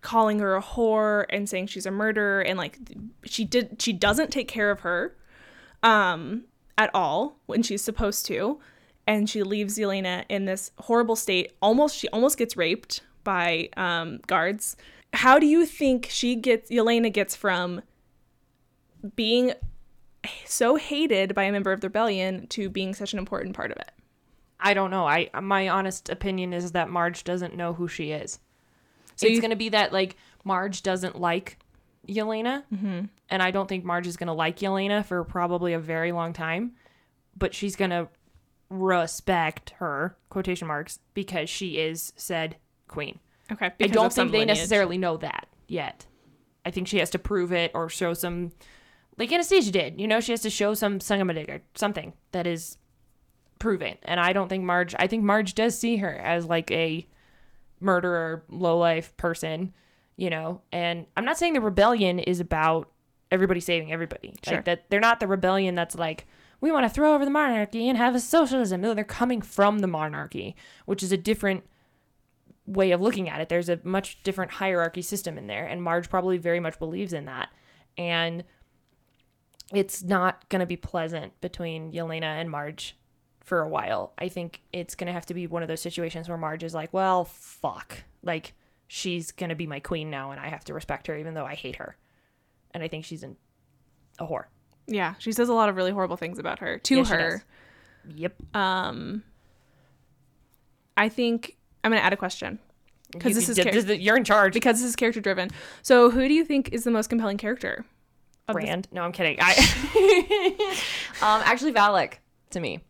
calling 0.00 0.38
her 0.38 0.54
a 0.54 0.62
whore 0.62 1.26
and 1.28 1.48
saying 1.48 1.66
she's 1.66 1.86
a 1.86 1.90
murderer 1.90 2.40
and 2.40 2.56
like 2.56 2.78
she 3.24 3.44
did 3.44 3.82
she 3.82 3.92
doesn't 3.92 4.30
take 4.30 4.46
care 4.46 4.70
of 4.70 4.80
her 4.80 5.16
um 5.82 6.44
at 6.76 6.90
all 6.94 7.40
when 7.46 7.62
she's 7.62 7.82
supposed 7.82 8.24
to 8.24 8.60
and 9.08 9.28
she 9.28 9.42
leaves 9.42 9.76
Yelena 9.76 10.24
in 10.28 10.44
this 10.44 10.70
horrible 10.78 11.16
state 11.16 11.52
almost 11.60 11.96
she 11.96 12.08
almost 12.08 12.38
gets 12.38 12.56
raped 12.56 13.00
by 13.24 13.68
um 13.76 14.20
guards 14.28 14.76
how 15.12 15.38
do 15.38 15.46
you 15.46 15.66
think 15.66 16.06
she 16.08 16.36
gets 16.36 16.70
Yelena 16.70 17.12
gets 17.12 17.34
from 17.34 17.82
being 19.16 19.52
so 20.44 20.76
hated 20.76 21.34
by 21.34 21.44
a 21.44 21.52
member 21.52 21.72
of 21.72 21.80
the 21.80 21.88
rebellion 21.88 22.46
to 22.48 22.68
being 22.68 22.94
such 22.94 23.12
an 23.12 23.18
important 23.18 23.54
part 23.54 23.70
of 23.70 23.78
it 23.78 23.92
I 24.60 24.74
don't 24.74 24.90
know. 24.90 25.06
I 25.06 25.30
my 25.40 25.68
honest 25.68 26.08
opinion 26.08 26.52
is 26.52 26.72
that 26.72 26.90
Marge 26.90 27.24
doesn't 27.24 27.56
know 27.56 27.74
who 27.74 27.86
she 27.88 28.10
is. 28.10 28.40
So 29.16 29.26
it's 29.26 29.36
you- 29.36 29.40
going 29.40 29.50
to 29.50 29.56
be 29.56 29.68
that 29.70 29.92
like 29.92 30.16
Marge 30.44 30.82
doesn't 30.82 31.20
like 31.20 31.58
Yelena, 32.08 32.64
mm-hmm. 32.72 33.04
and 33.28 33.42
I 33.42 33.50
don't 33.50 33.68
think 33.68 33.84
Marge 33.84 34.06
is 34.06 34.16
going 34.16 34.28
to 34.28 34.32
like 34.32 34.58
Yelena 34.58 35.04
for 35.04 35.22
probably 35.24 35.74
a 35.74 35.78
very 35.78 36.12
long 36.12 36.32
time. 36.32 36.72
But 37.36 37.54
she's 37.54 37.76
going 37.76 37.90
to 37.90 38.08
respect 38.68 39.70
her 39.78 40.16
quotation 40.28 40.66
marks 40.66 40.98
because 41.14 41.48
she 41.48 41.78
is 41.78 42.12
said 42.16 42.56
queen. 42.88 43.20
okay 43.52 43.72
I 43.80 43.86
don't 43.86 44.12
think 44.12 44.32
they 44.32 44.38
lineage. 44.40 44.58
necessarily 44.58 44.98
know 44.98 45.16
that. 45.18 45.46
yet. 45.68 46.06
I 46.66 46.70
think 46.70 46.88
she 46.88 46.98
has 46.98 47.10
to 47.10 47.18
prove 47.18 47.52
it 47.52 47.70
or 47.74 47.88
show 47.88 48.12
some, 48.12 48.52
like 49.18 49.32
Anastasia 49.32 49.72
did. 49.72 50.00
You 50.00 50.06
know, 50.06 50.20
she 50.20 50.32
has 50.32 50.42
to 50.42 50.50
show 50.50 50.74
some 50.74 50.96
or 50.96 51.60
something 51.74 52.12
that 52.32 52.46
is 52.46 52.78
proven. 53.58 53.96
And 54.02 54.20
I 54.20 54.32
don't 54.32 54.48
think 54.48 54.64
Marge. 54.64 54.94
I 54.98 55.06
think 55.06 55.24
Marge 55.24 55.54
does 55.54 55.78
see 55.78 55.96
her 55.96 56.12
as 56.12 56.46
like 56.46 56.70
a 56.70 57.06
murderer, 57.80 58.44
low 58.48 58.78
life 58.78 59.16
person. 59.16 59.74
You 60.16 60.30
know, 60.30 60.62
and 60.72 61.06
I'm 61.16 61.24
not 61.24 61.38
saying 61.38 61.52
the 61.52 61.60
rebellion 61.60 62.18
is 62.18 62.40
about 62.40 62.90
everybody 63.30 63.60
saving 63.60 63.92
everybody. 63.92 64.34
Sure. 64.42 64.56
Like 64.56 64.64
that, 64.64 64.90
they're 64.90 65.00
not 65.00 65.20
the 65.20 65.28
rebellion 65.28 65.74
that's 65.74 65.94
like 65.94 66.26
we 66.60 66.72
want 66.72 66.84
to 66.84 66.90
throw 66.90 67.14
over 67.14 67.24
the 67.24 67.30
monarchy 67.30 67.88
and 67.88 67.96
have 67.96 68.14
a 68.14 68.20
socialism. 68.20 68.80
No, 68.80 68.94
they're 68.94 69.04
coming 69.04 69.42
from 69.42 69.78
the 69.78 69.86
monarchy, 69.86 70.56
which 70.86 71.02
is 71.02 71.12
a 71.12 71.16
different 71.16 71.64
way 72.66 72.90
of 72.90 73.00
looking 73.00 73.28
at 73.28 73.40
it. 73.40 73.48
There's 73.48 73.68
a 73.68 73.80
much 73.84 74.22
different 74.22 74.52
hierarchy 74.52 75.02
system 75.02 75.38
in 75.38 75.46
there, 75.46 75.66
and 75.66 75.82
Marge 75.82 76.10
probably 76.10 76.36
very 76.36 76.60
much 76.60 76.78
believes 76.78 77.12
in 77.12 77.26
that. 77.26 77.50
And 77.96 78.44
it's 79.72 80.02
not 80.02 80.48
going 80.48 80.60
to 80.60 80.66
be 80.66 80.76
pleasant 80.76 81.38
between 81.40 81.92
Yelena 81.92 82.22
and 82.40 82.50
Marge 82.50 82.96
for 83.40 83.60
a 83.60 83.68
while. 83.68 84.12
I 84.18 84.28
think 84.28 84.62
it's 84.72 84.94
going 84.94 85.06
to 85.08 85.12
have 85.12 85.26
to 85.26 85.34
be 85.34 85.46
one 85.46 85.62
of 85.62 85.68
those 85.68 85.80
situations 85.82 86.28
where 86.28 86.38
Marge 86.38 86.62
is 86.64 86.74
like, 86.74 86.92
well, 86.92 87.24
fuck. 87.24 87.98
Like, 88.22 88.54
she's 88.86 89.30
going 89.32 89.50
to 89.50 89.54
be 89.56 89.66
my 89.66 89.80
queen 89.80 90.10
now, 90.10 90.30
and 90.30 90.40
I 90.40 90.48
have 90.48 90.64
to 90.64 90.74
respect 90.74 91.06
her, 91.06 91.16
even 91.16 91.34
though 91.34 91.44
I 91.46 91.54
hate 91.54 91.76
her. 91.76 91.96
And 92.72 92.82
I 92.82 92.88
think 92.88 93.04
she's 93.04 93.22
an, 93.22 93.36
a 94.18 94.26
whore. 94.26 94.44
Yeah, 94.86 95.14
she 95.18 95.32
says 95.32 95.48
a 95.50 95.54
lot 95.54 95.68
of 95.68 95.76
really 95.76 95.90
horrible 95.90 96.16
things 96.16 96.38
about 96.38 96.60
her 96.60 96.78
to 96.78 96.96
Yeah, 96.96 97.04
her. 97.04 97.44
Yep. 98.14 98.56
Um, 98.56 99.22
I 100.96 101.08
think 101.10 101.56
I'm 101.84 101.90
gonna 101.90 102.00
add 102.00 102.12
a 102.14 102.16
question 102.16 102.58
because 103.12 103.34
this 103.34 103.48
is 103.50 103.56
char- 103.58 103.94
you're 103.94 104.16
in 104.16 104.24
charge. 104.24 104.54
because 104.54 104.80
this 104.80 104.88
is 104.88 104.96
character 104.96 105.20
driven. 105.20 105.50
So, 105.82 106.10
who 106.10 106.26
do 106.26 106.32
you 106.32 106.44
think 106.44 106.70
is 106.72 106.84
the 106.84 106.90
most 106.90 107.08
compelling 107.08 107.36
character? 107.36 107.84
Of 108.48 108.56
this- 108.56 108.84
No, 108.92 109.02
I'm 109.02 109.12
kidding. 109.12 109.36
I 109.40 109.54
um 111.22 111.42
actually 111.44 111.72
Valek 111.72 112.14
to 112.50 112.60
me. 112.60 112.80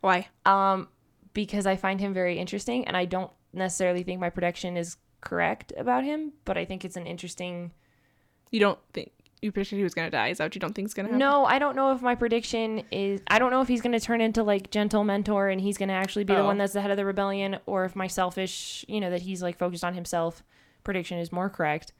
Why? 0.00 0.28
Um 0.44 0.88
because 1.32 1.66
I 1.66 1.76
find 1.76 2.00
him 2.00 2.12
very 2.14 2.38
interesting 2.38 2.86
and 2.86 2.96
I 2.96 3.04
don't 3.04 3.30
necessarily 3.52 4.02
think 4.02 4.20
my 4.20 4.30
prediction 4.30 4.76
is 4.76 4.96
correct 5.20 5.72
about 5.76 6.04
him, 6.04 6.32
but 6.44 6.56
I 6.58 6.64
think 6.64 6.84
it's 6.84 6.96
an 6.96 7.06
interesting 7.06 7.72
You 8.50 8.60
don't 8.60 8.78
think 8.92 9.12
you 9.42 9.52
predicted 9.52 9.76
he 9.78 9.84
was 9.84 9.94
gonna 9.94 10.10
die? 10.10 10.28
Is 10.28 10.38
that 10.38 10.44
what 10.44 10.54
you 10.54 10.60
don't 10.60 10.72
think 10.74 10.86
is 10.88 10.94
gonna 10.94 11.08
happen? 11.08 11.18
No, 11.18 11.44
I 11.44 11.58
don't 11.58 11.76
know 11.76 11.92
if 11.92 12.00
my 12.02 12.14
prediction 12.14 12.82
is 12.90 13.20
I 13.26 13.38
don't 13.38 13.50
know 13.50 13.60
if 13.60 13.68
he's 13.68 13.82
going 13.82 13.92
to 13.92 14.00
turn 14.00 14.20
into 14.22 14.42
like 14.42 14.70
gentle 14.70 15.04
mentor 15.04 15.48
and 15.48 15.60
he's 15.60 15.76
going 15.76 15.90
to 15.90 15.94
actually 15.94 16.24
be 16.24 16.32
the 16.34 16.40
Oh. 16.40 16.44
one 16.46 16.56
that's 16.58 16.72
the 16.72 16.80
head 16.80 16.90
of 16.90 16.96
the 16.96 17.04
rebellion 17.04 17.58
or 17.66 17.84
if 17.84 17.94
my 17.94 18.06
selfish, 18.06 18.84
you 18.88 19.00
know, 19.00 19.10
that 19.10 19.20
he's 19.22 19.42
like 19.42 19.58
focused 19.58 19.84
on 19.84 19.92
himself 19.94 20.42
prediction 20.82 21.18
is 21.18 21.30
more 21.30 21.50
correct. 21.50 21.92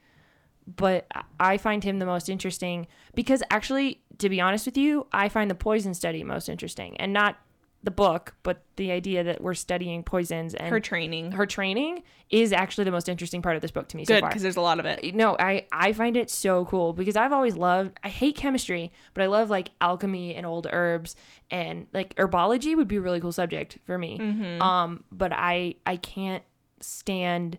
But 0.67 1.07
I- 1.39 1.57
find 1.59 1.85
him 1.85 1.99
the 1.99 2.07
most 2.07 2.29
interesting 2.29 2.87
because 3.15 3.43
actually, 3.51 4.01
to 4.19 4.29
be 4.29 4.41
honest 4.41 4.67
with 4.67 4.77
you, 4.77 5.07
I 5.13 5.29
find 5.29 5.51
the 5.51 5.55
poison 5.55 5.95
study 5.95 6.25
most 6.25 6.49
interesting 6.49 6.97
and 6.99 7.13
not 7.13 7.37
the 7.83 7.91
book, 7.91 8.35
but 8.43 8.63
the 8.77 8.91
idea 8.91 9.23
that 9.25 9.43
we're 9.43 9.53
studying 9.53 10.03
poisons 10.03 10.55
and 10.55 10.69
her 10.71 10.81
training. 10.81 11.33
her 11.33 11.45
training 11.45 12.03
is 12.31 12.51
actually 12.51 12.85
the 12.85 12.91
most 12.91 13.11
interesting 13.11 13.43
part 13.43 13.57
of 13.57 13.63
this 13.63 13.71
book 13.71 13.89
to 13.89 13.99
me 13.99 14.07
so 14.07 14.15
Good 14.15 14.21
far 14.21 14.31
because 14.31 14.41
there's 14.43 14.57
a 14.57 14.63
lot 14.63 14.81
of 14.81 14.87
it. 14.87 15.15
no 15.15 15.37
i 15.39 15.67
i 15.71 15.93
find 15.93 16.17
it 16.17 16.31
so 16.31 16.65
cool 16.65 16.95
because 16.95 17.15
i've 17.15 17.31
always 17.33 17.57
loved 17.57 17.93
i 18.03 18.09
hate 18.09 18.37
chemistry 18.37 18.91
but 19.13 19.23
i 19.23 19.27
love 19.27 19.51
like 19.51 19.69
alchemy 19.83 20.35
and 20.35 20.47
old 20.47 20.67
herbs 20.73 21.15
and 21.51 21.87
like 21.93 22.17
herbology 22.17 22.75
would 22.75 22.89
be 22.89 22.97
a 22.97 23.01
really 23.03 23.21
cool 23.21 23.33
subject 23.33 23.77
for 23.85 23.99
me 23.99 24.19
um 24.63 25.05
but 25.13 25.31
i 25.35 25.75
i 25.85 25.97
can't 25.99 26.43
stand 26.81 27.59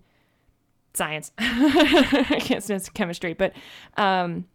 science 0.95 1.31
i 1.37 2.39
can't 2.41 2.63
stand 2.63 2.93
chemistry 2.93 3.33
but 3.33 3.53
um 3.97 4.45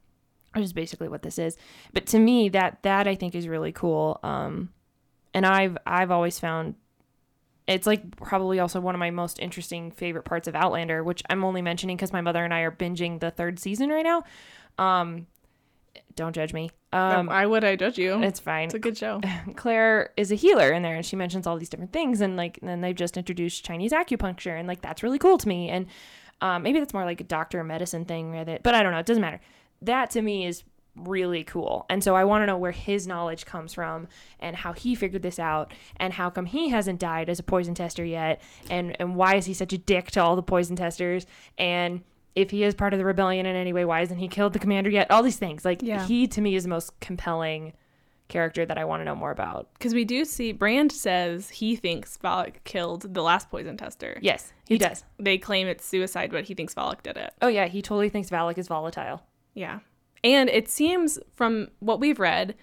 which 0.55 0.65
is 0.65 0.73
basically 0.73 1.09
what 1.09 1.23
this 1.23 1.39
is 1.39 1.57
but 1.93 2.07
to 2.07 2.19
me 2.19 2.49
that 2.49 2.83
that 2.83 3.07
i 3.07 3.15
think 3.15 3.35
is 3.35 3.49
really 3.49 3.73
cool 3.73 4.19
um 4.23 4.71
and 5.35 5.47
i've 5.47 5.77
i've 5.87 6.11
always 6.11 6.39
found 6.39 6.75
it's 7.71 7.87
like 7.87 8.17
probably 8.17 8.59
also 8.59 8.81
one 8.81 8.97
of 8.97 8.99
my 8.99 9.11
most 9.11 9.39
interesting 9.39 9.93
favorite 9.93 10.25
parts 10.25 10.49
of 10.49 10.57
Outlander, 10.57 11.05
which 11.05 11.23
I'm 11.31 11.45
only 11.45 11.63
mentioning 11.63 11.97
because 11.97 12.13
my 12.13 12.21
mother 12.21 12.45
and 12.45 12.53
I 12.53 12.63
are 12.63 12.73
binging 12.73 13.21
the 13.21 13.31
third 13.31 13.61
season 13.61 13.91
right 13.91 14.05
now. 14.05 14.25
Um, 14.77 15.29
don't 16.17 16.35
judge 16.35 16.53
me. 16.53 16.71
Um, 16.93 17.27
Why 17.27 17.47
would 17.47 17.63
I 17.63 17.77
judge 17.77 17.97
you? 17.97 18.21
it's 18.23 18.41
fine. 18.41 18.65
It's 18.65 18.75
a 18.75 18.81
good 18.81 18.99
show. 18.99 19.21
Claire 19.57 20.11
is 20.17 20.33
a 20.33 20.35
healer 20.35 20.73
in 20.73 20.83
there, 20.83 20.97
and 20.97 21.07
she 21.07 21.15
mentions 21.15 21.47
all 21.47 21.57
these 21.57 21.69
different 21.69 21.93
things, 21.93 22.21
and 22.21 22.37
like, 22.37 22.59
and 22.61 22.69
then 22.69 22.81
they've 22.81 22.97
just 22.97 23.17
introduced 23.17 23.65
Chinese 23.65 23.93
acupuncture, 23.93 24.59
and 24.59 24.67
like 24.67 24.83
that's 24.83 25.05
really 25.05 25.19
cool 25.19 25.39
to 25.39 25.47
me. 25.47 25.69
And 25.69 25.87
um, 26.41 26.63
maybe 26.63 26.79
that's 26.79 26.95
more 26.95 27.05
like 27.05 27.21
a 27.21 27.25
doctor 27.25 27.63
medicine 27.65 28.05
thing, 28.05 28.31
with 28.35 28.49
it, 28.49 28.63
but 28.63 28.75
I 28.75 28.83
don't 28.83 28.93
know. 28.93 28.99
It 28.99 29.07
doesn't 29.07 29.21
matter. 29.21 29.41
That 29.83 30.11
to 30.13 30.23
me 30.23 30.47
is 30.47 30.65
really 30.97 31.45
cool, 31.45 31.87
and 31.89 32.03
so 32.03 32.15
I 32.17 32.25
want 32.25 32.43
to 32.43 32.47
know 32.47 32.59
where 32.59 32.73
his 32.73 33.07
knowledge 33.07 33.47
comes 33.47 33.73
from, 33.73 34.09
and 34.41 34.57
how 34.57 34.73
he 34.73 34.95
figured 34.95 35.23
this 35.23 35.39
out, 35.39 35.73
and 35.97 36.13
how 36.13 36.31
come 36.31 36.47
he 36.47 36.69
hasn't 36.71 36.99
died 36.99 37.29
as 37.31 37.39
a 37.39 37.43
poison 37.43 37.75
tester 37.75 38.05
yet, 38.05 38.41
and 38.69 38.97
and 39.01 39.17
why 39.17 39.37
is 39.37 39.47
he 39.47 39.55
such 39.55 39.73
a 39.73 39.79
dick 39.79 40.11
to 40.13 40.23
all 40.23 40.37
the 40.37 40.43
poison 40.43 40.77
testers, 40.77 41.27
and 41.59 42.03
if 42.37 42.51
he 42.51 42.63
is 42.63 42.75
part 42.75 42.93
of 42.93 42.99
the 42.99 43.05
rebellion 43.05 43.45
in 43.47 43.57
any 43.57 43.73
way, 43.73 43.85
why 43.85 44.01
hasn't 44.01 44.21
he 44.21 44.29
killed 44.29 44.53
the 44.53 44.59
commander 44.59 44.89
yet? 44.91 45.11
All 45.11 45.23
these 45.23 45.37
things, 45.37 45.65
like 45.65 45.83
Yeah. 45.83 46.07
he 46.07 46.27
to 46.29 46.41
me 46.41 46.55
is 46.55 46.63
the 46.65 46.69
most 46.69 46.99
compelling 47.01 47.73
character 48.31 48.65
that 48.65 48.79
I 48.79 48.85
want 48.87 49.01
to 49.01 49.05
know 49.05 49.15
more 49.15 49.31
about. 49.31 49.69
Because 49.75 49.93
we 49.93 50.05
do 50.07 50.25
see 50.25 50.53
Brand 50.53 50.91
says 50.93 51.51
he 51.51 51.77
thinks 51.77 52.17
Valek 52.17 52.65
killed 52.65 53.13
the 53.13 53.23
last 53.23 53.51
poison 53.51 53.77
tester. 53.77 54.19
Yes, 54.23 54.53
he 54.67 54.77
It's- 54.77 55.01
does. 55.01 55.05
They 55.19 55.37
claim 55.37 55.67
it's 55.67 55.85
suicide, 55.85 56.31
but 56.33 56.45
he 56.45 56.55
thinks 56.55 56.75
Valek 56.75 57.03
did 57.03 57.17
it. 57.19 57.35
Oh 57.43 57.49
yeah, 57.49 57.67
he 57.67 57.83
totally 57.83 58.09
thinks 58.09 58.31
Valek 58.31 58.57
is 58.57 58.69
volatile. 58.69 59.23
Yeah. 59.55 59.81
And 60.25 60.49
it 60.49 60.69
seems 60.69 61.19
from 61.35 61.69
what 61.81 62.01
we've 62.01 62.19
read, 62.21 62.55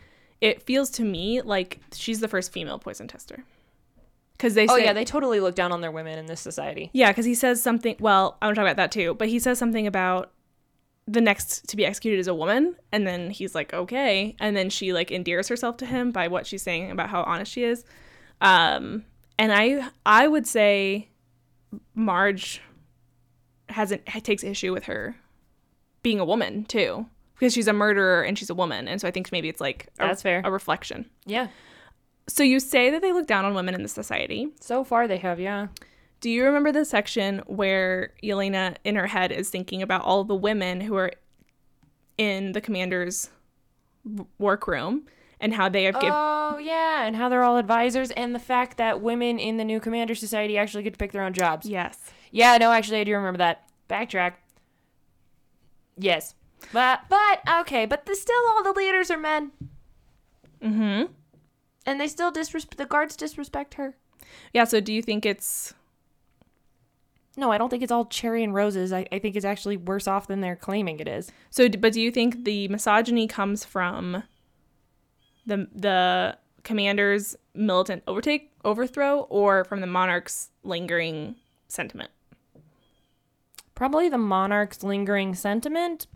it 0.41 0.61
feels 0.63 0.89
to 0.91 1.03
me 1.03 1.41
like 1.41 1.79
she's 1.93 2.19
the 2.19 2.27
first 2.27 2.51
female 2.51 2.79
poison 2.79 3.07
tester. 3.07 3.43
Because 4.33 4.53
they 4.53 4.67
say, 4.67 4.73
Oh 4.73 4.77
yeah, 4.77 4.93
they 4.93 5.03
totally 5.05 5.39
look 5.39 5.55
down 5.55 5.71
on 5.71 5.81
their 5.81 5.91
women 5.91 6.19
in 6.19 6.27
this 6.27 6.39
society. 6.39 6.91
yeah, 6.93 7.09
because 7.11 7.25
he 7.25 7.33
says 7.33 7.61
something. 7.61 7.95
Well, 7.99 8.37
I 8.41 8.45
want 8.45 8.55
to 8.55 8.59
talk 8.61 8.67
about 8.67 8.77
that 8.77 8.91
too, 8.91 9.15
but 9.15 9.27
he 9.29 9.39
says 9.39 9.57
something 9.57 9.87
about 9.87 10.31
the 11.07 11.21
next 11.21 11.67
to 11.69 11.77
be 11.77 11.85
executed 11.85 12.19
is 12.19 12.27
a 12.27 12.33
woman, 12.35 12.75
and 12.91 13.07
then 13.07 13.29
he's 13.29 13.55
like, 13.55 13.73
okay, 13.73 14.35
and 14.39 14.55
then 14.57 14.69
she 14.69 14.91
like 14.93 15.09
endears 15.11 15.47
herself 15.47 15.77
to 15.77 15.85
him 15.85 16.11
by 16.11 16.27
what 16.27 16.45
she's 16.45 16.61
saying 16.61 16.91
about 16.91 17.09
how 17.09 17.23
honest 17.23 17.51
she 17.51 17.63
is. 17.63 17.85
Um, 18.41 19.05
and 19.39 19.53
I 19.53 19.89
I 20.05 20.27
would 20.27 20.45
say 20.45 21.09
Marge 21.95 22.61
hasn't 23.69 24.05
takes 24.05 24.43
issue 24.43 24.73
with 24.73 24.85
her 24.85 25.15
being 26.03 26.19
a 26.19 26.25
woman 26.25 26.63
too 26.65 27.05
because 27.35 27.53
she's 27.53 27.67
a 27.67 27.73
murderer 27.73 28.23
and 28.23 28.37
she's 28.37 28.49
a 28.49 28.55
woman, 28.55 28.87
and 28.87 28.99
so 28.99 29.07
I 29.07 29.11
think 29.11 29.31
maybe 29.31 29.47
it's 29.49 29.61
like 29.61 29.87
a, 29.99 30.07
That's 30.07 30.21
fair. 30.21 30.41
a 30.43 30.51
reflection. 30.51 31.09
Yeah. 31.25 31.47
So 32.27 32.43
you 32.43 32.59
say 32.59 32.89
that 32.89 33.01
they 33.01 33.13
look 33.13 33.27
down 33.27 33.45
on 33.45 33.53
women 33.53 33.73
in 33.75 33.83
the 33.83 33.87
society. 33.87 34.49
So 34.59 34.83
far 34.83 35.07
they 35.07 35.17
have, 35.17 35.39
yeah. 35.39 35.67
Do 36.19 36.29
you 36.29 36.43
remember 36.45 36.71
the 36.71 36.85
section 36.85 37.39
where 37.45 38.13
Yelena 38.23 38.75
in 38.83 38.95
her 38.95 39.07
head 39.07 39.31
is 39.31 39.49
thinking 39.49 39.81
about 39.81 40.03
all 40.03 40.23
the 40.23 40.35
women 40.35 40.81
who 40.81 40.95
are 40.95 41.11
in 42.17 42.53
the 42.53 42.61
commander's 42.61 43.29
workroom 44.39 45.05
and 45.39 45.53
how 45.53 45.69
they 45.69 45.83
have 45.83 45.95
given 45.95 46.09
Oh 46.11 46.57
yeah, 46.57 47.03
and 47.05 47.15
how 47.15 47.29
they're 47.29 47.43
all 47.43 47.57
advisors, 47.57 48.09
and 48.11 48.33
the 48.33 48.39
fact 48.39 48.77
that 48.77 49.01
women 49.01 49.37
in 49.37 49.57
the 49.57 49.63
new 49.63 49.79
Commander 49.79 50.15
Society 50.15 50.57
actually 50.57 50.83
get 50.83 50.93
to 50.93 50.97
pick 50.97 51.11
their 51.11 51.23
own 51.23 51.33
jobs. 51.33 51.67
yes 51.67 52.11
Yeah, 52.31 52.57
no, 52.57 52.71
actually 52.71 53.01
I 53.01 53.03
do 53.03 53.13
remember 53.13 53.37
that. 53.37 53.69
Backtrack. 53.89 54.33
Yes, 55.97 56.33
but 56.73 57.01
but 57.09 57.41
okay, 57.61 57.85
but 57.85 58.05
the, 58.05 58.15
still 58.15 58.41
all 58.49 58.63
the 58.63 58.71
leaders 58.73 59.11
are 59.11 59.17
men, 59.17 59.51
mm-hmm 60.61 61.11
and 61.85 62.01
they 62.01 62.07
still 62.07 62.31
disrespect 62.31 62.77
the 62.77 62.85
guards 62.85 63.15
disrespect 63.15 63.75
her. 63.75 63.95
yeah 64.53 64.65
so 64.65 64.79
do 64.81 64.91
you 64.93 65.01
think 65.01 65.25
it's 65.25 65.73
No, 67.37 67.51
I 67.51 67.57
don't 67.57 67.69
think 67.69 67.83
it's 67.83 67.91
all 67.91 68.05
cherry 68.05 68.43
and 68.43 68.53
roses. 68.53 68.91
I, 68.91 69.05
I 69.11 69.19
think 69.19 69.35
it's 69.35 69.45
actually 69.45 69.77
worse 69.77 70.07
off 70.07 70.27
than 70.27 70.41
they're 70.41 70.55
claiming 70.55 70.99
it 70.99 71.07
is. 71.07 71.31
so 71.49 71.69
but 71.69 71.93
do 71.93 72.01
you 72.01 72.11
think 72.11 72.43
the 72.43 72.67
misogyny 72.67 73.27
comes 73.27 73.63
from 73.63 74.23
the 75.45 75.67
the 75.73 76.37
commander's 76.63 77.35
militant 77.53 78.03
overtake 78.07 78.51
overthrow 78.65 79.21
or 79.29 79.63
from 79.63 79.79
the 79.79 79.87
monarch's 79.87 80.49
lingering 80.63 81.35
sentiment 81.69 82.09
Probably 83.77 84.09
the 84.09 84.17
monarch's 84.17 84.83
lingering 84.83 85.35
sentiment 85.35 86.07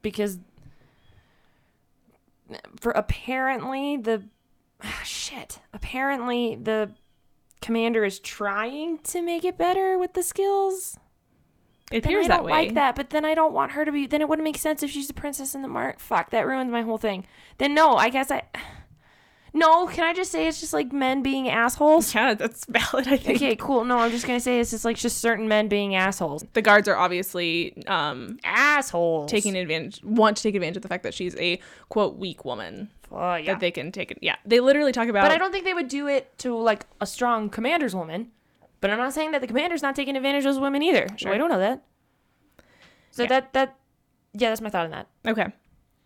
because 0.00 0.38
for 2.80 2.92
apparently 2.92 3.96
the 3.96 4.22
shit, 5.04 5.58
apparently 5.72 6.54
the 6.54 6.90
commander 7.62 8.04
is 8.04 8.18
trying 8.18 8.98
to 8.98 9.22
make 9.22 9.44
it 9.44 9.56
better 9.56 9.96
with 9.98 10.12
the 10.14 10.22
skills. 10.22 10.98
it 11.90 12.04
appears 12.04 12.26
I 12.26 12.28
that 12.28 12.36
don't 12.38 12.46
way 12.46 12.52
like 12.52 12.74
that, 12.74 12.94
but 12.96 13.10
then 13.10 13.24
I 13.24 13.34
don't 13.34 13.52
want 13.52 13.72
her 13.72 13.84
to 13.84 13.92
be 13.92 14.06
then 14.06 14.20
it 14.20 14.28
wouldn't 14.28 14.44
make 14.44 14.58
sense 14.58 14.82
if 14.82 14.90
she's 14.90 15.08
the 15.08 15.14
princess 15.14 15.54
in 15.54 15.62
the 15.62 15.68
mark. 15.68 15.98
Fuck, 16.00 16.30
that 16.30 16.46
ruins 16.46 16.70
my 16.70 16.82
whole 16.82 16.98
thing. 16.98 17.24
Then 17.58 17.74
no, 17.74 17.94
I 17.96 18.08
guess 18.10 18.30
I 18.30 18.42
No, 19.54 19.86
can 19.86 20.02
I 20.04 20.14
just 20.14 20.32
say 20.32 20.48
it's 20.48 20.60
just 20.60 20.72
like 20.72 20.92
men 20.94 21.22
being 21.22 21.50
assholes? 21.50 22.14
Yeah, 22.14 22.32
that's 22.32 22.64
valid. 22.64 23.06
I 23.08 23.18
think 23.18 23.36
Okay, 23.36 23.54
cool. 23.56 23.84
No, 23.84 23.98
I'm 23.98 24.10
just 24.10 24.26
gonna 24.26 24.40
say 24.40 24.60
it's 24.60 24.70
just 24.70 24.84
like 24.86 24.96
just 24.96 25.18
certain 25.18 25.46
men 25.46 25.68
being 25.68 25.94
assholes. 25.94 26.42
the 26.54 26.62
guards 26.62 26.88
are 26.88 26.96
obviously 26.96 27.86
um, 27.86 28.38
Assholes. 28.44 29.30
taking 29.30 29.54
advantage, 29.56 30.02
want 30.02 30.38
to 30.38 30.42
take 30.42 30.54
advantage 30.54 30.76
of 30.76 30.82
the 30.82 30.88
fact 30.88 31.02
that 31.02 31.12
she's 31.12 31.36
a 31.36 31.60
quote 31.90 32.16
weak 32.16 32.46
woman 32.46 32.88
Oh, 33.14 33.34
yeah. 33.34 33.52
that 33.52 33.60
they 33.60 33.70
can 33.70 33.92
take 33.92 34.10
it. 34.10 34.18
Yeah, 34.22 34.36
they 34.46 34.60
literally 34.60 34.92
talk 34.92 35.08
about. 35.08 35.22
But 35.22 35.30
I 35.32 35.38
don't 35.38 35.52
think 35.52 35.64
they 35.64 35.74
would 35.74 35.88
do 35.88 36.06
it 36.08 36.36
to 36.38 36.56
like 36.56 36.86
a 37.00 37.06
strong 37.06 37.50
commander's 37.50 37.94
woman. 37.94 38.30
But 38.80 38.90
I'm 38.90 38.98
not 38.98 39.12
saying 39.12 39.30
that 39.32 39.40
the 39.40 39.46
commander's 39.46 39.82
not 39.82 39.94
taking 39.94 40.16
advantage 40.16 40.44
of 40.44 40.54
those 40.54 40.60
women 40.60 40.82
either. 40.82 41.06
Sure. 41.16 41.28
Well, 41.30 41.34
I 41.34 41.38
don't 41.38 41.50
know 41.50 41.58
that. 41.58 41.84
So 43.12 43.22
Yeah. 43.24 43.28
that 43.28 43.52
that 43.52 43.76
yeah, 44.34 44.48
that's 44.48 44.60
my 44.62 44.70
thought 44.70 44.86
on 44.86 44.90
that. 44.92 45.08
Okay. 45.26 45.46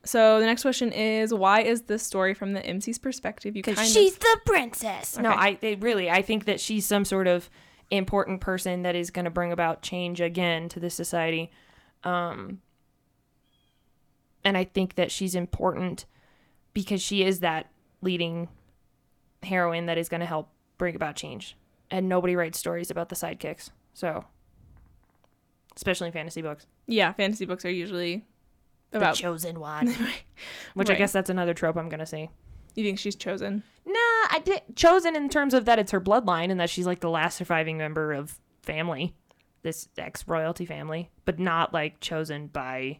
So 0.04 0.40
the 0.40 0.46
next 0.46 0.62
question 0.62 0.92
is 0.92 1.32
why 1.32 1.62
is 1.62 1.82
this 1.82 2.02
story 2.02 2.34
from 2.34 2.52
the 2.52 2.60
MC's 2.60 2.98
perspective? 2.98 3.56
You 3.56 3.62
kind 3.62 3.76
Because 3.76 3.88
of 3.88 3.94
she's 3.94 4.16
the 4.18 4.40
princess. 4.44 5.16
No, 5.18 5.30
Okay. 5.30 5.38
I 5.38 5.54
they 5.60 5.74
really 5.76 6.10
I 6.10 6.22
think 6.22 6.44
that 6.44 6.60
she's 6.60 6.84
some 6.86 7.04
sort 7.04 7.28
of 7.28 7.48
important 7.90 8.40
person 8.40 8.82
that 8.82 8.94
is 8.96 9.10
going 9.10 9.24
to 9.26 9.30
bring 9.30 9.52
about 9.52 9.80
change 9.80 10.20
again 10.20 10.68
to 10.70 10.80
this 10.80 10.94
society. 10.94 11.50
Um 12.04 12.60
and 14.44 14.56
I 14.56 14.64
think 14.64 14.96
that 14.96 15.10
she's 15.10 15.34
important 15.34 16.04
because 16.76 17.00
she 17.00 17.24
is 17.24 17.40
that 17.40 17.70
leading 18.02 18.48
heroine 19.42 19.86
that 19.86 19.96
is 19.96 20.10
going 20.10 20.20
to 20.20 20.26
help 20.26 20.50
bring 20.76 20.94
about 20.94 21.16
change. 21.16 21.56
And 21.90 22.06
nobody 22.06 22.36
writes 22.36 22.58
stories 22.58 22.90
about 22.90 23.08
the 23.08 23.14
sidekicks. 23.14 23.70
So 23.94 24.26
especially 25.74 26.08
in 26.08 26.12
fantasy 26.12 26.42
books. 26.42 26.66
yeah, 26.86 27.14
fantasy 27.14 27.46
books 27.46 27.64
are 27.64 27.70
usually 27.70 28.26
about. 28.92 29.16
the 29.16 29.22
chosen 29.22 29.58
one. 29.60 29.86
Which 30.74 30.90
Right. 30.90 30.96
I 30.96 30.98
guess 30.98 31.12
that's 31.12 31.30
another 31.30 31.54
trope 31.54 31.76
I'm 31.78 31.88
going 31.88 32.00
to 32.00 32.04
see. 32.06 32.28
you 32.74 32.84
think 32.84 32.98
she's 32.98 33.16
chosen? 33.16 33.62
Nah, 33.86 33.94
I 33.94 34.42
did 34.44 34.60
chosen 34.76 35.16
in 35.16 35.30
terms 35.30 35.54
of 35.54 35.64
that 35.64 35.78
it's 35.78 35.92
her 35.92 36.00
bloodline 36.00 36.50
and 36.50 36.60
that 36.60 36.68
she's 36.68 36.86
like 36.86 37.00
the 37.00 37.08
last 37.08 37.38
surviving 37.38 37.78
member 37.78 38.12
of 38.12 38.38
family, 38.60 39.14
this 39.62 39.88
ex 39.96 40.28
royalty 40.28 40.66
family, 40.66 41.10
but 41.24 41.38
not 41.38 41.72
like 41.72 42.00
chosen 42.00 42.48
by 42.48 42.98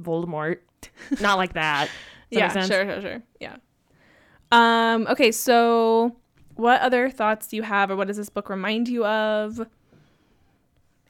Voldemort. 0.00 0.58
not 1.20 1.36
like 1.36 1.54
that. 1.54 1.88
Yeah, 2.30 2.52
sure, 2.52 2.84
sure, 2.84 3.00
sure. 3.00 3.22
Yeah. 3.40 3.56
Um. 4.52 5.06
Okay. 5.08 5.32
So, 5.32 6.16
what 6.54 6.80
other 6.80 7.10
thoughts 7.10 7.48
do 7.48 7.56
you 7.56 7.62
have, 7.62 7.90
or 7.90 7.96
what 7.96 8.08
does 8.08 8.16
this 8.16 8.28
book 8.28 8.48
remind 8.50 8.88
you 8.88 9.04
of? 9.06 9.66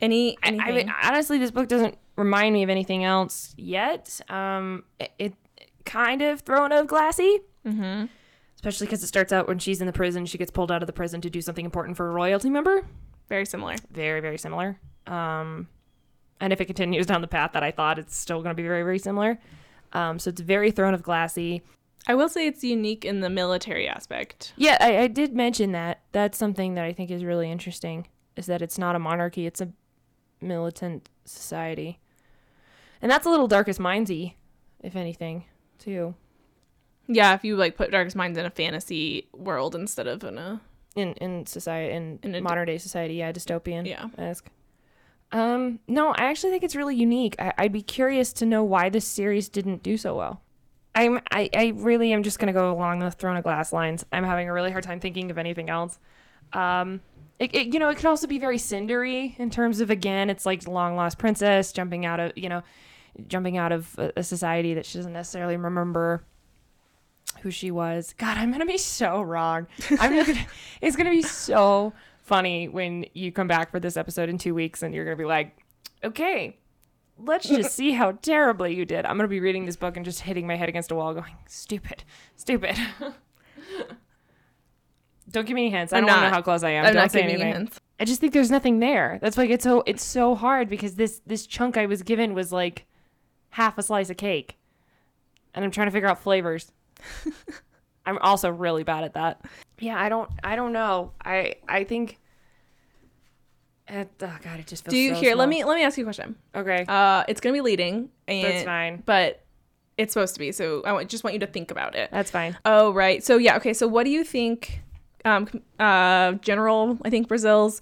Any 0.00 0.36
I. 0.42 0.48
I 0.48 0.72
mean, 0.72 0.92
honestly, 1.02 1.38
this 1.38 1.50
book 1.50 1.68
doesn't 1.68 1.96
remind 2.16 2.52
me 2.54 2.62
of 2.62 2.70
anything 2.70 3.04
else 3.04 3.54
yet. 3.56 4.20
Um, 4.28 4.84
it, 5.00 5.12
it 5.18 5.34
kind 5.84 6.22
of 6.22 6.40
throne 6.40 6.72
of 6.72 6.86
glassy. 6.86 7.40
mm-hmm. 7.66 8.06
Especially 8.54 8.86
because 8.86 9.02
it 9.02 9.06
starts 9.06 9.32
out 9.32 9.46
when 9.46 9.58
she's 9.58 9.80
in 9.80 9.86
the 9.86 9.92
prison, 9.92 10.26
she 10.26 10.38
gets 10.38 10.50
pulled 10.50 10.72
out 10.72 10.82
of 10.82 10.86
the 10.86 10.92
prison 10.92 11.20
to 11.20 11.30
do 11.30 11.40
something 11.40 11.64
important 11.64 11.96
for 11.96 12.08
a 12.08 12.10
royalty 12.10 12.50
member. 12.50 12.86
Very 13.28 13.44
similar. 13.46 13.76
very 13.90 14.20
very 14.20 14.38
similar 14.38 14.78
um 15.06 15.68
and 16.40 16.52
if 16.52 16.60
it 16.60 16.66
continues 16.66 17.06
down 17.06 17.20
the 17.20 17.28
path 17.28 17.52
that 17.52 17.62
i 17.62 17.70
thought 17.70 17.98
it's 17.98 18.16
still 18.16 18.42
going 18.42 18.54
to 18.54 18.60
be 18.62 18.66
very 18.66 18.82
very 18.82 18.98
similar 18.98 19.38
um 19.92 20.18
so 20.18 20.28
it's 20.30 20.40
very 20.40 20.70
throne 20.70 20.94
of 20.94 21.02
glassy 21.02 21.62
I 22.08 22.14
will 22.14 22.28
say 22.28 22.46
it's 22.46 22.62
unique 22.62 23.04
in 23.04 23.18
the 23.20 23.28
military 23.28 23.88
aspect. 23.88 24.52
yeah 24.56 24.76
I, 24.80 24.98
I 24.98 25.06
did 25.08 25.34
mention 25.34 25.72
that 25.72 26.02
that's 26.12 26.38
something 26.38 26.74
that 26.74 26.84
i 26.84 26.92
think 26.92 27.10
is 27.10 27.24
really 27.24 27.50
interesting 27.50 28.06
is 28.36 28.46
that 28.46 28.62
it's 28.62 28.78
not 28.78 28.94
a 28.94 28.98
monarchy 29.00 29.46
it's 29.46 29.60
a 29.60 29.72
militant 30.40 31.08
society 31.24 31.98
and 33.02 33.10
that's 33.10 33.26
a 33.26 33.30
little 33.30 33.48
darkest 33.48 33.80
mindsy 33.80 34.34
if 34.82 34.94
anything 34.94 35.44
too 35.78 36.14
Yeah, 37.08 37.34
if 37.34 37.44
you 37.44 37.56
like 37.56 37.76
put 37.76 37.90
Darkest 37.92 38.16
Minds 38.16 38.36
in 38.38 38.44
a 38.46 38.50
fantasy 38.50 39.28
world 39.32 39.74
instead 39.74 40.06
of 40.06 40.24
in 40.24 40.38
a 40.38 40.60
in 40.96 41.12
in 41.14 41.46
society 41.46 41.94
in, 41.94 42.18
In 42.22 42.42
modern 42.42 42.66
day 42.66 42.78
society 42.78 43.14
yeah 43.14 43.32
dystopian 43.32 43.86
yeah. 43.86 44.06
esque. 44.18 44.48
Um, 45.32 45.80
no, 45.88 46.12
I 46.12 46.26
actually 46.26 46.50
think 46.50 46.62
it's 46.62 46.76
really 46.76 46.94
unique. 46.94 47.36
I, 47.38 47.52
I'd 47.58 47.72
be 47.72 47.82
curious 47.82 48.32
to 48.34 48.46
know 48.46 48.62
why 48.62 48.88
this 48.88 49.04
series 49.04 49.48
didn't 49.48 49.82
do 49.82 49.96
so 49.96 50.16
well. 50.16 50.42
I'm, 50.94 51.20
I, 51.30 51.50
I 51.54 51.72
really 51.76 52.12
am 52.12 52.22
just 52.22 52.38
gonna 52.38 52.52
go 52.52 52.72
along 52.72 53.00
the 53.00 53.10
Throne 53.10 53.36
of 53.36 53.42
Glass 53.42 53.72
lines. 53.72 54.04
I'm 54.12 54.24
having 54.24 54.48
a 54.48 54.52
really 54.52 54.70
hard 54.70 54.84
time 54.84 54.98
thinking 54.98 55.30
of 55.30 55.36
anything 55.36 55.68
else. 55.68 55.98
Um, 56.52 57.00
it, 57.38 57.54
it 57.54 57.66
you 57.74 57.78
know, 57.78 57.90
it 57.90 57.96
could 57.96 58.06
also 58.06 58.26
be 58.26 58.38
very 58.38 58.56
cindery 58.56 59.38
in 59.38 59.50
terms 59.50 59.80
of 59.80 59.90
again, 59.90 60.30
it's 60.30 60.46
like 60.46 60.66
long 60.66 60.96
lost 60.96 61.18
princess 61.18 61.72
jumping 61.72 62.06
out 62.06 62.18
of 62.18 62.32
you 62.34 62.48
know, 62.48 62.62
jumping 63.28 63.58
out 63.58 63.72
of 63.72 63.94
a, 63.98 64.12
a 64.16 64.22
society 64.22 64.72
that 64.74 64.86
she 64.86 64.98
doesn't 64.98 65.12
necessarily 65.12 65.56
remember 65.56 66.24
who 67.42 67.50
she 67.50 67.70
was. 67.70 68.14
God, 68.16 68.38
I'm 68.38 68.50
gonna 68.50 68.64
be 68.64 68.78
so 68.78 69.20
wrong. 69.20 69.66
I'm 70.00 70.16
gonna, 70.26 70.46
it's 70.80 70.96
gonna 70.96 71.10
be 71.10 71.22
so 71.22 71.92
funny 72.26 72.68
when 72.68 73.06
you 73.14 73.32
come 73.32 73.46
back 73.48 73.70
for 73.70 73.80
this 73.80 73.96
episode 73.96 74.28
in 74.28 74.36
two 74.38 74.54
weeks 74.54 74.82
and 74.82 74.94
you're 74.94 75.04
gonna 75.04 75.16
be 75.16 75.24
like, 75.24 75.56
okay, 76.04 76.58
let's 77.18 77.48
just 77.48 77.74
see 77.74 77.92
how 77.92 78.12
terribly 78.22 78.74
you 78.74 78.84
did. 78.84 79.06
I'm 79.06 79.16
gonna 79.16 79.28
be 79.28 79.40
reading 79.40 79.64
this 79.64 79.76
book 79.76 79.96
and 79.96 80.04
just 80.04 80.20
hitting 80.20 80.46
my 80.46 80.56
head 80.56 80.68
against 80.68 80.90
a 80.90 80.94
wall, 80.94 81.14
going, 81.14 81.36
stupid, 81.46 82.04
stupid. 82.36 82.76
Don't 85.30 85.46
give 85.46 85.54
me 85.54 85.62
any 85.66 85.70
hints. 85.70 85.92
I 85.92 85.98
I'm 85.98 86.06
don't 86.06 86.14
not. 86.14 86.22
know 86.22 86.30
how 86.30 86.40
close 86.40 86.62
I 86.62 86.70
am. 86.70 86.86
I'm 86.86 86.92
don't 86.92 87.02
not 87.02 87.10
say 87.10 87.22
giving 87.22 87.40
anything. 87.42 87.52
hints. 87.52 87.80
I 87.98 88.04
just 88.04 88.20
think 88.20 88.32
there's 88.32 88.50
nothing 88.50 88.78
there. 88.78 89.18
That's 89.20 89.36
why 89.36 89.44
it's 89.46 89.64
so 89.64 89.82
it's 89.84 90.04
so 90.04 90.34
hard 90.36 90.68
because 90.68 90.94
this 90.94 91.20
this 91.26 91.46
chunk 91.46 91.76
I 91.76 91.86
was 91.86 92.02
given 92.02 92.32
was 92.32 92.52
like 92.52 92.86
half 93.50 93.76
a 93.76 93.82
slice 93.82 94.08
of 94.08 94.16
cake, 94.16 94.56
and 95.52 95.64
I'm 95.64 95.72
trying 95.72 95.88
to 95.88 95.90
figure 95.90 96.08
out 96.08 96.22
flavors. 96.22 96.70
I'm 98.06 98.18
also 98.18 98.50
really 98.50 98.84
bad 98.84 99.02
at 99.02 99.14
that. 99.14 99.44
Yeah, 99.78 100.00
I 100.00 100.08
don't 100.08 100.30
I 100.42 100.56
don't 100.56 100.72
know. 100.72 101.12
I 101.24 101.54
I 101.68 101.84
think. 101.84 102.18
It, 103.88 104.10
oh 104.20 104.38
god, 104.42 104.58
it 104.58 104.66
just 104.66 104.84
feels. 104.84 104.92
Do 104.92 104.98
you 104.98 105.14
so 105.14 105.20
here? 105.20 105.34
Let 105.36 105.48
me 105.48 105.62
let 105.64 105.76
me 105.76 105.84
ask 105.84 105.96
you 105.96 106.02
a 106.02 106.06
question. 106.06 106.34
Okay, 106.54 106.84
Uh, 106.88 107.22
it's 107.28 107.40
gonna 107.40 107.52
be 107.52 107.60
leading, 107.60 108.08
and 108.26 108.44
that's 108.44 108.64
fine. 108.64 109.02
but 109.06 109.44
it's 109.96 110.12
supposed 110.12 110.34
to 110.34 110.40
be. 110.40 110.50
So 110.50 110.82
I 110.84 111.04
just 111.04 111.22
want 111.22 111.34
you 111.34 111.40
to 111.40 111.46
think 111.46 111.70
about 111.70 111.94
it. 111.94 112.10
That's 112.10 112.30
fine. 112.30 112.56
Oh 112.64 112.92
right. 112.92 113.22
So 113.22 113.36
yeah. 113.36 113.56
Okay. 113.58 113.72
So 113.72 113.86
what 113.86 114.04
do 114.04 114.10
you 114.10 114.24
think? 114.24 114.80
Um, 115.24 115.48
uh, 115.78 116.32
General, 116.34 116.98
I 117.04 117.10
think 117.10 117.28
Brazell's 117.28 117.80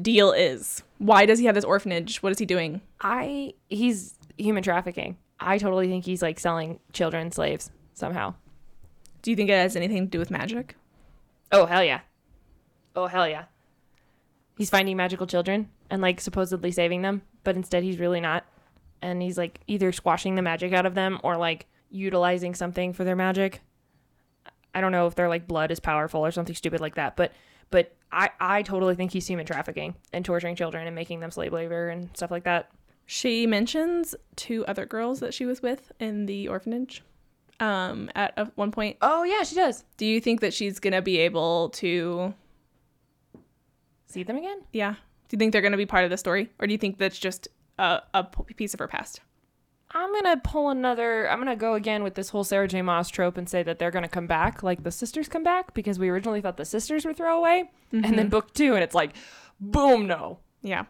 deal 0.00 0.32
is. 0.32 0.82
Why 0.98 1.26
does 1.26 1.38
he 1.38 1.46
have 1.46 1.54
this 1.54 1.64
orphanage? 1.64 2.22
What 2.22 2.32
is 2.32 2.38
he 2.38 2.46
doing? 2.46 2.80
I 3.00 3.54
he's 3.68 4.14
human 4.38 4.62
trafficking. 4.64 5.16
I 5.38 5.58
totally 5.58 5.86
think 5.86 6.04
he's 6.04 6.22
like 6.22 6.40
selling 6.40 6.80
children 6.92 7.30
slaves 7.30 7.70
somehow. 7.94 8.34
Do 9.22 9.30
you 9.30 9.36
think 9.36 9.48
it 9.50 9.54
has 9.54 9.76
anything 9.76 10.06
to 10.06 10.10
do 10.10 10.18
with 10.18 10.30
magic? 10.30 10.74
Oh 11.52 11.66
hell 11.66 11.84
yeah. 11.84 12.00
Oh 12.94 13.06
hell 13.06 13.28
yeah. 13.28 13.44
He's 14.56 14.70
finding 14.70 14.96
magical 14.96 15.26
children 15.26 15.68
and 15.90 16.02
like 16.02 16.20
supposedly 16.20 16.72
saving 16.72 17.02
them, 17.02 17.22
but 17.44 17.56
instead 17.56 17.82
he's 17.82 17.98
really 17.98 18.20
not. 18.20 18.44
And 19.02 19.22
he's 19.22 19.38
like 19.38 19.60
either 19.66 19.92
squashing 19.92 20.34
the 20.34 20.42
magic 20.42 20.72
out 20.72 20.86
of 20.86 20.94
them 20.94 21.20
or 21.22 21.36
like 21.36 21.66
utilizing 21.90 22.54
something 22.54 22.92
for 22.92 23.04
their 23.04 23.16
magic. 23.16 23.60
I 24.74 24.80
don't 24.80 24.92
know 24.92 25.06
if 25.06 25.14
their 25.14 25.28
like 25.28 25.46
blood 25.46 25.70
is 25.70 25.80
powerful 25.80 26.24
or 26.24 26.30
something 26.30 26.54
stupid 26.54 26.80
like 26.80 26.96
that, 26.96 27.16
but 27.16 27.32
but 27.70 27.94
I 28.12 28.30
I 28.40 28.62
totally 28.62 28.94
think 28.94 29.12
he's 29.12 29.26
human 29.26 29.46
trafficking 29.46 29.94
and 30.12 30.24
torturing 30.24 30.56
children 30.56 30.86
and 30.86 30.94
making 30.94 31.20
them 31.20 31.30
slave 31.30 31.52
labor 31.52 31.88
and 31.88 32.10
stuff 32.16 32.30
like 32.30 32.44
that. 32.44 32.70
She 33.06 33.46
mentions 33.46 34.14
two 34.34 34.66
other 34.66 34.84
girls 34.84 35.20
that 35.20 35.32
she 35.32 35.46
was 35.46 35.62
with 35.62 35.92
in 36.00 36.26
the 36.26 36.48
orphanage. 36.48 37.02
Um, 37.58 38.10
at 38.14 38.34
a, 38.36 38.46
one 38.54 38.70
point, 38.70 38.96
Oh 39.00 39.22
yeah, 39.24 39.42
she 39.42 39.54
does. 39.54 39.84
do 39.96 40.04
you 40.04 40.20
think 40.20 40.40
that 40.42 40.52
she's 40.52 40.78
gonna 40.78 41.00
be 41.02 41.18
able 41.18 41.70
to? 41.70 42.34
See 44.06 44.22
them 44.22 44.36
again? 44.36 44.60
Yeah. 44.72 44.92
Do 45.28 45.34
you 45.34 45.38
think 45.38 45.52
they're 45.52 45.62
gonna 45.62 45.76
be 45.76 45.86
part 45.86 46.04
of 46.04 46.10
the 46.10 46.16
story, 46.16 46.50
or 46.58 46.66
do 46.66 46.72
you 46.72 46.78
think 46.78 46.98
that's 46.98 47.18
just 47.18 47.48
a, 47.78 48.00
a 48.14 48.24
piece 48.56 48.74
of 48.74 48.80
her 48.80 48.88
past? 48.88 49.20
I'm 49.92 50.12
gonna 50.12 50.36
pull 50.42 50.68
another. 50.70 51.28
I'm 51.30 51.38
gonna 51.38 51.56
go 51.56 51.74
again 51.74 52.02
with 52.02 52.14
this 52.14 52.28
whole 52.28 52.44
Sarah 52.44 52.68
J. 52.68 52.82
Maas 52.82 53.08
trope 53.08 53.38
and 53.38 53.48
say 53.48 53.62
that 53.62 53.78
they're 53.78 53.90
gonna 53.90 54.08
come 54.08 54.26
back, 54.26 54.62
like 54.62 54.82
the 54.82 54.90
sisters 54.90 55.28
come 55.28 55.42
back, 55.42 55.72
because 55.74 55.98
we 55.98 56.08
originally 56.08 56.40
thought 56.40 56.56
the 56.56 56.64
sisters 56.64 57.04
were 57.04 57.14
throwaway, 57.14 57.70
and 57.92 58.18
then 58.18 58.28
book 58.28 58.52
two, 58.52 58.74
and 58.74 58.82
it's 58.84 58.94
like, 58.94 59.12
boom, 59.60 60.06
no. 60.06 60.40
Yeah. 60.62 60.84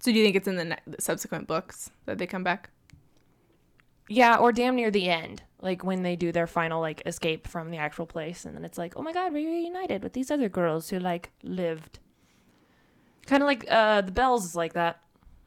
So 0.00 0.10
do 0.10 0.18
you 0.18 0.24
think 0.24 0.34
it's 0.36 0.48
in 0.48 0.56
the, 0.56 0.64
ne- 0.64 0.78
the 0.86 1.00
subsequent 1.00 1.46
books 1.46 1.90
that 2.06 2.16
they 2.18 2.26
come 2.26 2.42
back? 2.42 2.70
Yeah, 4.08 4.36
or 4.36 4.50
damn 4.50 4.74
near 4.76 4.90
the 4.90 5.08
end, 5.08 5.42
like 5.62 5.84
when 5.84 6.02
they 6.02 6.16
do 6.16 6.32
their 6.32 6.46
final 6.46 6.80
like 6.80 7.02
escape 7.06 7.46
from 7.46 7.70
the 7.70 7.76
actual 7.76 8.06
place, 8.06 8.44
and 8.44 8.56
then 8.56 8.64
it's 8.64 8.78
like, 8.78 8.94
oh 8.96 9.02
my 9.02 9.12
god, 9.12 9.32
we're 9.32 9.48
reunited 9.50 10.02
with 10.02 10.12
these 10.12 10.30
other 10.30 10.48
girls 10.48 10.90
who 10.90 10.98
like 10.98 11.30
lived. 11.42 11.98
Kind 13.26 13.42
of 13.42 13.46
like 13.46 13.64
uh, 13.70 14.00
the 14.00 14.12
Belles 14.12 14.44
is 14.44 14.54
like 14.56 14.72
that. 14.74 15.00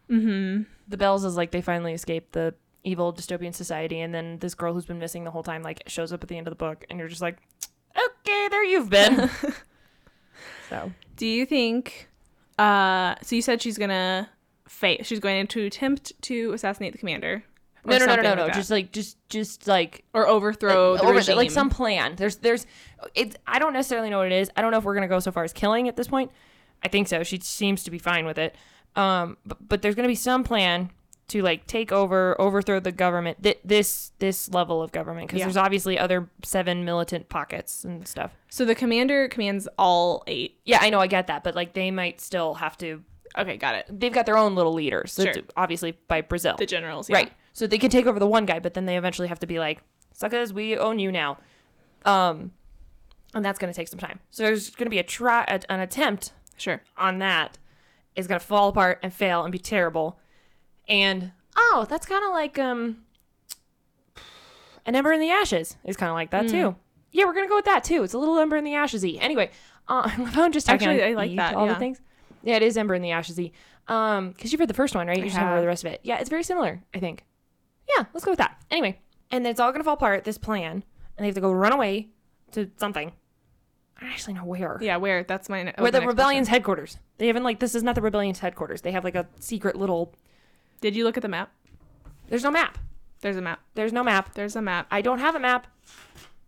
Mm-hmm. 0.09 0.63
The 0.87 0.97
Belles 0.97 1.23
is 1.23 1.35
like 1.35 1.51
they 1.51 1.61
finally 1.61 1.93
escape 1.93 2.31
the 2.31 2.53
evil 2.83 3.13
dystopian 3.13 3.53
society, 3.53 3.99
and 3.99 4.13
then 4.13 4.39
this 4.39 4.55
girl 4.55 4.73
who's 4.73 4.85
been 4.85 4.99
missing 4.99 5.23
the 5.23 5.31
whole 5.31 5.43
time 5.43 5.63
like 5.63 5.83
shows 5.87 6.13
up 6.13 6.23
at 6.23 6.29
the 6.29 6.37
end 6.37 6.47
of 6.47 6.51
the 6.51 6.55
book, 6.55 6.85
and 6.89 6.99
you're 6.99 7.07
just 7.07 7.21
like, 7.21 7.37
okay, 7.97 8.47
there 8.49 8.63
you've 8.63 8.89
been. 8.89 9.29
so 10.69 10.91
Do 11.15 11.25
you 11.25 11.45
think? 11.45 12.09
Uh, 12.59 13.15
so 13.21 13.35
you 13.35 13.41
said 13.41 13.61
she's 13.61 13.77
gonna 13.77 14.29
fight. 14.67 15.05
She's 15.05 15.19
going 15.19 15.47
to 15.47 15.65
attempt 15.65 16.13
to 16.23 16.53
assassinate 16.53 16.91
the 16.91 16.99
commander. 16.99 17.43
Or 17.85 17.91
No, 17.91 17.97
no, 17.97 18.05
no, 18.15 18.21
no, 18.21 18.35
no, 18.35 18.43
like 18.45 18.53
Just 18.53 18.71
like 18.71 18.91
just 18.91 19.17
just 19.29 19.67
like 19.67 20.05
or 20.13 20.27
overthrow 20.27 20.95
the 20.97 21.03
over- 21.03 21.35
like 21.35 21.51
some 21.51 21.69
plan. 21.69 22.15
There's 22.15 22.37
there's 22.37 22.65
it's 23.15 23.35
I 23.45 23.59
don't 23.59 23.73
necessarily 23.73 24.09
know 24.09 24.19
what 24.19 24.27
it 24.27 24.33
is. 24.33 24.49
I 24.55 24.61
don't 24.61 24.71
know 24.71 24.77
if 24.77 24.83
we're 24.83 24.95
gonna 24.95 25.07
go 25.07 25.19
so 25.19 25.31
far 25.31 25.43
as 25.43 25.51
killing 25.53 25.87
at 25.87 25.95
this 25.95 26.07
point. 26.07 26.31
I 26.83 26.87
think 26.87 27.07
so. 27.07 27.23
She 27.23 27.39
seems 27.39 27.83
to 27.83 27.91
be 27.91 27.97
fine 27.99 28.25
with 28.25 28.37
it. 28.37 28.55
Um, 28.95 29.37
but, 29.45 29.57
but 29.67 29.81
there's 29.81 29.95
gonna 29.95 30.07
be 30.07 30.15
some 30.15 30.43
plan 30.43 30.91
to 31.29 31.41
like 31.41 31.65
take 31.67 31.91
over, 31.91 32.39
overthrow 32.39 32.79
the 32.79 32.91
government. 32.91 33.41
Th- 33.41 33.59
this 33.65 34.11
this 34.19 34.49
level 34.53 34.81
of 34.81 34.91
government 34.91 35.27
because 35.27 35.39
Yeah. 35.39 35.45
there's 35.45 35.57
obviously 35.57 35.97
other 35.97 36.29
seven 36.43 36.85
militant 36.85 37.27
pockets 37.29 37.83
and 37.83 38.07
stuff. 38.07 38.31
So 38.49 38.65
the 38.65 38.75
commander 38.75 39.27
commands 39.27 39.67
all 39.77 40.23
eight. 40.27 40.59
Yeah, 40.65 40.79
I 40.81 40.89
know, 40.89 40.99
I 40.99 41.07
get 41.07 41.27
that, 41.27 41.43
but 41.43 41.55
like 41.55 41.73
they 41.73 41.91
might 41.91 42.21
still 42.21 42.53
have 42.55 42.77
to. 42.79 43.03
Okay, 43.37 43.57
got 43.57 43.73
it. 43.75 43.85
They've 43.89 44.13
got 44.13 44.25
their 44.27 44.37
own 44.37 44.53
little 44.53 44.73
leaders, 44.73 45.11
so 45.11 45.23
Sure. 45.23 45.33
obviously 45.57 45.97
by 46.07 46.21
Brazell. 46.21 46.55
The 46.57 46.65
generals, 46.67 47.09
yeah. 47.09 47.15
Right. 47.15 47.31
So 47.53 47.67
they 47.67 47.77
can 47.77 47.89
take 47.89 48.05
over 48.07 48.19
the 48.19 48.27
one 48.27 48.45
guy, 48.45 48.59
but 48.59 48.73
then 48.73 48.85
they 48.85 48.97
eventually 48.97 49.27
have 49.27 49.39
to 49.39 49.47
be 49.47 49.59
like, 49.59 49.81
suckers, 50.11 50.51
we 50.51 50.75
own 50.77 50.99
you 50.99 51.11
now. 51.11 51.37
Um, 52.05 52.51
and 53.33 53.45
that's 53.45 53.59
going 53.59 53.71
to 53.71 53.75
take 53.75 53.87
some 53.87 53.99
time. 53.99 54.19
So 54.31 54.43
there's 54.43 54.71
going 54.71 54.85
to 54.87 54.89
be 54.91 54.99
a 54.99 55.03
try, 55.03 55.43
a, 55.47 55.59
an 55.71 55.79
attempt 55.79 56.33
Sure. 56.57 56.81
on 56.97 57.19
that 57.19 57.57
is 58.15 58.27
going 58.27 58.39
to 58.39 58.45
fall 58.45 58.69
apart 58.69 58.99
and 59.01 59.13
fail 59.13 59.43
and 59.43 59.51
be 59.51 59.59
terrible. 59.59 60.19
And 60.87 61.31
oh, 61.55 61.85
that's 61.89 62.05
kind 62.05 62.23
of 62.23 62.31
like 62.31 62.59
um, 62.59 62.97
an 64.85 64.95
ember 64.95 65.13
in 65.13 65.19
the 65.19 65.29
ashes 65.29 65.77
is 65.83 65.97
kind 65.97 66.09
of 66.09 66.15
like 66.15 66.31
that 66.31 66.49
too. 66.49 66.75
Yeah, 67.11 67.25
we're 67.25 67.33
gonna 67.33 67.47
go 67.47 67.55
with 67.55 67.65
that 67.65 67.83
too. 67.83 68.03
It's 68.03 68.13
a 68.13 68.17
little 68.17 68.37
ember 68.39 68.57
in 68.57 68.63
the 68.63 68.71
ashesy. 68.71 69.17
Anyway, 69.21 69.51
uh, 69.87 70.09
I'm 70.35 70.51
just 70.51 70.67
Actually, 70.69 71.01
on 71.03 71.09
I 71.09 71.13
like 71.13 71.35
that, 71.35 71.55
all 71.55 71.67
yeah. 71.67 71.73
the 71.73 71.79
things. 71.79 72.01
Yeah, 72.43 72.55
it 72.55 72.63
is 72.63 72.75
ember 72.75 72.95
in 72.95 73.01
the 73.01 73.09
ashesy. 73.09 73.51
Um, 73.87 74.31
because 74.31 74.51
you've 74.51 74.59
read 74.59 74.69
the 74.69 74.73
first 74.73 74.95
one, 74.95 75.07
right? 75.07 75.17
You 75.17 75.25
just 75.25 75.35
haven't 75.37 75.53
read 75.53 75.61
the 75.63 75.67
rest 75.67 75.85
of 75.85 75.91
it. 75.91 75.99
Yeah, 76.03 76.19
it's 76.19 76.29
very 76.29 76.43
similar. 76.43 76.81
I 76.93 76.99
think. 76.99 77.23
Yeah, 77.97 78.05
let's 78.13 78.25
go 78.25 78.31
with 78.31 78.39
that. 78.39 78.61
Anyway, 78.71 78.99
and 79.31 79.45
it's 79.45 79.59
all 79.59 79.71
gonna 79.71 79.83
fall 79.83 79.93
apart. 79.95 80.23
This 80.23 80.37
plan, 80.37 80.71
and 80.71 80.83
they 81.23 81.25
have 81.25 81.35
to 81.35 81.41
go 81.41 81.51
run 81.51 81.71
away 81.73 82.09
to 82.51 82.69
something. 82.77 83.11
I 83.97 84.01
don't 84.01 84.11
actually 84.11 84.33
know 84.33 84.45
where. 84.45 84.77
Yeah, 84.81 84.97
where? 84.97 85.23
That's 85.23 85.49
my. 85.49 85.73
Where 85.77 85.91
the 85.91 86.01
rebellion's 86.01 86.47
headquarters. 86.47 86.97
They 87.17 87.27
haven't 87.27 87.43
like 87.43 87.59
this 87.59 87.75
is 87.75 87.83
not 87.83 87.95
the 87.95 88.01
rebellion's 88.01 88.39
headquarters. 88.39 88.81
They 88.81 88.91
have 88.91 89.03
like 89.03 89.15
a 89.15 89.27
secret 89.39 89.75
little. 89.75 90.13
Did 90.81 90.95
you 90.95 91.03
look 91.03 91.15
at 91.17 91.21
the 91.23 91.29
map? 91.29 91.51
There's 92.27 92.43
no 92.43 92.51
map. 92.51 92.77
There's 93.21 93.37
a 93.37 93.41
map. 93.41 93.59
There's 93.75 93.93
no 93.93 94.03
map. 94.03 94.33
There's 94.33 94.55
a 94.55 94.61
map. 94.61 94.87
I 94.91 95.01
don't 95.01 95.19
have 95.19 95.35
a 95.35 95.39
map. 95.39 95.67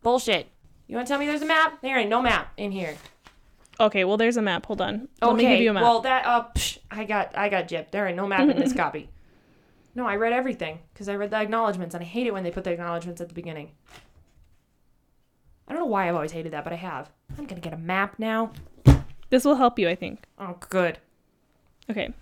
Bullshit. 0.02 0.48
You 0.88 0.96
want 0.96 1.08
to 1.08 1.12
tell 1.12 1.20
me 1.20 1.26
there's 1.26 1.42
a 1.42 1.46
map? 1.46 1.82
There 1.82 1.98
ain't 1.98 2.10
no 2.10 2.22
map 2.22 2.52
in 2.58 2.72
here. 2.72 2.96
Okay, 3.80 4.04
well, 4.04 4.18
there's 4.18 4.38
a 4.38 4.42
map. 4.42 4.66
Hold 4.66 4.82
on. 4.82 5.08
Let 5.22 5.30
Okay. 5.32 5.36
me 5.44 5.50
give 5.50 5.62
you 5.62 5.70
a 5.70 5.74
map. 5.74 5.84
Well, 5.84 6.02
that 6.02 6.26
uh, 6.26 6.46
psh, 6.56 6.80
I 6.92 7.06
got 7.06 7.38
I 7.38 7.50
got 7.50 7.68
gypped. 7.68 7.92
There 7.92 8.08
ain't 8.08 8.18
no 8.18 8.28
map 8.28 8.50
in 8.50 8.58
this 8.58 8.74
copy. 8.84 9.10
No, 9.96 10.06
I 10.06 10.16
read 10.18 10.34
everything 10.34 10.80
because 10.94 11.08
I 11.08 11.16
read 11.16 11.32
the 11.32 11.38
acknowledgments, 11.38 11.96
and 11.96 12.04
I 12.04 12.06
hate 12.08 12.28
it 12.28 12.34
when 12.34 12.44
they 12.44 12.52
put 12.52 12.64
the 12.66 12.72
acknowledgments 12.72 13.22
at 13.22 13.30
the 13.30 13.34
beginning. 13.34 13.72
I 15.68 15.72
don't 15.74 15.80
know 15.82 15.86
why 15.88 16.08
I've 16.10 16.16
always 16.16 16.32
hated 16.34 16.52
that, 16.54 16.64
but 16.64 16.74
I 16.74 16.78
have. 16.78 17.10
I'm 17.38 17.46
gonna 17.46 17.62
get 17.62 17.74
a 17.74 17.78
map 17.78 18.16
now. 18.20 18.52
this 19.30 19.46
will 19.46 19.56
help 19.56 19.80
you, 19.80 19.88
I 19.90 19.96
think. 19.96 20.26
Oh, 20.38 20.58
good. 20.70 21.00
Okay. 21.90 22.14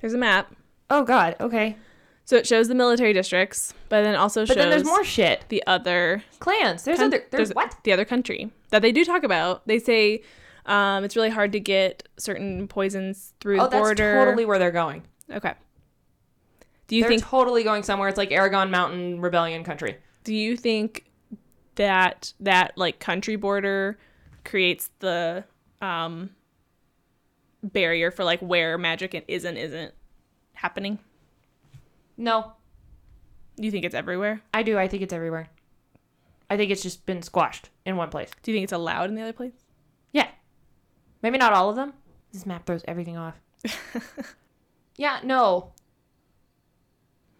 There's 0.00 0.14
a 0.14 0.18
map. 0.18 0.54
Oh 0.90 1.02
God. 1.04 1.36
Okay. 1.40 1.76
So 2.24 2.36
it 2.36 2.46
shows 2.46 2.68
the 2.68 2.74
military 2.74 3.12
districts, 3.14 3.72
but 3.88 4.02
then 4.02 4.14
also 4.14 4.42
But 4.42 4.48
shows 4.48 4.56
then 4.56 4.70
there's 4.70 4.84
more 4.84 5.02
shit. 5.02 5.44
the 5.48 5.62
other 5.66 6.22
Clans. 6.40 6.84
There's 6.84 6.98
coun- 6.98 7.06
other. 7.08 7.24
There's, 7.30 7.52
what? 7.54 7.74
the 7.84 7.92
other 7.92 8.04
country 8.04 8.50
that 8.68 8.82
they 8.82 8.92
do 8.92 9.04
talk 9.04 9.24
about. 9.24 9.66
They 9.66 9.78
say 9.78 10.22
um, 10.66 11.04
it's 11.04 11.16
really 11.16 11.30
hard 11.30 11.52
to 11.52 11.60
get 11.60 12.06
certain 12.18 12.68
poisons 12.68 13.32
through 13.40 13.58
Oh, 13.60 13.64
the 13.64 13.70
that's 13.70 13.80
border. 13.82 14.14
totally 14.24 14.44
where 14.44 14.58
they're 14.58 14.70
going. 14.70 15.02
okay. 15.32 15.54
Do 16.88 16.96
you 16.96 17.02
they're 17.02 17.10
think? 17.10 17.22
totally 17.24 17.62
going 17.64 17.82
somewhere. 17.84 18.08
It's 18.08 18.18
like 18.18 18.30
Eragon 18.30 18.70
Mountain 18.70 19.20
Rebellion 19.20 19.62
country. 19.64 19.96
do 20.24 20.34
you 20.34 20.56
think 20.56 21.04
that 21.76 22.32
that 22.40 22.72
like 22.76 22.98
country 22.98 23.36
border 23.36 23.98
creates 24.44 24.90
the 24.98 25.44
um, 25.80 26.30
barrier 27.62 28.10
for 28.10 28.24
like 28.24 28.40
where 28.40 28.76
magic 28.78 29.14
and 29.14 29.24
is 29.28 29.44
and 29.44 29.56
isn't 29.56 29.94
happening? 30.54 30.98
No, 32.16 32.52
Do 33.56 33.62
you 33.64 33.70
think 33.70 33.84
it's 33.84 33.94
everywhere? 33.94 34.42
I 34.52 34.62
do. 34.64 34.76
I 34.76 34.88
think 34.88 35.02
it's 35.04 35.12
everywhere. 35.12 35.48
I 36.50 36.56
think 36.56 36.72
it's 36.72 36.82
just 36.82 37.06
been 37.06 37.22
squashed 37.22 37.70
in 37.86 37.96
one 37.96 38.08
place. 38.10 38.30
Do 38.42 38.50
you 38.50 38.56
think 38.56 38.64
it's 38.64 38.72
allowed 38.72 39.08
in 39.10 39.14
the 39.14 39.22
other 39.22 39.32
place? 39.32 39.52
Yeah. 40.12 40.26
Maybe 41.22 41.38
not 41.38 41.52
all 41.52 41.70
of 41.70 41.76
them. 41.76 41.92
This 42.32 42.44
map 42.46 42.66
throws 42.66 42.82
everything 42.88 43.16
off. 43.16 43.34
yeah, 44.96 45.20
no. 45.22 45.72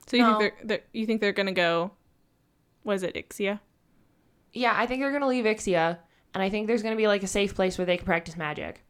So 0.09 0.17
you 0.17 0.23
No. 0.25 0.39
think 0.39 0.55
they're, 0.59 0.67
they're 0.67 0.85
you 0.93 1.07
think 1.07 1.21
they're 1.21 1.33
gonna 1.33 1.53
go? 1.53 1.93
Was 2.85 3.03
it, 3.03 3.15
Ixia? 3.15 3.61
Yeah, 4.53 4.75
I 4.77 4.87
think 4.87 5.03
they're 5.03 5.11
going 5.11 5.21
to 5.21 5.29
leave 5.29 5.45
Ixia, 5.45 5.99
and 6.33 6.43
I 6.43 6.49
think 6.49 6.67
there's 6.69 6.83
going 6.83 6.95
to 6.95 6.97
be 6.97 7.07
like 7.07 7.23
a 7.23 7.27
safe 7.27 7.55
place 7.55 7.77
where 7.77 7.85
they 7.85 7.99
can 7.99 8.07
practice 8.07 8.35
magic 8.35 8.81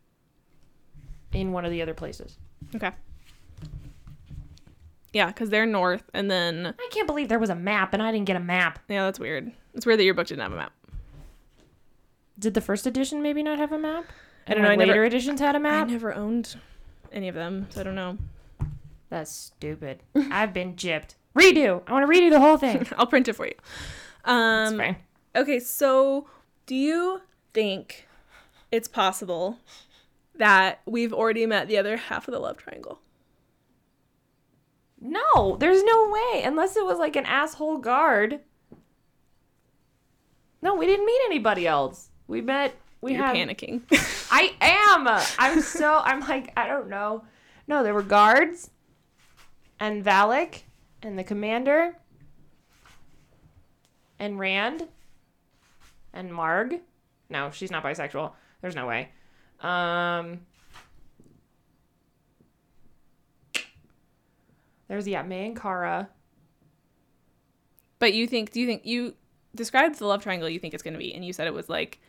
in 1.33 1.51
one 1.51 1.65
of 1.65 1.73
the 1.73 1.83
other 1.83 1.95
places. 1.95 2.39
Okay. 2.77 2.93
Yeah, 5.13 5.27
because 5.29 5.49
they're 5.51 5.67
north, 5.67 6.05
and 6.15 6.31
then 6.31 6.75
I 6.79 6.89
can't 6.93 7.07
believe 7.09 7.29
there 7.29 7.39
was 7.41 7.51
a 7.51 7.55
map 7.57 7.93
and 7.95 8.03
I 8.03 8.13
didn't 8.13 8.27
get 8.27 8.37
a 8.37 8.41
map. 8.41 8.79
yeah, 8.89 9.05
that's 9.05 9.19
weird. 9.19 9.51
It's 9.75 9.85
weird 9.87 9.99
that 9.99 10.05
your 10.05 10.15
book 10.15 10.27
didn't 10.29 10.43
have 10.43 10.53
a 10.53 10.57
map. 10.57 10.73
Did 12.39 12.55
the 12.55 12.61
first 12.61 12.87
edition 12.87 13.21
maybe 13.23 13.43
not 13.43 13.59
have 13.59 13.73
a 13.73 13.79
map? 13.79 14.05
I 14.47 14.55
don't 14.55 14.59
And, 14.59 14.63
know, 14.65 14.69
like, 14.69 14.73
I 14.75 14.77
never- 14.77 14.89
later 14.93 15.05
editions 15.07 15.41
had 15.41 15.57
a 15.57 15.61
map? 15.61 15.89
I 15.89 15.91
never 15.91 16.15
owned 16.15 16.57
any 17.11 17.27
of 17.29 17.35
them, 17.35 17.67
so 17.71 17.81
I 17.81 17.85
don't 17.85 17.95
know. 17.97 18.17
That's 19.11 19.31
stupid. 19.33 20.03
I've 20.31 20.53
been 20.53 20.75
gypped. 20.75 21.15
Redo. 21.37 21.83
I 21.87 21.93
want 21.93 22.11
to 22.11 22.19
redo 22.19 22.31
the 22.31 22.41
whole 22.41 22.57
thing. 22.57 22.87
I'll 22.99 23.07
print 23.07 23.29
it 23.29 23.35
for 23.35 23.47
you. 23.47 23.55
That's 24.25 24.73
Um, 24.73 24.79
fine. 24.79 24.97
okay, 25.37 25.59
so 25.61 26.29
do 26.67 26.75
you 26.75 27.23
think 27.55 28.07
it's 28.71 28.89
possible 28.89 29.59
that 30.37 30.81
we've 30.87 31.13
already 31.13 31.47
met 31.47 31.69
the 31.69 31.79
other 31.79 31.97
half 31.97 32.29
of 32.29 32.33
the 32.33 32.41
love 32.41 32.57
triangle? 32.59 33.01
No, 35.01 35.57
there's 35.59 35.83
no 35.85 36.11
way. 36.11 36.43
Unless 36.43 36.77
it 36.77 36.85
was 36.85 36.99
like 36.99 37.15
an 37.17 37.25
asshole 37.27 37.79
guard. 37.79 38.41
No, 40.61 40.75
we 40.75 40.87
didn't 40.87 41.07
meet 41.07 41.21
anybody 41.27 41.67
else. 41.67 42.11
We 42.27 42.41
met. 42.41 42.75
We 43.01 43.15
You're 43.15 43.25
had. 43.25 43.37
panicking. 43.37 43.83
I 44.31 44.55
am. 44.61 45.07
I'm 45.39 45.61
so. 45.61 46.01
I'm 46.03 46.21
like. 46.21 46.53
I 46.57 46.67
don't 46.67 46.89
know. 46.89 47.25
No, 47.69 47.85
there 47.85 47.95
were 47.95 48.03
guards, 48.03 48.71
and 49.81 50.05
Valek, 50.05 50.63
and 51.03 51.19
the 51.19 51.25
commander, 51.25 51.97
and 54.19 54.39
Rand, 54.39 54.89
and 56.13 56.33
Marg. 56.33 56.81
No, 57.31 57.51
she's 57.51 57.71
not 57.71 57.85
bisexual. 57.85 58.33
There's 58.61 58.75
no 58.75 58.87
way. 58.87 59.11
Um. 59.61 60.41
There's 64.89 65.07
yeah, 65.07 65.23
May 65.23 65.47
and 65.47 65.57
Carra. 65.57 66.09
but 67.99 68.15
you 68.15 68.27
think? 68.27 68.53
Do 68.53 68.61
you 68.61 68.67
think 68.67 68.87
you 68.87 69.15
described 69.55 69.99
the 69.99 70.07
love 70.07 70.23
triangle? 70.23 70.49
You 70.49 70.59
think 70.59 70.73
it's 70.73 70.83
going 70.83 70.95
to 70.95 70.99
be, 70.99 71.15
and 71.15 71.25
you 71.25 71.33
said 71.35 71.47
it 71.47 71.53
was 71.53 71.69
like, 71.69 72.01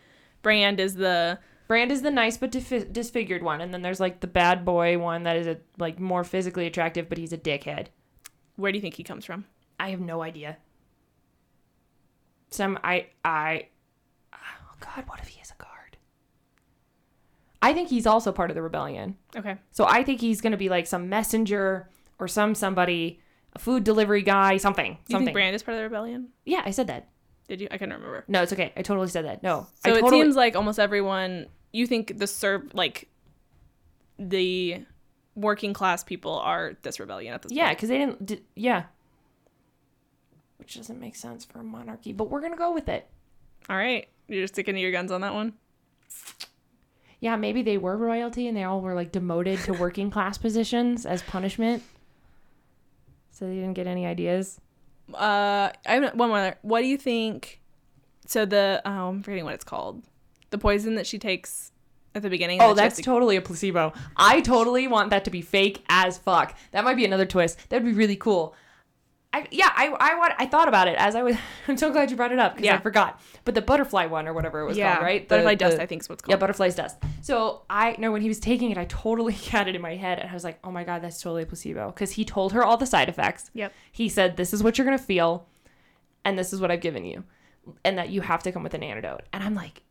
Brand 0.42 0.80
is 0.80 0.96
the 0.96 1.40
Brand 1.70 1.92
is 1.92 2.02
the 2.02 2.10
nice 2.12 2.36
but 2.36 2.52
disfi- 2.52 2.92
disfigured 2.92 3.44
one, 3.44 3.62
and 3.62 3.72
then 3.72 3.84
there's 3.84 4.00
like 4.00 4.20
the 4.20 4.28
bad 4.28 4.66
boy 4.66 4.98
one 4.98 5.24
that 5.24 5.38
is 5.38 5.46
a 5.48 5.58
like 5.78 6.00
more 6.00 6.24
physically 6.26 6.66
attractive, 6.66 7.08
but 7.08 7.18
he's 7.20 7.32
a 7.32 7.38
dickhead. 7.38 7.88
where 8.58 8.72
do 8.72 8.78
you 8.78 8.82
think 8.82 8.96
he 8.96 9.04
comes 9.04 9.24
from? 9.24 9.46
I 9.80 9.92
have 9.92 10.02
no 10.02 10.22
idea. 10.24 10.58
Some 12.50 12.80
I 12.84 13.08
I 13.24 13.68
oh 14.34 14.76
god, 14.80 15.06
what 15.08 15.20
if 15.20 15.28
he 15.28 15.40
is 15.40 15.52
a 15.52 15.62
guard? 15.62 15.98
I 17.62 17.74
think 17.74 17.90
he's 17.90 18.08
also 18.08 18.32
part 18.32 18.50
of 18.50 18.56
the 18.56 18.62
rebellion. 18.64 19.16
Okay. 19.36 19.56
So 19.72 19.86
I 19.88 20.04
think 20.04 20.22
he's 20.22 20.42
gonna 20.42 20.58
be 20.58 20.70
like 20.70 20.88
some 20.88 21.08
messenger 21.08 21.90
or 22.18 22.28
some 22.28 22.56
somebody, 22.56 23.20
a 23.54 23.60
food 23.60 23.84
delivery 23.84 24.24
guy, 24.24 24.58
something. 24.58 24.94
You 24.94 24.98
something. 25.12 25.28
think 25.28 25.36
Brand 25.36 25.56
is 25.56 25.62
part 25.62 25.74
of 25.76 25.80
the 25.80 25.84
rebellion? 25.84 26.30
yeah, 26.46 26.64
I 26.66 26.72
said 26.72 26.88
that. 26.88 27.10
Did 27.48 27.62
you? 27.62 27.68
I 27.70 27.78
can't 27.78 27.92
remember. 27.92 28.26
No, 28.28 28.42
it's 28.44 28.54
okay. 28.54 28.74
I 28.76 28.82
totally 28.82 29.08
said 29.08 29.26
that. 29.26 29.44
No. 29.44 29.68
So 29.84 29.92
I 29.92 29.98
it 29.98 30.02
totally, 30.02 30.22
seems 30.24 30.36
like 30.36 30.56
almost 30.56 30.80
everyone. 30.80 31.46
You 31.72 31.86
think 31.88 32.18
the 32.18 32.28
serve 32.28 32.74
like 32.74 33.08
the 34.18 34.84
working 35.36 35.74
class 35.74 36.04
people 36.04 36.34
are 36.40 36.74
this 36.82 37.00
rebellion 37.00 37.34
at 37.34 37.42
this 37.44 37.52
Yeah, 37.52 37.68
point. 37.68 37.78
because 37.78 37.90
they 37.90 37.98
didn't. 37.98 38.26
D- 38.26 38.42
yeah. 38.56 38.84
Which 40.58 40.76
doesn't 40.76 41.00
make 41.00 41.16
sense 41.16 41.46
for 41.46 41.60
a 41.60 41.64
monarchy, 41.64 42.12
but 42.14 42.30
we're 42.30 42.42
gonna 42.42 42.58
go 42.58 42.74
with 42.74 42.90
it. 42.90 43.08
All 43.70 43.78
right. 43.78 44.08
You're 44.28 44.48
sticking 44.48 44.76
to 44.76 44.82
your 44.82 44.92
guns 44.92 45.12
on 45.12 45.22
that 45.22 45.34
one. 45.34 45.54
Yeah, 47.20 47.36
maybe 47.36 47.62
they 47.62 47.78
were 47.78 47.98
royalty 47.98 48.48
and 48.48 48.56
they 48.56 48.64
all 48.64 48.82
were 48.82 48.94
like 48.96 49.12
demoted 49.12 49.60
to 49.62 49.74
working 49.80 50.10
class 50.12 50.38
positions 50.38 51.06
as 51.06 51.22
punishment. 51.22 51.84
So 53.32 53.48
they 53.48 53.56
didn't 53.56 53.74
get 53.74 53.88
any 53.88 54.06
ideas. 54.06 54.60
Uh, 55.14 55.72
I 55.86 55.94
have 55.94 56.16
one 56.16 56.30
more. 56.30 56.56
What 56.62 56.82
do 56.82 56.88
you 56.88 56.98
think? 56.98 57.62
So 58.28 58.46
the 58.46 58.82
oh, 58.86 59.10
I'm 59.10 59.24
forgetting 59.24 59.46
what 59.46 59.54
it's 59.56 59.64
called. 59.64 60.04
The 60.50 60.58
poison 60.58 60.96
that 60.96 61.06
she 61.08 61.20
takes 61.20 61.72
at 62.16 62.22
the 62.22 62.30
beginning. 62.30 62.62
Oh, 62.62 62.70
that 62.70 62.84
that's 62.84 62.96
to- 62.98 63.02
totally 63.04 63.36
a 63.36 63.42
placebo. 63.42 63.94
I 64.18 64.42
totally 64.42 64.88
want 64.88 65.12
that 65.12 65.26
to 65.26 65.32
be 65.32 65.42
fake 65.42 65.84
as 65.90 66.18
fuck. 66.18 66.56
That 66.72 66.84
might 66.84 66.96
be 66.96 67.06
another 67.06 67.26
twist. 67.26 67.58
That'd 67.70 67.86
be 67.86 67.94
really 67.94 68.16
cool. 68.16 68.56
I, 69.32 69.48
yeah, 69.52 69.70
I, 69.76 69.90
I 69.90 70.16
want. 70.16 70.34
I 70.40 70.48
thought 70.48 70.68
about 70.68 70.88
it 70.88 70.96
as 70.98 71.14
I 71.14 71.22
was. 71.22 71.36
I'm 71.68 71.78
so 71.78 71.92
glad 71.92 72.10
you 72.10 72.18
brought 72.18 72.32
it 72.32 72.40
up 72.40 72.56
because 72.56 72.72
I 72.72 72.78
forgot. 72.80 73.22
But 73.46 73.54
the 73.54 73.62
butterfly 73.62 74.08
one 74.08 74.28
or 74.28 74.34
whatever 74.34 74.62
it 74.62 74.66
was 74.66 74.76
yeah, 74.76 74.94
called, 74.96 75.06
right? 75.06 75.22
The- 75.30 75.36
Butterfly 75.36 75.56
dust, 75.56 75.78
the- 75.78 75.84
I 75.84 75.86
think 75.86 76.02
is 76.02 76.10
what's 76.10 76.24
called. 76.24 76.32
Yeah, 76.32 76.38
butterfly's 76.38 76.74
dust. 76.74 76.98
So 77.22 77.62
I 77.70 77.96
know 78.00 78.12
when 78.12 78.24
he 78.24 78.28
was 78.28 78.40
taking 78.40 78.72
it, 78.72 78.78
I 78.80 78.86
totally 78.86 79.34
had 79.52 79.68
it 79.68 79.76
in 79.76 79.82
my 79.84 79.96
head, 79.96 80.18
and 80.18 80.28
I 80.30 80.34
was 80.34 80.44
like, 80.44 80.58
"Oh 80.64 80.72
my 80.72 80.84
god, 80.84 81.04
that's 81.04 81.22
totally 81.22 81.44
a 81.44 81.46
placebo." 81.46 81.92
Because 81.92 82.12
he 82.12 82.26
told 82.26 82.54
her 82.54 82.64
all 82.64 82.76
the 82.78 82.88
side 82.88 83.08
effects. 83.08 83.52
Yep. 83.54 83.72
He 83.92 84.10
said, 84.10 84.36
"This 84.36 84.52
is 84.52 84.64
what 84.64 84.80
you're 84.80 84.86
gonna 84.86 84.98
feel, 84.98 85.46
and 86.26 86.38
this 86.40 86.52
is 86.52 86.60
what 86.60 86.72
I've 86.72 86.82
given 86.82 87.06
you, 87.06 87.24
and 87.86 88.00
that 88.00 88.10
you 88.10 88.22
have 88.22 88.42
to 88.44 88.52
come 88.52 88.64
with 88.64 88.74
an 88.74 88.82
antidote." 88.82 89.22
And 89.32 89.44
I'm 89.44 89.54
like, 89.54 89.84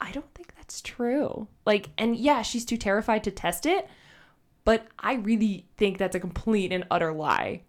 I 0.00 0.10
don't 0.12 0.32
think 0.34 0.54
that's 0.56 0.80
true. 0.80 1.48
Like, 1.64 1.90
and 1.96 2.16
yeah, 2.16 2.42
she's 2.42 2.64
too 2.64 2.76
terrified 2.76 3.24
to 3.24 3.30
test 3.30 3.66
it, 3.66 3.88
but 4.64 4.86
I 4.98 5.14
really 5.14 5.66
think 5.76 5.98
that's 5.98 6.16
a 6.16 6.20
complete 6.20 6.72
and 6.72 6.86
utter 6.90 7.12
lie. 7.12 7.62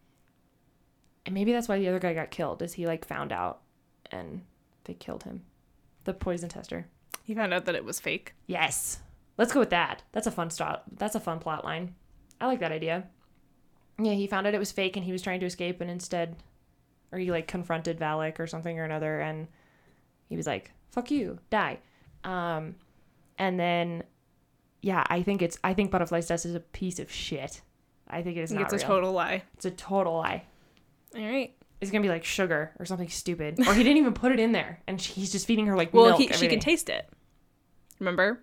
And 1.25 1.33
maybe 1.33 1.51
that's 1.51 1.67
why 1.67 1.79
the 1.79 1.87
other 1.87 1.99
guy 1.99 2.13
got 2.13 2.31
killed. 2.31 2.61
Is 2.61 2.73
he 2.73 2.85
like 2.85 3.05
found 3.05 3.31
out, 3.31 3.61
and 4.11 4.41
they 4.83 4.93
killed 4.93 5.23
him, 5.23 5.43
the 6.03 6.13
poison 6.13 6.49
tester. 6.49 6.87
He 7.23 7.33
found 7.33 7.53
out 7.53 7.65
that 7.65 7.75
it 7.75 7.85
was 7.85 7.99
fake. 7.99 8.35
Yes. 8.47 8.99
Let's 9.37 9.51
go 9.51 9.59
with 9.59 9.71
that. 9.71 10.03
That's 10.11 10.27
a 10.27 10.31
fun 10.31 10.49
stop. 10.49 10.85
That's 10.95 11.15
a 11.15 11.19
fun 11.19 11.39
plot 11.39 11.65
line. 11.65 11.95
I 12.39 12.45
like 12.45 12.59
that 12.59 12.71
idea. 12.71 13.07
Yeah, 13.97 14.13
he 14.13 14.27
found 14.27 14.45
out 14.45 14.53
it 14.53 14.59
was 14.59 14.71
fake 14.71 14.95
and 14.95 15.05
he 15.05 15.11
was 15.11 15.21
trying 15.21 15.39
to 15.39 15.45
escape 15.45 15.81
and 15.81 15.89
instead 15.89 16.35
or 17.11 17.19
he 17.19 17.31
like 17.31 17.47
confronted 17.47 17.99
Valek 17.99 18.39
or 18.39 18.47
something 18.47 18.77
or 18.79 18.83
another 18.83 19.21
and 19.21 19.47
he 20.27 20.35
was 20.35 20.47
like, 20.47 20.71
"Fuck 20.91 21.11
you, 21.11 21.39
die." 21.49 21.79
Um 22.25 22.75
and 23.37 23.59
then 23.59 24.03
yeah, 24.81 25.03
I 25.09 25.21
think 25.23 25.41
it's 25.41 25.57
I 25.63 25.73
think 25.73 25.91
Butterfly's 25.91 26.27
Dust 26.27 26.45
is 26.45 26.55
a 26.55 26.59
piece 26.59 26.99
of 26.99 27.11
shit. 27.11 27.61
I 28.07 28.21
think 28.21 28.37
it 28.37 28.41
is 28.41 28.51
I 28.51 28.55
think 28.55 28.67
not 28.67 28.73
it's 28.73 28.83
a 28.83 28.85
total 28.87 29.11
lie. 29.13 29.43
It's 29.55 29.65
a 29.65 29.71
total 29.71 30.13
lie. 30.17 30.43
All 31.15 31.21
right. 31.25 31.53
It's 31.81 31.91
gonna 31.91 32.01
be 32.03 32.09
like 32.09 32.23
sugar 32.23 32.71
or 32.79 32.85
something 32.85 33.09
stupid, 33.09 33.59
or 33.67 33.73
he 33.73 33.83
didn't 33.83 33.97
even 33.97 34.13
put 34.13 34.31
it 34.31 34.39
in 34.39 34.51
there, 34.53 34.81
and 34.87 34.99
he's 34.99 35.31
just 35.31 35.45
feeding 35.45 35.67
her 35.67 35.75
like 35.75 35.93
Well, 35.93 36.05
milk. 36.05 36.19
he, 36.19 36.27
she 36.33 36.47
can 36.47 36.59
taste 36.59 36.89
it. 36.89 37.07
Remember? 37.99 38.39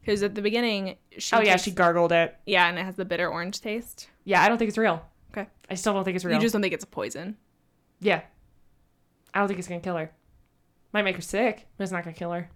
Because 0.00 0.22
at 0.22 0.34
the 0.34 0.42
beginning, 0.42 0.96
she 1.18 1.34
Oh 1.34 1.40
yeah, 1.40 1.52
tastes- 1.52 1.64
she 1.64 1.70
gargled 1.72 2.12
it. 2.12 2.36
yeah, 2.46 2.68
and 2.68 2.78
it 2.78 2.84
has 2.84 2.96
the 2.96 3.04
bitter 3.04 3.28
orange 3.28 3.60
taste. 3.60 4.08
Yeah, 4.24 4.42
I 4.42 4.48
don't 4.48 4.58
think 4.58 4.68
it's 4.68 4.78
real. 4.78 5.04
Okay. 5.30 5.48
I 5.70 5.74
still 5.74 5.92
don't 5.94 6.04
think 6.04 6.16
it's 6.16 6.24
real. 6.24 6.34
You 6.36 6.40
just 6.40 6.52
don't 6.52 6.62
think 6.62 6.74
it's 6.74 6.84
a 6.84 6.88
poison. 6.88 7.36
Yeah. 8.00 8.22
I 9.34 9.38
don't 9.38 9.48
think 9.48 9.58
it's 9.58 9.68
gonna 9.68 9.80
kill 9.80 9.96
her. 9.96 10.10
Might 10.92 11.02
make 11.02 11.16
her 11.16 11.22
sick, 11.22 11.66
but 11.76 11.84
it's 11.84 11.92
not 11.92 12.04
gonna 12.04 12.14
kill 12.16 12.32
her. 12.32 12.48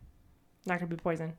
Not 0.66 0.78
gonna 0.78 0.88
be 0.88 0.96
poison. 0.96 1.34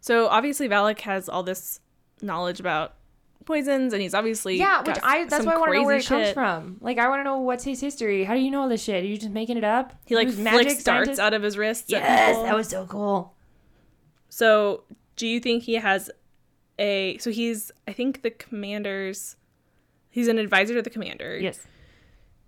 So 0.00 0.28
obviously 0.28 0.68
Valek 0.68 1.00
has 1.00 1.28
all 1.28 1.42
this 1.42 1.80
knowledge 2.22 2.60
about 2.60 2.94
poisons, 3.44 3.92
and 3.92 4.02
he's 4.02 4.14
obviously 4.14 4.56
Yeah, 4.56 4.82
which 4.82 4.98
I 5.02 5.24
that's 5.24 5.46
why 5.46 5.54
I 5.54 5.58
want 5.58 5.72
to 5.72 5.78
know 5.78 5.84
where 5.84 5.96
it 5.96 6.06
comes 6.06 6.30
from. 6.30 6.76
Like 6.80 6.98
I 6.98 7.08
want 7.08 7.20
to 7.20 7.24
know 7.24 7.38
what's 7.38 7.64
his 7.64 7.80
history. 7.80 8.24
How 8.24 8.34
do 8.34 8.40
you 8.40 8.50
know 8.50 8.62
all 8.62 8.68
this 8.68 8.82
shit? 8.82 9.02
Are 9.02 9.06
you 9.06 9.16
just 9.16 9.30
making 9.32 9.56
it 9.56 9.64
up? 9.64 9.94
He 10.04 10.14
like 10.14 10.28
Who's 10.28 10.36
flicks 10.36 10.84
darts 10.84 11.18
out 11.18 11.32
of 11.32 11.42
his 11.42 11.56
wrists. 11.56 11.90
Yes, 11.90 12.36
that 12.36 12.54
was 12.54 12.68
so 12.68 12.86
cool. 12.86 13.34
So, 14.28 14.82
do 15.14 15.26
you 15.26 15.40
think 15.40 15.62
he 15.62 15.74
has 15.74 16.10
a? 16.78 17.16
So 17.18 17.30
he's, 17.30 17.72
I 17.88 17.92
think 17.92 18.22
the 18.22 18.30
commander's. 18.30 19.36
He's 20.10 20.28
an 20.28 20.38
advisor 20.38 20.74
to 20.74 20.82
the 20.82 20.90
commander. 20.90 21.38
Yes. 21.38 21.60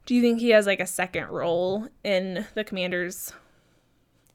Do 0.06 0.14
you 0.14 0.22
think 0.22 0.40
he 0.40 0.50
has 0.50 0.66
like 0.66 0.80
a 0.80 0.86
second 0.86 1.28
role 1.28 1.88
in 2.02 2.46
the 2.54 2.64
commander's? 2.64 3.32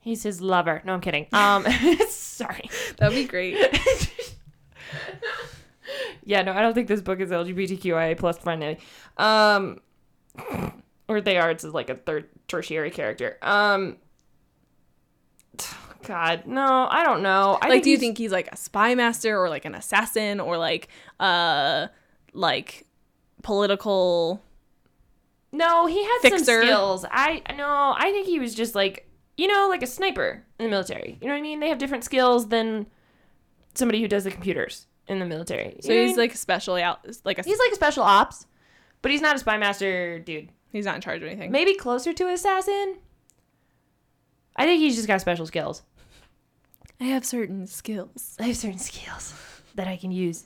He's 0.04 0.22
his 0.22 0.42
lover. 0.42 0.82
No, 0.84 0.92
I'm 0.92 1.00
kidding. 1.00 1.26
Um 1.32 1.64
sorry. 2.08 2.68
That'd 2.98 3.16
be 3.16 3.24
great. 3.24 3.56
Yeah, 6.26 6.40
no, 6.42 6.52
I 6.52 6.62
don't 6.62 6.72
think 6.72 6.88
this 6.88 7.02
book 7.02 7.20
is 7.20 7.30
LGBTQIA 7.30 8.16
plus 8.16 8.38
friendly. 8.38 8.78
Um 9.18 9.80
or 11.08 11.20
they 11.20 11.36
are, 11.36 11.50
it's 11.50 11.64
like 11.64 11.90
a 11.90 11.94
third 11.96 12.28
tertiary 12.48 12.90
character. 12.90 13.36
Um 13.42 13.96
God, 16.04 16.44
no, 16.46 16.86
I 16.90 17.02
don't 17.04 17.22
know. 17.22 17.58
I 17.60 17.68
like, 17.68 17.82
do 17.82 17.90
you 17.90 17.98
think 17.98 18.18
he's 18.18 18.32
like 18.32 18.48
a 18.52 18.56
spy 18.56 18.94
master 18.94 19.38
or 19.38 19.48
like 19.48 19.64
an 19.64 19.74
assassin 19.74 20.40
or 20.40 20.56
like 20.58 20.88
uh 21.20 21.88
like 22.32 22.86
political? 23.42 24.42
No, 25.52 25.86
he 25.86 26.02
had 26.02 26.18
Fixer. 26.22 26.44
some 26.44 26.62
skills. 26.62 27.04
I 27.10 27.42
no, 27.56 27.94
I 27.96 28.10
think 28.10 28.26
he 28.26 28.38
was 28.40 28.54
just 28.54 28.74
like 28.74 29.08
you 29.36 29.46
know, 29.48 29.68
like 29.68 29.82
a 29.82 29.86
sniper 29.86 30.44
in 30.58 30.66
the 30.66 30.70
military. 30.70 31.18
You 31.20 31.26
know 31.28 31.34
what 31.34 31.38
I 31.38 31.42
mean? 31.42 31.60
They 31.60 31.68
have 31.68 31.78
different 31.78 32.04
skills 32.04 32.48
than 32.48 32.86
somebody 33.74 34.00
who 34.00 34.08
does 34.08 34.24
the 34.24 34.30
computers 34.30 34.86
in 35.08 35.18
the 35.18 35.26
military. 35.26 35.76
So 35.80 35.88
You 35.88 35.94
know 35.94 36.00
what 36.00 36.04
I 36.04 36.06
he's 36.08 36.16
mean? 36.16 36.28
like 36.28 36.36
specially 36.36 36.82
out, 36.82 37.00
like 37.24 37.38
a. 37.38 37.42
he's 37.42 37.58
like 37.58 37.72
a 37.72 37.74
special 37.74 38.02
ops, 38.04 38.46
but 39.02 39.10
he's 39.10 39.20
not 39.20 39.36
a 39.36 39.38
spy 39.38 39.58
master 39.58 40.18
dude. 40.18 40.50
he's 40.70 40.84
not 40.84 40.94
in 40.96 41.00
charge 41.00 41.22
of 41.22 41.28
anything. 41.28 41.50
Maybe 41.50 41.74
closer 41.74 42.12
to 42.12 42.28
assassin. 42.28 42.98
I 44.56 44.64
think 44.66 44.80
he's 44.80 44.94
just 44.94 45.08
got 45.08 45.20
special 45.20 45.46
skills. 45.46 45.82
I 47.00 47.04
have 47.04 47.24
certain 47.24 47.66
skills. 47.66 48.36
I 48.38 48.44
have 48.44 48.56
certain 48.56 48.78
skills 48.78 49.34
that 49.74 49.88
I 49.88 49.96
can 49.96 50.12
use. 50.12 50.44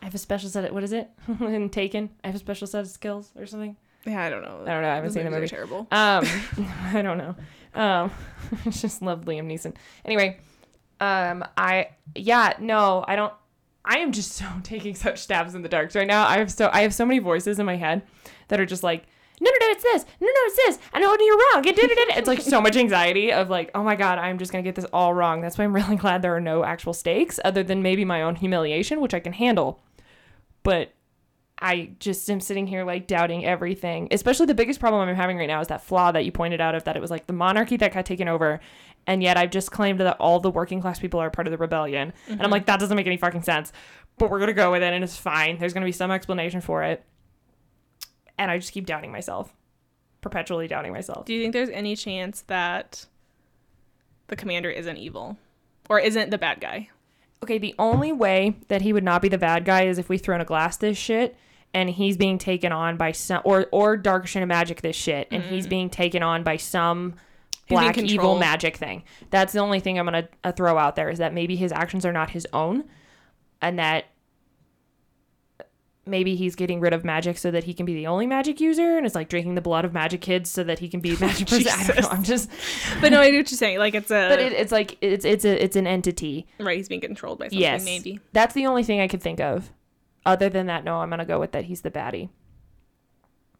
I 0.00 0.04
have 0.06 0.14
a 0.14 0.18
special 0.18 0.48
set 0.48 0.64
of 0.64 0.72
what 0.72 0.84
is 0.84 0.92
it? 0.92 1.10
in 1.40 1.68
Taken, 1.70 2.10
I 2.22 2.28
have 2.28 2.36
a 2.36 2.38
special 2.38 2.66
set 2.68 2.82
of 2.82 2.88
skills 2.88 3.32
or 3.36 3.46
something. 3.46 3.76
Yeah, 4.06 4.22
I 4.22 4.30
don't 4.30 4.42
know. 4.42 4.62
I 4.62 4.70
don't 4.70 4.82
know. 4.82 4.88
I 4.90 4.94
haven't 4.94 5.08
Those 5.08 5.14
seen 5.14 5.24
the 5.24 5.30
movie. 5.30 5.48
Terrible. 5.48 5.80
Um, 5.90 6.24
I 6.94 7.02
don't 7.02 7.18
know. 7.18 7.34
Um, 7.74 8.10
I 8.66 8.70
just 8.70 9.02
love 9.02 9.24
Liam 9.24 9.46
Neeson. 9.46 9.74
Anyway, 10.04 10.38
um, 11.00 11.44
I 11.56 11.90
yeah 12.14 12.54
no, 12.58 13.04
I 13.06 13.16
don't. 13.16 13.32
I 13.84 13.98
am 13.98 14.12
just 14.12 14.32
so 14.36 14.46
taking 14.62 14.94
such 14.94 15.18
stabs 15.18 15.54
in 15.54 15.62
the 15.62 15.68
dark 15.68 15.94
right 15.94 16.06
now. 16.06 16.26
I 16.26 16.38
have 16.38 16.50
so 16.50 16.70
I 16.72 16.82
have 16.82 16.94
so 16.94 17.06
many 17.06 17.18
voices 17.18 17.58
in 17.58 17.66
my 17.66 17.76
head 17.76 18.02
that 18.48 18.60
are 18.60 18.66
just 18.66 18.82
like. 18.82 19.04
No, 19.42 19.50
no, 19.50 19.66
no, 19.66 19.72
it's 19.72 19.82
this. 19.82 20.04
No, 20.20 20.26
no, 20.26 20.32
it's 20.34 20.56
this. 20.56 20.78
I 20.92 21.00
know 21.00 21.16
you're 21.18 21.38
wrong. 21.54 21.64
It 21.66 21.74
did 21.74 21.90
it. 21.90 22.18
It's 22.18 22.28
like 22.28 22.42
so 22.42 22.60
much 22.60 22.76
anxiety 22.76 23.32
of 23.32 23.48
like, 23.48 23.70
oh 23.74 23.82
my 23.82 23.96
God, 23.96 24.18
I'm 24.18 24.36
just 24.36 24.52
to 24.52 24.60
get 24.60 24.74
this 24.74 24.84
all 24.92 25.14
wrong. 25.14 25.40
That's 25.40 25.56
why 25.56 25.64
I'm 25.64 25.74
really 25.74 25.96
glad 25.96 26.20
there 26.20 26.36
are 26.36 26.42
no 26.42 26.62
actual 26.62 26.92
stakes 26.92 27.40
other 27.42 27.62
than 27.62 27.82
maybe 27.82 28.04
my 28.04 28.20
own 28.20 28.34
humiliation, 28.34 29.00
which 29.00 29.14
I 29.14 29.20
can 29.20 29.32
handle. 29.32 29.80
But 30.62 30.92
I 31.60 31.90
just 31.98 32.28
am 32.30 32.40
sitting 32.40 32.66
here 32.66 32.84
like 32.84 33.06
doubting 33.06 33.44
everything. 33.44 34.08
Especially 34.10 34.46
the 34.46 34.54
biggest 34.54 34.80
problem 34.80 35.06
I'm 35.06 35.14
having 35.14 35.36
right 35.36 35.46
now 35.46 35.60
is 35.60 35.68
that 35.68 35.82
flaw 35.82 36.10
that 36.12 36.24
you 36.24 36.32
pointed 36.32 36.60
out 36.60 36.74
of 36.74 36.84
that 36.84 36.96
it 36.96 37.00
was 37.00 37.10
like 37.10 37.26
the 37.26 37.34
monarchy 37.34 37.76
that 37.76 37.92
got 37.92 38.06
taken 38.06 38.28
over, 38.28 38.60
and 39.06 39.22
yet 39.22 39.36
I've 39.36 39.50
just 39.50 39.70
claimed 39.70 40.00
that 40.00 40.16
all 40.18 40.40
the 40.40 40.50
working 40.50 40.80
class 40.80 40.98
people 40.98 41.20
are 41.20 41.30
part 41.30 41.46
of 41.46 41.50
the 41.50 41.58
rebellion, 41.58 42.12
and 42.26 42.40
I'm 42.40 42.44
mm-hmm. 42.44 42.52
like 42.52 42.66
that 42.66 42.80
doesn't 42.80 42.96
make 42.96 43.06
any 43.06 43.18
fucking 43.18 43.42
sense. 43.42 43.72
But 44.16 44.30
we're 44.30 44.40
gonna 44.40 44.54
go 44.54 44.72
with 44.72 44.82
it, 44.82 44.92
and 44.92 45.04
it's 45.04 45.16
fine. 45.16 45.58
There's 45.58 45.74
gonna 45.74 45.86
be 45.86 45.92
some 45.92 46.10
explanation 46.10 46.62
for 46.62 46.82
it, 46.82 47.04
and 48.38 48.50
I 48.50 48.58
just 48.58 48.72
keep 48.72 48.86
doubting 48.86 49.12
myself, 49.12 49.54
perpetually 50.22 50.66
doubting 50.66 50.92
myself. 50.92 51.26
Do 51.26 51.34
you 51.34 51.42
think 51.42 51.52
there's 51.52 51.70
any 51.70 51.94
chance 51.94 52.40
that 52.42 53.04
the 54.28 54.36
commander 54.36 54.70
isn't 54.70 54.96
evil 54.96 55.36
or 55.90 56.00
isn't 56.00 56.30
the 56.30 56.38
bad 56.38 56.60
guy? 56.60 56.88
Okay, 57.42 57.58
the 57.58 57.74
only 57.78 58.12
way 58.12 58.56
that 58.68 58.82
he 58.82 58.94
would 58.94 59.04
not 59.04 59.20
be 59.20 59.28
the 59.28 59.38
bad 59.38 59.64
guy 59.66 59.84
is 59.84 59.98
if 59.98 60.08
we 60.08 60.16
throw 60.16 60.34
in 60.34 60.40
a 60.40 60.46
glass 60.46 60.76
this 60.76 60.96
shit 60.96 61.36
and 61.72 61.88
he's 61.90 62.16
being 62.16 62.38
taken 62.38 62.72
on 62.72 62.96
by 62.96 63.12
some 63.12 63.42
or 63.44 63.66
or 63.72 63.96
dark 63.96 64.26
shit 64.26 64.42
and 64.42 64.48
magic 64.48 64.82
this 64.82 64.96
shit 64.96 65.28
and 65.30 65.42
he's 65.42 65.66
being 65.66 65.88
taken 65.88 66.22
on 66.22 66.42
by 66.42 66.56
some 66.56 67.14
black 67.68 67.96
evil 67.98 68.38
magic 68.38 68.76
thing. 68.76 69.04
That's 69.30 69.52
the 69.52 69.60
only 69.60 69.80
thing 69.80 69.98
I'm 69.98 70.04
gonna 70.04 70.28
uh, 70.44 70.52
throw 70.52 70.76
out 70.76 70.96
there 70.96 71.08
is 71.08 71.18
that 71.18 71.32
maybe 71.32 71.56
his 71.56 71.72
actions 71.72 72.04
are 72.04 72.12
not 72.12 72.30
his 72.30 72.46
own, 72.52 72.84
and 73.62 73.78
that 73.78 74.06
maybe 76.06 76.34
he's 76.34 76.56
getting 76.56 76.80
rid 76.80 76.92
of 76.92 77.04
magic 77.04 77.38
so 77.38 77.50
that 77.50 77.64
he 77.64 77.74
can 77.74 77.86
be 77.86 77.94
the 77.94 78.06
only 78.06 78.26
magic 78.26 78.60
user, 78.60 78.96
and 78.96 79.06
it's 79.06 79.14
like 79.14 79.28
drinking 79.28 79.54
the 79.54 79.60
blood 79.60 79.84
of 79.84 79.92
magic 79.92 80.20
kids 80.20 80.50
so 80.50 80.64
that 80.64 80.80
he 80.80 80.88
can 80.88 81.00
be 81.00 81.16
magic 81.20 81.48
person. 81.48 81.68
I 81.68 81.86
don't 81.86 82.00
know. 82.00 82.08
I'm 82.08 82.22
just, 82.24 82.50
But 83.00 83.12
no, 83.12 83.20
I 83.20 83.30
know 83.30 83.38
what 83.38 83.50
you're 83.50 83.58
saying. 83.58 83.78
Like 83.78 83.94
it's 83.94 84.10
a 84.10 84.28
but 84.28 84.40
it, 84.40 84.52
it's 84.52 84.72
like 84.72 84.98
it's 85.00 85.24
it's 85.24 85.44
a 85.44 85.62
it's 85.62 85.76
an 85.76 85.86
entity. 85.86 86.46
right. 86.58 86.76
He's 86.76 86.88
being 86.88 87.00
controlled 87.00 87.38
by 87.38 87.46
something. 87.46 87.60
Yes, 87.60 87.84
maybe. 87.84 88.20
that's 88.32 88.54
the 88.54 88.66
only 88.66 88.82
thing 88.82 89.00
I 89.00 89.08
could 89.08 89.22
think 89.22 89.40
of. 89.40 89.70
Other 90.26 90.48
than 90.48 90.66
that, 90.66 90.84
no, 90.84 90.96
I'm 91.00 91.10
gonna 91.10 91.24
go 91.24 91.40
with 91.40 91.52
that. 91.52 91.64
He's 91.64 91.80
the 91.82 91.90
baddie, 91.90 92.28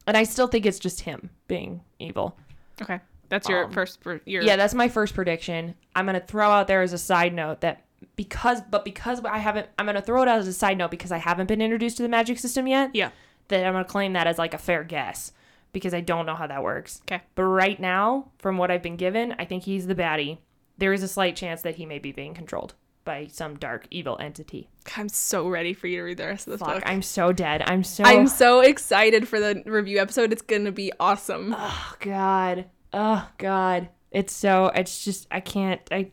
and 0.06 0.16
I 0.16 0.24
still 0.24 0.46
think 0.46 0.66
it's 0.66 0.78
just 0.78 1.00
him 1.02 1.30
being 1.48 1.82
evil. 1.98 2.36
Okay, 2.82 3.00
that's 3.28 3.48
your 3.48 3.64
Um, 3.64 3.72
first. 3.72 4.00
Per, 4.00 4.20
your 4.26 4.42
Yeah, 4.42 4.56
that's 4.56 4.74
my 4.74 4.88
first 4.88 5.14
prediction. 5.14 5.74
I'm 5.94 6.06
gonna 6.06 6.20
throw 6.20 6.50
out 6.50 6.66
there 6.66 6.82
as 6.82 6.92
a 6.92 6.98
side 6.98 7.32
note 7.34 7.60
that 7.62 7.84
because, 8.16 8.60
but 8.62 8.84
because 8.84 9.24
I 9.24 9.38
haven't, 9.38 9.68
I'm 9.78 9.86
gonna 9.86 10.02
throw 10.02 10.22
it 10.22 10.28
out 10.28 10.38
as 10.38 10.48
a 10.48 10.52
side 10.52 10.78
note 10.78 10.90
because 10.90 11.12
I 11.12 11.18
haven't 11.18 11.46
been 11.46 11.60
introduced 11.62 11.96
to 11.98 12.02
the 12.02 12.08
magic 12.08 12.38
system 12.38 12.66
yet. 12.66 12.90
yeah. 12.94 13.10
That 13.48 13.66
I'm 13.66 13.72
gonna 13.72 13.84
claim 13.84 14.12
that 14.12 14.26
as 14.26 14.38
like 14.38 14.54
a 14.54 14.58
fair 14.58 14.84
guess 14.84 15.32
because 15.72 15.92
I 15.94 16.00
don't 16.00 16.24
know 16.26 16.34
how 16.36 16.46
that 16.46 16.62
works. 16.62 17.00
Okay. 17.10 17.22
But 17.34 17.44
right 17.44 17.78
now, 17.80 18.30
from 18.38 18.58
what 18.58 18.70
I've 18.70 18.82
been 18.82 18.96
given, 18.96 19.34
I 19.38 19.44
think 19.44 19.64
he's 19.64 19.86
the 19.86 19.94
baddie. 19.94 20.38
There 20.78 20.92
is 20.92 21.02
a 21.02 21.08
slight 21.08 21.36
chance 21.36 21.62
that 21.62 21.74
he 21.76 21.84
may 21.84 21.98
be 21.98 22.12
being 22.12 22.32
controlled 22.32 22.74
by 23.10 23.26
some 23.26 23.56
dark 23.56 23.88
evil 23.90 24.16
entity. 24.20 24.68
I'm 24.96 25.08
so 25.08 25.48
ready 25.48 25.74
for 25.74 25.88
you 25.88 25.96
to 25.96 26.02
read 26.04 26.18
the 26.18 26.26
rest 26.26 26.46
of 26.46 26.52
this 26.52 26.60
Fuck, 26.60 26.74
book. 26.74 26.82
I'm 26.86 27.02
so 27.02 27.32
dead. 27.32 27.60
I'm 27.66 27.82
so. 27.82 28.04
I'm 28.04 28.28
so 28.28 28.60
excited 28.60 29.26
for 29.26 29.40
the 29.40 29.64
review 29.66 29.98
episode. 29.98 30.32
It's 30.32 30.42
gonna 30.42 30.70
be 30.70 30.92
awesome. 31.00 31.52
Oh 31.58 31.94
God. 31.98 32.66
Oh 32.92 33.28
God. 33.38 33.88
It's 34.12 34.32
so. 34.32 34.66
It's 34.76 35.04
just. 35.04 35.26
I 35.32 35.40
can't. 35.40 35.80
I. 35.90 36.12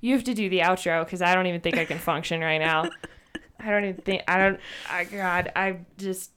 You 0.00 0.14
have 0.14 0.24
to 0.24 0.34
do 0.34 0.48
the 0.48 0.58
outro 0.60 1.04
because 1.04 1.22
I 1.22 1.32
don't 1.36 1.46
even 1.46 1.60
think 1.60 1.78
I 1.78 1.84
can 1.84 1.98
function 1.98 2.40
right 2.40 2.58
now. 2.58 2.90
I 3.60 3.70
don't 3.70 3.84
even 3.84 4.02
think. 4.02 4.24
I 4.26 4.38
don't. 4.38 4.58
I 4.90 5.04
God. 5.04 5.52
I 5.54 5.76
just. 5.96 6.32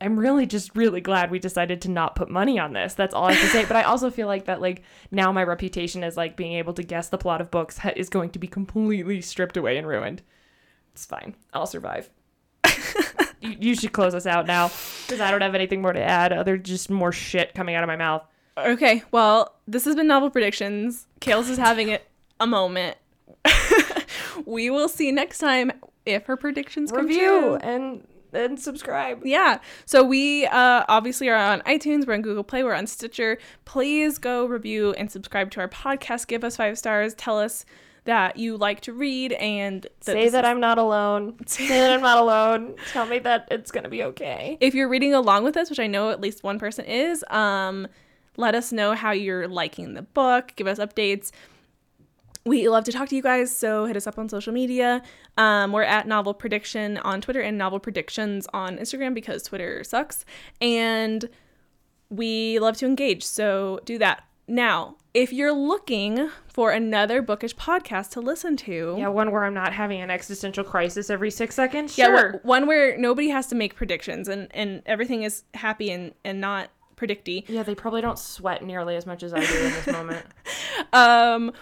I'm 0.00 0.18
really 0.18 0.46
just 0.46 0.76
really 0.76 1.00
glad 1.00 1.30
we 1.30 1.38
decided 1.38 1.82
to 1.82 1.90
not 1.90 2.14
put 2.14 2.30
money 2.30 2.58
on 2.58 2.72
this. 2.72 2.94
That's 2.94 3.14
all 3.14 3.24
I 3.24 3.32
have 3.32 3.42
to 3.42 3.48
say. 3.48 3.64
but 3.64 3.76
I 3.76 3.82
also 3.82 4.10
feel 4.10 4.26
like 4.28 4.44
that 4.44 4.60
like 4.60 4.82
now 5.10 5.32
my 5.32 5.42
reputation 5.42 6.04
as 6.04 6.16
like 6.16 6.36
being 6.36 6.52
able 6.52 6.72
to 6.74 6.82
guess 6.82 7.08
the 7.08 7.18
plot 7.18 7.40
of 7.40 7.50
books 7.50 7.78
ha- 7.78 7.92
is 7.96 8.08
going 8.08 8.30
to 8.30 8.38
be 8.38 8.46
completely 8.46 9.20
stripped 9.20 9.56
away 9.56 9.76
and 9.76 9.86
ruined. 9.86 10.22
It's 10.92 11.04
fine. 11.04 11.34
I'll 11.52 11.66
survive. 11.66 12.10
you, 13.40 13.56
you 13.58 13.74
should 13.74 13.92
close 13.92 14.14
us 14.14 14.26
out 14.26 14.46
now 14.46 14.70
because 15.06 15.20
I 15.20 15.30
don't 15.30 15.40
have 15.42 15.54
anything 15.54 15.82
more 15.82 15.92
to 15.92 16.02
add 16.02 16.32
other 16.32 16.56
just 16.56 16.90
more 16.90 17.12
shit 17.12 17.54
coming 17.54 17.74
out 17.74 17.82
of 17.82 17.88
my 17.88 17.96
mouth. 17.96 18.24
Okay, 18.56 19.04
well, 19.12 19.54
this 19.68 19.84
has 19.84 19.94
been 19.94 20.08
Novel 20.08 20.30
Predictions. 20.30 21.06
Kales 21.20 21.48
is 21.48 21.58
having 21.58 21.88
it 21.88 22.08
a 22.40 22.46
moment. 22.46 22.96
we 24.46 24.70
will 24.70 24.88
see 24.88 25.12
next 25.12 25.38
time 25.38 25.72
if 26.04 26.26
her 26.26 26.36
predictions 26.36 26.90
come 26.90 27.06
true. 27.06 27.54
and 27.56 28.06
and 28.32 28.58
subscribe. 28.60 29.24
Yeah. 29.24 29.58
So 29.86 30.02
we 30.04 30.46
uh, 30.46 30.84
obviously 30.88 31.28
are 31.28 31.36
on 31.36 31.60
iTunes, 31.62 32.06
we're 32.06 32.14
on 32.14 32.22
Google 32.22 32.44
Play, 32.44 32.62
we're 32.64 32.74
on 32.74 32.86
Stitcher. 32.86 33.38
Please 33.64 34.18
go 34.18 34.46
review 34.46 34.92
and 34.92 35.10
subscribe 35.10 35.50
to 35.52 35.60
our 35.60 35.68
podcast. 35.68 36.26
Give 36.26 36.44
us 36.44 36.56
five 36.56 36.78
stars. 36.78 37.14
Tell 37.14 37.38
us 37.38 37.64
that 38.04 38.36
you 38.38 38.56
like 38.56 38.80
to 38.82 38.92
read 38.92 39.32
and 39.34 39.86
Say 40.00 40.24
this 40.24 40.32
that 40.32 40.44
is- 40.44 40.48
I'm 40.48 40.60
not 40.60 40.78
alone. 40.78 41.36
Say 41.46 41.68
that 41.68 41.92
I'm 41.92 42.00
not 42.00 42.18
alone. 42.18 42.74
Tell 42.92 43.04
me 43.06 43.18
that 43.20 43.48
it's 43.50 43.70
gonna 43.70 43.90
be 43.90 44.02
okay. 44.04 44.56
if 44.60 44.74
you're 44.74 44.88
reading 44.88 45.12
along 45.14 45.44
with 45.44 45.56
us, 45.56 45.68
which 45.68 45.80
I 45.80 45.86
know 45.86 46.10
at 46.10 46.20
least 46.20 46.42
one 46.42 46.58
person 46.58 46.84
is, 46.86 47.24
um, 47.30 47.86
let 48.38 48.54
us 48.54 48.72
know 48.72 48.94
how 48.94 49.10
you're 49.10 49.46
liking 49.48 49.94
the 49.94 50.02
book. 50.02 50.52
Give 50.56 50.66
us 50.66 50.78
updates. 50.78 51.32
We 52.48 52.68
love 52.68 52.84
to 52.84 52.92
talk 52.92 53.08
to 53.10 53.16
you 53.16 53.22
guys, 53.22 53.54
so 53.54 53.84
hit 53.84 53.96
us 53.96 54.06
up 54.06 54.18
on 54.18 54.28
social 54.28 54.52
media. 54.52 55.02
Um, 55.36 55.70
we're 55.72 55.82
at 55.82 56.06
Novel 56.08 56.32
Prediction 56.34 56.96
on 56.98 57.20
Twitter 57.20 57.40
and 57.40 57.58
Novel 57.58 57.78
Predictions 57.78 58.46
on 58.54 58.78
Instagram 58.78 59.12
because 59.14 59.42
Twitter 59.42 59.84
sucks. 59.84 60.24
And 60.60 61.28
we 62.10 62.58
love 62.58 62.76
to 62.78 62.86
engage, 62.86 63.22
so 63.22 63.80
do 63.84 63.98
that. 63.98 64.24
Now, 64.50 64.96
if 65.12 65.30
you're 65.30 65.52
looking 65.52 66.30
for 66.46 66.70
another 66.70 67.20
bookish 67.20 67.54
podcast 67.54 68.12
to 68.12 68.20
listen 68.22 68.56
to, 68.58 68.96
Yeah, 68.98 69.08
one 69.08 69.30
where 69.30 69.44
I'm 69.44 69.52
not 69.52 69.74
having 69.74 70.00
an 70.00 70.10
existential 70.10 70.64
crisis 70.64 71.10
every 71.10 71.30
six 71.30 71.54
seconds. 71.54 71.98
Yeah, 71.98 72.06
Sure. 72.06 72.30
one- 72.32 72.40
one 72.44 72.66
where 72.66 72.96
nobody 72.96 73.28
has 73.28 73.46
to 73.48 73.54
make 73.54 73.74
predictions 73.74 74.26
and 74.26 74.48
and 74.54 74.82
everything 74.86 75.22
is 75.22 75.42
happy 75.52 75.90
and 75.90 76.14
and 76.24 76.40
not 76.40 76.70
predicty. 76.96 77.44
Yeah, 77.46 77.62
they 77.62 77.74
probably 77.74 78.00
don't 78.00 78.18
sweat 78.18 78.64
nearly 78.64 78.96
as 78.96 79.04
much 79.04 79.22
as 79.22 79.34
I 79.34 79.40
do 79.40 79.54
in 79.54 79.72
this 79.72 79.86
moment. 79.88 80.24
Um, 80.92 81.52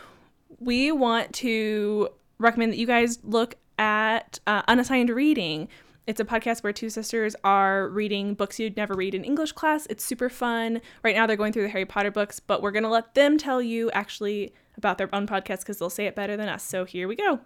we 0.58 0.92
want 0.92 1.32
to 1.34 2.08
recommend 2.38 2.72
that 2.72 2.78
you 2.78 2.86
guys 2.86 3.18
look 3.22 3.56
at 3.78 4.38
uh, 4.46 4.62
Unassigned 4.68 5.10
Reading. 5.10 5.68
It's 6.06 6.20
a 6.20 6.24
podcast 6.24 6.62
where 6.62 6.72
two 6.72 6.88
sisters 6.88 7.34
are 7.42 7.88
reading 7.88 8.34
books 8.34 8.60
you'd 8.60 8.76
never 8.76 8.94
read 8.94 9.14
in 9.14 9.24
English 9.24 9.52
class. 9.52 9.86
It's 9.90 10.04
super 10.04 10.28
fun. 10.28 10.80
Right 11.02 11.16
now, 11.16 11.26
they're 11.26 11.36
going 11.36 11.52
through 11.52 11.64
the 11.64 11.68
Harry 11.70 11.84
Potter 11.84 12.12
books, 12.12 12.38
but 12.38 12.62
we're 12.62 12.70
gonna 12.70 12.90
let 12.90 13.14
them 13.14 13.38
tell 13.38 13.60
you 13.60 13.90
actually 13.90 14.54
about 14.76 14.98
their 14.98 15.12
own 15.12 15.26
podcast 15.26 15.60
because 15.60 15.78
they'll 15.78 15.90
say 15.90 16.06
it 16.06 16.14
better 16.14 16.36
than 16.36 16.48
us. 16.48 16.62
So 16.62 16.84
here 16.84 17.08
we 17.08 17.16
go. 17.16 17.40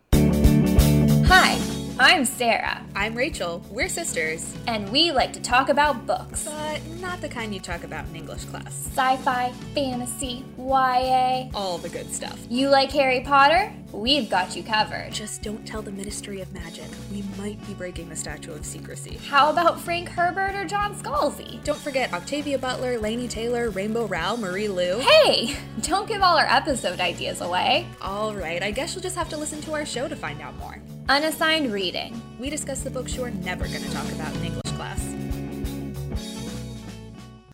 Hi, 1.27 1.59
I'm 2.03 2.25
Sarah, 2.25 2.83
I'm 2.97 3.15
Rachel. 3.15 3.63
We're 3.69 3.91
sisters, 3.91 4.57
and 4.67 4.91
we 4.91 5.13
like 5.13 5.35
to 5.35 5.41
talk 5.41 5.69
about 5.69 6.07
books 6.07 6.45
but 6.45 6.81
not 6.99 7.21
the 7.21 7.29
kind 7.29 7.53
you 7.53 7.61
talk 7.61 7.85
about 7.85 8.09
in 8.09 8.17
English 8.17 8.47
class. 8.47 8.87
sci 8.87 9.17
fi, 9.19 9.53
fantasy, 9.75 10.43
YA. 10.57 11.51
All 11.53 11.77
the 11.77 11.91
good 11.91 12.11
stuff. 12.11 12.41
You 12.49 12.71
like 12.71 12.91
Harry 12.93 13.21
Potter? 13.21 13.71
We've 13.93 14.31
got 14.31 14.57
you 14.57 14.63
covered. 14.63 15.13
Just 15.13 15.43
don't 15.43 15.67
tell 15.67 15.83
the 15.83 15.93
Ministry 15.93 16.41
of 16.41 16.51
Magic. 16.55 16.89
We 17.13 17.23
might 17.37 17.65
be 17.67 17.75
breaking 17.75 18.09
the 18.09 18.17
Statue 18.17 18.55
of 18.55 18.65
Secrecy. 18.65 19.19
How 19.29 19.51
about 19.51 19.79
Frank 19.79 20.09
Herbert 20.09 20.55
or 20.55 20.65
John 20.65 20.95
Scalzi? 20.95 21.63
Don't 21.65 21.79
forget 21.79 22.15
Octavia 22.15 22.57
Butler, 22.57 22.99
Laini 22.99 23.29
Taylor, 23.29 23.69
Rainbow 23.69 24.07
Rowell, 24.07 24.39
Marie 24.39 24.69
Lu. 24.69 25.01
Hey, 25.01 25.55
don't 25.83 26.09
give 26.09 26.23
all 26.23 26.39
our 26.39 26.47
episode 26.47 26.99
ideas 26.99 27.43
away. 27.43 27.87
All 28.01 28.35
right, 28.35 28.63
I 28.63 28.71
guess 28.71 28.95
you'll 28.95 29.03
just 29.03 29.17
have 29.17 29.29
to 29.29 29.37
listen 29.37 29.61
to 29.63 29.75
our 29.75 29.85
show 29.85 30.09
to 30.09 30.17
find 30.17 30.41
out 30.41 30.57
more. 30.57 30.79
Unassigned 31.09 31.73
reading. 31.73 32.21
We 32.39 32.51
discuss 32.51 32.81
the 32.81 32.91
books 32.91 33.17
you're 33.17 33.31
never 33.31 33.67
going 33.67 33.83
to 33.83 33.91
talk 33.93 34.11
about 34.13 34.35
in 34.37 34.45
English 34.45 34.73
class. 34.77 35.07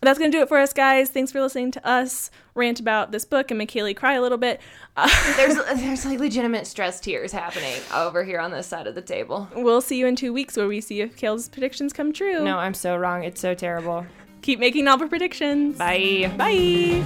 That's 0.01 0.19
gonna 0.19 0.31
do 0.31 0.41
it 0.41 0.47
for 0.47 0.57
us, 0.59 0.71
guys. 0.73 1.09
Thanks 1.09 1.33
for 1.33 1.41
listening 1.41 1.71
to 1.71 1.85
us 1.85 2.29
rant 2.55 2.79
about 2.79 3.11
this 3.11 3.25
book 3.25 3.51
and 3.51 3.57
make 3.57 3.71
Kaylee 3.71 3.95
cry 3.95 4.13
a 4.13 4.21
little 4.21 4.37
bit. 4.37 4.61
Uh, 4.95 5.09
there's 5.35 5.55
there's 5.81 6.05
like 6.05 6.19
legitimate 6.19 6.65
stress 6.65 7.01
tears 7.01 7.31
happening 7.33 7.75
over 7.93 8.23
here 8.23 8.39
on 8.39 8.51
this 8.51 8.67
side 8.67 8.87
of 8.87 8.95
the 8.95 9.01
table. 9.01 9.49
we'll 9.55 9.81
see 9.81 9.97
you 9.97 10.07
in 10.07 10.15
two 10.15 10.31
weeks 10.31 10.55
where 10.55 10.67
we 10.67 10.79
see 10.79 11.01
if 11.01 11.17
Kale's 11.17 11.49
predictions 11.49 11.91
come 11.91 12.13
true. 12.13 12.43
No, 12.43 12.57
I'm 12.57 12.73
so 12.75 12.95
wrong. 12.95 13.23
It's 13.23 13.41
so 13.41 13.53
terrible. 13.53 14.05
Keep 14.43 14.59
making 14.59 14.85
novel 14.85 15.09
predictions. 15.09 15.77
Bye. 15.77 16.31
Bye. 16.37 17.03